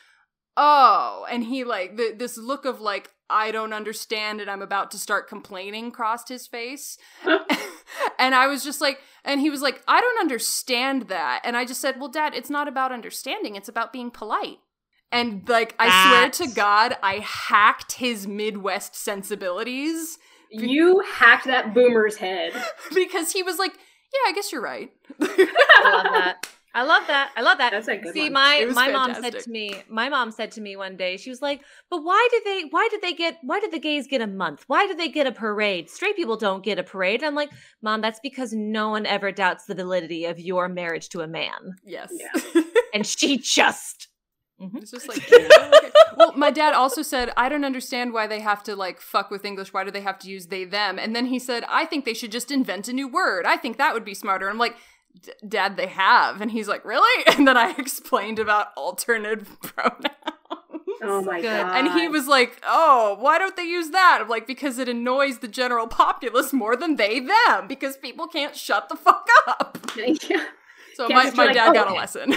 "Oh," 0.56 1.26
and 1.30 1.46
he 1.46 1.64
like 1.64 1.98
th- 1.98 2.18
this 2.18 2.38
look 2.38 2.66
of 2.66 2.82
like. 2.82 3.12
I 3.28 3.50
don't 3.50 3.74
understand 3.74 4.40
and 4.40 4.52
I'm 4.52 4.62
about 4.62 4.92
to 4.92 5.00
start 5.00 5.28
complaining 5.28 5.90
crossed 5.90 6.30
his 6.30 6.46
face. 6.46 7.00
and 8.20 8.36
I 8.36 8.46
was 8.46 8.64
just 8.64 8.82
like, 8.82 9.00
and 9.24 9.42
he 9.42 9.50
was 9.50 9.64
like, 9.64 9.82
I 9.88 10.00
don't 10.00 10.20
understand 10.20 11.08
that. 11.08 11.42
And 11.44 11.58
I 11.58 11.66
just 11.66 11.82
said, 11.82 12.00
Well, 12.00 12.10
Dad, 12.10 12.36
it's 12.36 12.52
not 12.52 12.68
about 12.68 12.92
understanding, 12.92 13.56
it's 13.56 13.68
about 13.68 13.92
being 13.92 14.12
polite. 14.12 14.60
And 15.12 15.48
like, 15.50 15.76
I 15.80 16.30
swear 16.30 16.48
to 16.48 16.54
God, 16.54 16.98
I 17.02 17.16
hacked 17.16 17.94
his 17.94 18.28
Midwest 18.28 18.96
sensibilities 18.96 20.20
You 20.50 21.00
hacked 21.00 21.46
that 21.46 21.74
boomer's 21.74 22.18
head. 22.18 22.54
because 22.94 23.32
he 23.32 23.44
was 23.44 23.58
like, 23.58 23.74
Yeah, 24.16 24.30
I 24.30 24.34
guess 24.34 24.52
you're 24.52 24.62
right. 24.62 24.92
I 25.22 25.92
love 25.92 26.04
that. 26.14 26.48
I 26.74 26.84
love 26.84 27.08
that. 27.08 27.32
I 27.38 27.42
love 27.42 27.58
that. 27.60 27.72
That's 27.72 27.88
a 27.88 27.96
good 27.96 28.14
See, 28.14 28.24
one. 28.24 28.34
my 28.34 28.56
It 28.56 28.68
was 28.68 28.76
my 28.76 28.92
mom 28.92 29.14
said 29.14 29.40
to 29.40 29.50
me, 29.50 29.82
my 29.88 30.10
mom 30.10 30.30
said 30.32 30.52
to 30.52 30.62
me 30.62 30.76
one 30.76 30.98
day, 30.98 31.16
she 31.16 31.30
was 31.30 31.42
like, 31.42 31.62
"But 31.90 32.04
why 32.04 32.28
did 32.32 32.44
they? 32.44 32.68
Why 32.70 32.90
did 32.92 33.02
they 33.02 33.14
get? 33.14 33.38
Why 33.44 33.62
did 33.62 33.72
the 33.72 33.80
gays 33.80 34.08
get 34.08 34.20
a 34.20 34.28
month? 34.28 34.66
Why 34.68 34.86
did 34.86 34.98
they 34.98 35.08
get 35.08 35.26
a 35.26 35.32
parade? 35.32 35.90
Straight 35.90 36.18
people 36.18 36.36
don't 36.36 36.66
get 36.66 36.78
a 36.78 36.84
parade." 36.84 37.24
I'm 37.24 37.34
like, 37.34 37.52
"Mom, 37.82 38.02
that's 38.02 38.20
because 38.22 38.52
no 38.52 38.90
one 38.90 39.06
ever 39.06 39.32
doubts 39.32 39.66
the 39.66 39.76
validity 39.76 40.26
of 40.26 40.38
your 40.38 40.68
marriage 40.68 41.08
to 41.10 41.22
a 41.22 41.28
man." 41.28 41.76
yes. 41.86 42.12
Yeah. 42.12 42.62
And 42.94 43.06
she 43.06 43.38
just 43.38 44.08
Mm-hmm. 44.62 44.78
It's 44.78 44.92
just 44.92 45.08
like, 45.08 45.18
okay. 45.34 45.92
well, 46.16 46.32
my 46.38 46.50
dad 46.50 46.74
also 46.74 47.02
said, 47.02 47.32
I 47.36 47.50
don't 47.50 47.66
understand 47.66 48.14
why 48.14 48.26
they 48.28 48.40
have 48.40 48.64
to 48.64 48.76
like 48.76 49.02
fuck 49.02 49.30
with 49.30 49.44
English. 49.44 49.74
Why 49.74 49.84
do 49.84 49.92
they 49.92 50.02
have 50.02 50.20
to 50.20 50.30
use 50.30 50.48
they, 50.48 50.64
them? 50.64 50.98
And 50.98 51.16
then 51.16 51.26
he 51.26 51.40
said, 51.40 51.66
I 51.68 51.86
think 51.86 52.06
they 52.06 52.14
should 52.14 52.32
just 52.32 52.52
invent 52.52 52.88
a 52.88 52.94
new 52.94 53.08
word. 53.08 53.46
I 53.46 53.58
think 53.58 53.78
that 53.78 53.94
would 53.94 54.06
be 54.06 54.14
smarter. 54.14 54.50
I'm 54.50 54.58
like, 54.58 54.76
Dad, 55.48 55.78
they 55.78 55.88
have. 55.88 56.42
And 56.42 56.52
he's 56.52 56.68
like, 56.68 56.86
Really? 56.86 57.24
And 57.38 57.48
then 57.48 57.58
I 57.58 57.72
explained 57.78 58.40
about 58.40 58.68
alternate 58.78 59.46
pronouns. 59.62 60.06
Oh 61.02 61.22
my 61.22 61.42
Good. 61.42 61.48
god. 61.48 61.76
And 61.78 62.00
he 62.00 62.08
was 62.08 62.26
like, 62.26 62.62
"Oh, 62.66 63.18
why 63.20 63.38
don't 63.38 63.56
they 63.56 63.66
use 63.66 63.90
that?" 63.90 64.20
I'm 64.22 64.30
like, 64.30 64.48
"Because 64.48 64.80
it 64.80 64.88
annoys 64.88 65.40
the 65.40 65.48
general 65.48 65.88
populace 65.88 66.54
more 66.54 66.76
than 66.78 66.96
they 66.96 67.20
them 67.20 67.68
because 67.68 67.98
people 67.98 68.28
can't 68.28 68.56
shut 68.56 68.88
the 68.88 68.96
fuck 68.96 69.28
up." 69.48 69.78
Yeah. 69.98 70.14
So 70.96 71.08
Can't 71.10 71.36
my, 71.36 71.44
my 71.44 71.46
like, 71.48 71.56
dad 71.56 71.70
"Oh, 71.70 71.74
got 71.74 71.92
a 71.92 71.94
lesson. 71.94 72.34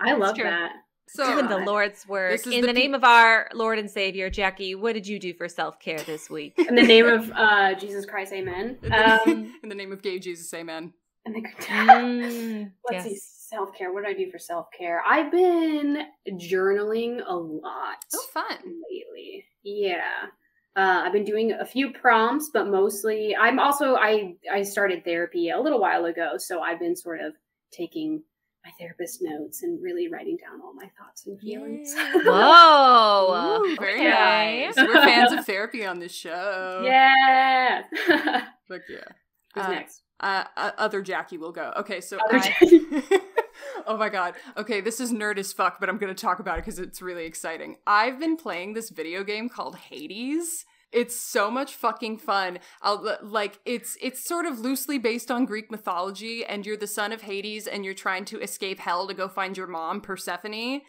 I 0.00 0.12
love 0.14 0.34
true. 0.34 0.44
that. 0.44 0.72
So 1.12 1.32
Doing 1.34 1.48
the 1.48 1.58
Lord's 1.58 2.06
work. 2.08 2.30
This 2.32 2.46
is 2.46 2.52
In 2.54 2.60
the 2.62 2.68
the, 2.68 2.72
pe- 2.74 2.80
name 2.80 2.94
of 2.94 3.04
our 3.04 3.48
Lord 3.54 3.78
and 3.78 3.90
Savior, 3.90 4.30
Jackie, 4.30 4.74
what 4.74 4.92
did 4.94 5.06
you 5.06 5.18
do 5.18 5.34
for 5.34 5.48
self 5.48 5.78
care 5.80 5.98
this 6.00 6.30
week? 6.30 6.54
In 6.58 6.74
the 6.74 6.82
name 6.82 7.06
of 7.06 7.30
uh, 7.34 7.74
Jesus 7.74 8.04
Christ, 8.06 8.32
amen. 8.32 8.78
in 8.82 8.88
the, 8.90 9.20
Um, 9.26 9.54
in 9.62 9.68
the 9.68 9.74
name 9.74 9.92
of 9.92 10.02
gay 10.02 10.18
Jesus, 10.18 10.52
amen. 10.54 10.92
and 11.26 11.34
the, 11.34 11.40
Mm, 11.66 12.70
let's 12.90 13.04
see, 13.04 13.18
self 13.20 13.74
care. 13.76 13.92
What 13.92 14.04
do 14.04 14.10
I 14.10 14.14
do 14.14 14.30
for 14.30 14.38
self 14.38 14.68
care? 14.76 15.02
I've 15.06 15.30
been 15.30 16.04
journaling 16.32 17.20
a 17.26 17.34
lot 17.34 18.04
Oh, 18.14 18.26
fun. 18.32 18.58
lately. 18.90 19.44
Yeah. 19.62 20.26
Uh, 20.76 21.02
I've 21.04 21.12
been 21.12 21.24
doing 21.24 21.52
a 21.52 21.64
few 21.66 21.92
prompts, 21.92 22.50
but 22.54 22.68
mostly 22.68 23.34
I'm 23.36 23.58
also 23.58 23.96
I 23.96 24.36
I 24.50 24.62
started 24.62 25.04
therapy 25.04 25.50
a 25.50 25.58
little 25.60 25.80
while 25.80 26.04
ago, 26.04 26.34
so 26.38 26.60
I've 26.60 26.78
been 26.78 26.94
sort 26.96 27.20
of 27.20 27.34
taking 27.72 28.22
my 28.64 28.70
therapist 28.78 29.20
notes 29.22 29.62
and 29.62 29.82
really 29.82 30.08
writing 30.08 30.36
down 30.36 30.60
all 30.62 30.74
my 30.74 30.88
thoughts 30.98 31.26
and 31.26 31.38
feelings. 31.40 31.94
Whoa. 32.14 33.62
Ooh, 33.64 33.76
very 33.76 33.94
okay. 34.06 34.66
nice. 34.66 34.76
We're 34.76 34.92
fans 35.04 35.32
of 35.32 35.46
therapy 35.46 35.84
on 35.86 35.98
this 35.98 36.12
show. 36.14 36.82
yeah. 36.84 37.82
Fuck 38.68 38.82
yeah. 38.88 38.98
Who's 39.54 39.64
Uh, 39.64 39.70
next? 39.70 40.02
Uh, 40.20 40.44
uh, 40.56 40.70
other 40.76 41.00
Jackie 41.00 41.38
will 41.38 41.52
go. 41.52 41.72
Okay, 41.78 42.00
so 42.02 42.18
Other 42.18 42.36
I- 42.36 42.40
Jackie. 42.40 42.80
oh 43.86 43.96
my 43.96 44.10
god. 44.10 44.34
Okay, 44.56 44.80
this 44.82 45.00
is 45.00 45.10
nerd 45.12 45.38
as 45.38 45.52
fuck, 45.52 45.80
but 45.80 45.88
I'm 45.88 45.96
gonna 45.96 46.14
talk 46.14 46.38
about 46.40 46.58
it 46.58 46.64
because 46.64 46.78
it's 46.78 47.00
really 47.00 47.24
exciting. 47.24 47.76
I've 47.86 48.20
been 48.20 48.36
playing 48.36 48.74
this 48.74 48.90
video 48.90 49.24
game 49.24 49.48
called 49.48 49.76
Hades. 49.76 50.66
It's 50.92 51.14
so 51.14 51.50
much 51.50 51.74
fucking 51.74 52.18
fun. 52.18 52.58
I'll, 52.82 53.16
like 53.22 53.60
it's 53.64 53.96
it's 54.00 54.24
sort 54.24 54.44
of 54.44 54.58
loosely 54.58 54.98
based 54.98 55.30
on 55.30 55.44
Greek 55.44 55.70
mythology, 55.70 56.44
and 56.44 56.66
you're 56.66 56.76
the 56.76 56.88
son 56.88 57.12
of 57.12 57.22
Hades, 57.22 57.66
and 57.68 57.84
you're 57.84 57.94
trying 57.94 58.24
to 58.26 58.40
escape 58.40 58.80
hell 58.80 59.06
to 59.06 59.14
go 59.14 59.28
find 59.28 59.56
your 59.56 59.68
mom, 59.68 60.00
Persephone. 60.00 60.80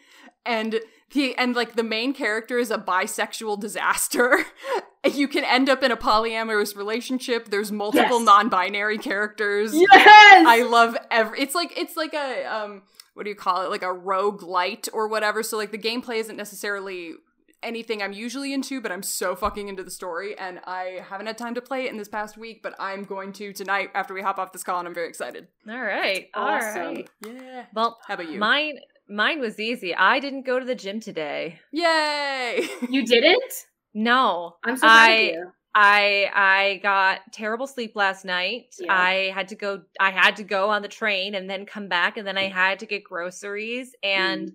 And 0.44 0.80
the 1.12 1.36
and 1.36 1.54
like 1.54 1.76
the 1.76 1.84
main 1.84 2.14
character 2.14 2.58
is 2.58 2.72
a 2.72 2.78
bisexual 2.78 3.60
disaster. 3.60 4.44
you 5.14 5.28
can 5.28 5.44
end 5.44 5.68
up 5.68 5.84
in 5.84 5.92
a 5.92 5.96
polyamorous 5.96 6.74
relationship. 6.76 7.48
There's 7.50 7.70
multiple 7.70 8.18
Yes. 8.18 8.26
non-binary 8.26 8.98
characters. 8.98 9.72
Yes. 9.74 9.88
I 9.94 10.62
love 10.62 10.96
every. 11.12 11.40
It's 11.40 11.54
like 11.54 11.78
it's 11.78 11.96
like 11.96 12.14
a 12.14 12.44
um. 12.44 12.82
What 13.14 13.24
do 13.24 13.30
you 13.30 13.36
call 13.36 13.62
it? 13.62 13.70
Like 13.70 13.82
a 13.82 13.94
roguelite 13.94 14.88
or 14.92 15.06
whatever. 15.06 15.42
So 15.42 15.56
like 15.58 15.70
the 15.70 15.78
gameplay 15.78 16.16
isn't 16.16 16.36
necessarily 16.36 17.12
anything 17.62 18.02
I'm 18.02 18.12
usually 18.12 18.52
into, 18.52 18.80
but 18.80 18.90
I'm 18.92 19.02
so 19.02 19.34
fucking 19.36 19.68
into 19.68 19.82
the 19.82 19.90
story, 19.90 20.36
and 20.38 20.60
I 20.66 21.04
haven't 21.08 21.26
had 21.26 21.38
time 21.38 21.54
to 21.54 21.60
play 21.62 21.84
it 21.86 21.90
in 21.92 21.96
this 21.98 22.08
past 22.08 22.36
week, 22.36 22.62
but 22.62 22.74
I'm 22.78 23.04
going 23.04 23.32
to 23.34 23.52
tonight 23.52 23.90
after 23.94 24.14
we 24.14 24.22
hop 24.22 24.38
off 24.38 24.52
this 24.52 24.62
call, 24.64 24.78
and 24.78 24.88
I'm 24.88 24.94
very 24.94 25.08
excited. 25.08 25.48
All 25.68 25.80
right. 25.80 26.28
All 26.34 26.48
awesome. 26.48 26.94
right. 26.94 27.10
Yeah. 27.26 27.66
Well, 27.74 27.98
How 28.06 28.14
about 28.14 28.30
you? 28.30 28.38
mine 28.38 28.78
mine 29.08 29.40
was 29.40 29.58
easy. 29.60 29.94
I 29.94 30.20
didn't 30.20 30.46
go 30.46 30.58
to 30.58 30.64
the 30.64 30.74
gym 30.74 31.00
today. 31.00 31.58
Yay! 31.72 32.68
you 32.88 33.04
didn't? 33.04 33.52
No. 33.94 34.56
I'm 34.64 34.76
so 34.76 34.86
I- 34.86 35.34
I 35.74 36.30
I 36.34 36.80
got 36.82 37.20
terrible 37.32 37.66
sleep 37.66 37.92
last 37.96 38.24
night. 38.24 38.74
Yeah. 38.78 38.92
I 38.94 39.30
had 39.34 39.48
to 39.48 39.54
go 39.54 39.82
I 39.98 40.10
had 40.10 40.36
to 40.36 40.44
go 40.44 40.68
on 40.70 40.82
the 40.82 40.88
train 40.88 41.34
and 41.34 41.48
then 41.48 41.64
come 41.66 41.88
back 41.88 42.16
and 42.18 42.26
then 42.26 42.36
I 42.38 42.48
had 42.48 42.78
to 42.80 42.86
get 42.86 43.04
groceries 43.04 43.94
and 44.02 44.48
Mm. 44.48 44.54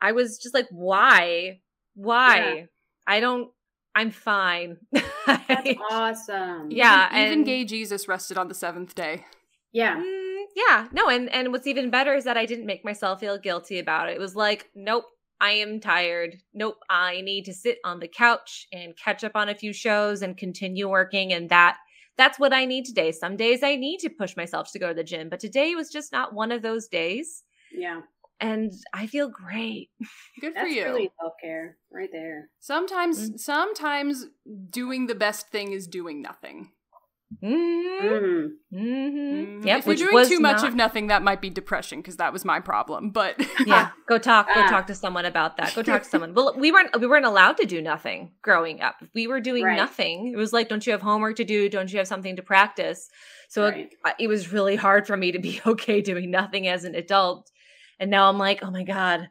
I 0.00 0.12
was 0.12 0.38
just 0.38 0.54
like 0.54 0.66
why? 0.70 1.60
Why? 1.98 2.54
Yeah. 2.54 2.64
I 3.06 3.20
don't 3.20 3.50
I'm 3.94 4.12
fine. 4.12 4.76
That's 5.26 5.70
awesome. 5.90 6.70
Yeah, 6.70 7.08
even, 7.10 7.26
even 7.26 7.44
gay 7.44 7.64
Jesus 7.64 8.06
rested 8.06 8.38
on 8.38 8.46
the 8.46 8.54
seventh 8.54 8.94
day. 8.94 9.24
Yeah. 9.72 9.96
Mm, 9.96 10.44
yeah, 10.54 10.88
no, 10.92 11.08
and 11.08 11.28
and 11.32 11.50
what's 11.50 11.66
even 11.66 11.90
better 11.90 12.14
is 12.14 12.24
that 12.24 12.36
I 12.36 12.46
didn't 12.46 12.66
make 12.66 12.84
myself 12.84 13.18
feel 13.18 13.38
guilty 13.38 13.80
about 13.80 14.08
it. 14.08 14.12
It 14.16 14.20
was 14.20 14.36
like, 14.36 14.70
nope, 14.76 15.06
I 15.40 15.50
am 15.52 15.80
tired. 15.80 16.36
Nope, 16.54 16.76
I 16.88 17.22
need 17.22 17.44
to 17.46 17.52
sit 17.52 17.78
on 17.84 17.98
the 17.98 18.08
couch 18.08 18.68
and 18.72 18.96
catch 18.96 19.24
up 19.24 19.32
on 19.34 19.48
a 19.48 19.54
few 19.54 19.72
shows 19.72 20.22
and 20.22 20.36
continue 20.36 20.88
working, 20.88 21.32
and 21.32 21.48
that 21.50 21.78
that's 22.16 22.38
what 22.38 22.52
I 22.52 22.66
need 22.66 22.84
today. 22.84 23.10
Some 23.10 23.36
days 23.36 23.64
I 23.64 23.74
need 23.74 23.98
to 24.00 24.10
push 24.10 24.36
myself 24.36 24.70
to 24.72 24.78
go 24.78 24.88
to 24.88 24.94
the 24.94 25.04
gym, 25.04 25.28
but 25.28 25.40
today 25.40 25.74
was 25.74 25.90
just 25.90 26.12
not 26.12 26.34
one 26.34 26.52
of 26.52 26.62
those 26.62 26.86
days, 26.86 27.42
Yeah. 27.72 28.02
And 28.40 28.72
I 28.92 29.06
feel 29.06 29.28
great. 29.28 29.90
Good 30.40 30.52
for 30.54 30.60
That's 30.60 30.74
you. 30.74 30.84
really 30.84 31.10
self 31.20 31.34
care 31.42 31.76
right 31.92 32.08
there. 32.12 32.50
Sometimes, 32.60 33.30
Mm. 33.30 33.38
sometimes 33.40 34.26
doing 34.70 35.06
the 35.06 35.14
best 35.14 35.48
thing 35.48 35.72
is 35.72 35.86
doing 35.86 36.22
nothing. 36.22 36.72
Mm-hmm. 37.42 38.06
Mm. 38.06 38.48
Mm-hmm. 38.72 38.78
Mhm. 39.60 39.66
Yep, 39.66 39.78
if 39.80 39.84
you're 39.84 39.90
which 39.92 39.98
doing 39.98 40.14
was 40.14 40.28
too 40.28 40.40
much 40.40 40.62
not- 40.62 40.68
of 40.68 40.74
nothing, 40.74 41.08
that 41.08 41.22
might 41.22 41.40
be 41.42 41.50
depression 41.50 42.00
because 42.00 42.16
that 42.16 42.32
was 42.32 42.42
my 42.44 42.58
problem. 42.60 43.10
But 43.10 43.36
yeah 43.66 43.90
go 44.08 44.16
talk 44.18 44.46
go 44.54 44.62
Ah. 44.62 44.68
talk 44.70 44.86
to 44.86 44.94
someone 44.94 45.26
about 45.26 45.58
that 45.58 45.74
go 45.74 45.82
talk 45.82 46.04
to 46.04 46.08
someone 46.08 46.32
well 46.38 46.54
we 46.56 46.72
weren't 46.72 46.98
we 46.98 47.06
weren't 47.06 47.26
allowed 47.26 47.58
to 47.58 47.66
do 47.66 47.82
nothing 47.82 48.32
growing 48.42 48.80
up 48.80 48.96
we 49.14 49.26
were 49.26 49.40
doing 49.40 49.64
Right. 49.64 49.76
nothing 49.76 50.32
it 50.32 50.36
was 50.38 50.52
like 50.54 50.68
don't 50.70 50.86
you 50.86 50.92
have 50.92 51.02
homework 51.02 51.36
to 51.36 51.44
do 51.44 51.68
don't 51.68 51.92
you 51.92 51.98
have 51.98 52.08
something 52.08 52.36
to 52.36 52.42
practice 52.42 53.10
so 53.50 53.68
Right. 53.68 53.90
I- 54.06 54.14
it 54.18 54.28
was 54.28 54.50
really 54.52 54.76
hard 54.76 55.06
for 55.06 55.16
me 55.18 55.32
to 55.32 55.38
be 55.38 55.60
okay 55.66 56.00
doing 56.00 56.30
nothing 56.30 56.66
as 56.66 56.84
an 56.84 56.94
adult 56.94 57.50
and 58.00 58.10
now 58.10 58.28
i'm 58.28 58.38
like 58.38 58.60
oh 58.62 58.70
my 58.70 58.82
god 58.84 59.28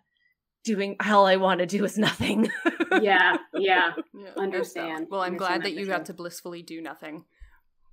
doing 0.64 0.96
all 1.06 1.26
i 1.26 1.36
want 1.38 1.60
to 1.60 1.66
do 1.66 1.84
is 1.86 1.98
nothing 1.98 2.50
Yeah. 3.02 3.38
Yeah. 3.54 3.92
Yeah, 4.14 4.30
Understand. 4.38 5.08
Well, 5.12 5.22
I'm 5.22 5.34
Understand 5.34 5.38
glad 5.38 5.60
that 5.62 5.64
that 5.76 5.80
you 5.80 5.86
sure. 5.86 5.98
got 5.98 6.06
to 6.08 6.14
blissfully 6.16 6.64
do 6.64 6.82
nothing. 6.82 7.26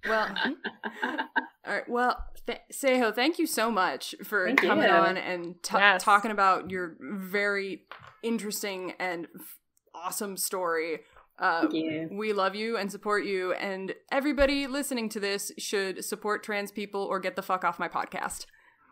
Well, 0.08 0.34
all 1.02 1.18
right. 1.66 1.88
Well, 1.88 2.24
th- 2.46 2.60
Seijo, 2.72 3.14
thank 3.14 3.38
you 3.38 3.46
so 3.46 3.70
much 3.70 4.14
for 4.24 4.46
Thank 4.46 4.60
coming 4.62 4.84
you. 4.88 4.90
on 4.94 5.16
and 5.18 5.56
t- 5.62 5.76
Yes. 5.76 6.02
talking 6.02 6.30
about 6.30 6.70
your 6.70 6.96
very 7.00 7.82
interesting 8.22 8.94
and 8.98 9.26
f- 9.38 9.58
awesome 9.94 10.36
story. 10.38 11.00
Uh, 11.38 11.62
Thank 11.62 11.74
you. 11.74 12.08
we 12.12 12.32
love 12.32 12.54
you 12.54 12.76
and 12.78 12.90
support 12.90 13.24
you, 13.26 13.52
and 13.54 13.94
everybody 14.12 14.66
listening 14.66 15.08
to 15.10 15.20
this 15.20 15.52
should 15.58 16.02
support 16.04 16.42
trans 16.44 16.70
people 16.70 17.02
or 17.02 17.18
get 17.20 17.34
the 17.36 17.42
fuck 17.42 17.64
off 17.64 17.78
my 17.78 17.88
podcast. 17.88 18.46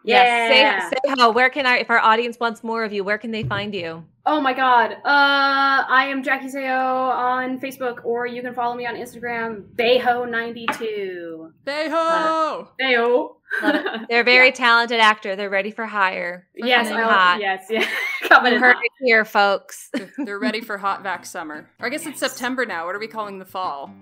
Yes 0.04 0.52
Yeah. 0.54 0.88
say, 0.90 0.96
say 1.04 1.14
how 1.18 1.30
where 1.30 1.48
can 1.50 1.64
i 1.66 1.78
if 1.78 1.90
our 1.90 1.98
audience 1.98 2.38
wants 2.40 2.62
more 2.64 2.82
of 2.84 2.92
you 2.92 3.04
where 3.04 3.18
can 3.18 3.30
they 3.30 3.42
find 3.44 3.74
you 3.74 4.04
Oh 4.24 4.40
my 4.40 4.52
god. 4.52 4.92
Uh 4.92 4.98
I 5.04 6.06
am 6.08 6.22
Jackie 6.22 6.46
Seijo 6.46 7.10
on 7.10 7.58
Facebook 7.58 8.04
or 8.04 8.24
you 8.24 8.40
can 8.40 8.54
follow 8.54 8.76
me 8.76 8.86
on 8.86 8.94
Instagram, 8.94 9.64
Bayho92. 9.74 11.52
Beho! 11.66 12.68
Bayo. 12.80 13.36
Love 13.62 13.74
it. 13.74 14.00
they're 14.08 14.20
a 14.20 14.24
very 14.24 14.50
talented 14.52 15.00
actor 15.00 15.36
they're 15.36 15.50
ready 15.50 15.70
for 15.70 15.84
hire 15.86 16.46
Yes, 16.54 16.88
Coming 16.88 17.04
I 17.04 17.08
hot. 17.10 17.40
yes, 17.40 17.66
yeah. 17.68 17.86
Coming 18.28 18.52
you 18.52 18.56
in 18.58 18.62
hot. 18.62 18.76
it 18.82 18.92
here 19.04 19.24
folks 19.24 19.90
They're 20.18 20.38
ready 20.38 20.60
for 20.60 20.78
hot 20.78 21.02
vac 21.02 21.26
summer. 21.36 21.68
Or 21.80 21.86
I 21.86 21.88
guess 21.90 22.06
it's 22.06 22.20
September 22.20 22.64
now. 22.64 22.86
What 22.86 22.94
are 22.94 22.98
we 23.00 23.08
calling 23.08 23.38
the 23.38 23.44
fall? 23.44 23.92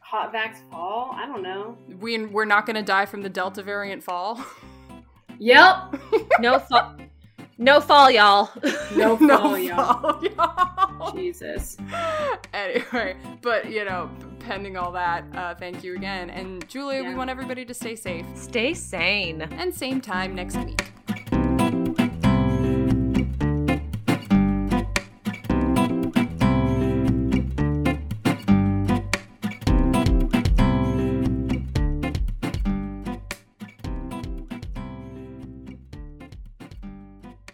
Hot 0.00 0.30
Vax 0.34 0.56
Fall? 0.70 1.10
I 1.14 1.24
don't 1.26 1.42
know. 1.42 1.78
We 2.00 2.26
we're 2.26 2.44
not 2.44 2.66
going 2.66 2.76
to 2.76 2.82
die 2.82 3.06
from 3.06 3.22
the 3.22 3.30
Delta 3.30 3.62
variant 3.62 4.02
fall. 4.04 4.44
Yep. 5.42 5.96
no 6.40 6.58
fall 6.60 6.94
no 7.58 7.80
fall 7.80 8.10
y'all 8.10 8.50
No 8.96 9.16
no 9.16 9.38
fall, 9.38 9.58
y'all. 9.58 10.00
fall, 10.00 10.24
y'all. 10.24 11.12
Jesus. 11.12 11.76
anyway, 12.54 13.16
but 13.40 13.70
you 13.70 13.84
know, 13.84 14.08
pending 14.40 14.76
all 14.76 14.92
that, 14.92 15.24
uh, 15.34 15.54
thank 15.54 15.82
you 15.82 15.96
again. 15.96 16.30
And 16.30 16.66
Julia, 16.68 17.02
we 17.02 17.14
want 17.14 17.28
everybody 17.30 17.64
to 17.64 17.74
stay 17.74 17.96
safe. 17.96 18.26
stay 18.34 18.72
sane 18.74 19.42
And 19.42 19.74
same 19.74 20.00
time 20.00 20.34
next 20.34 20.56
week. 20.56 21.31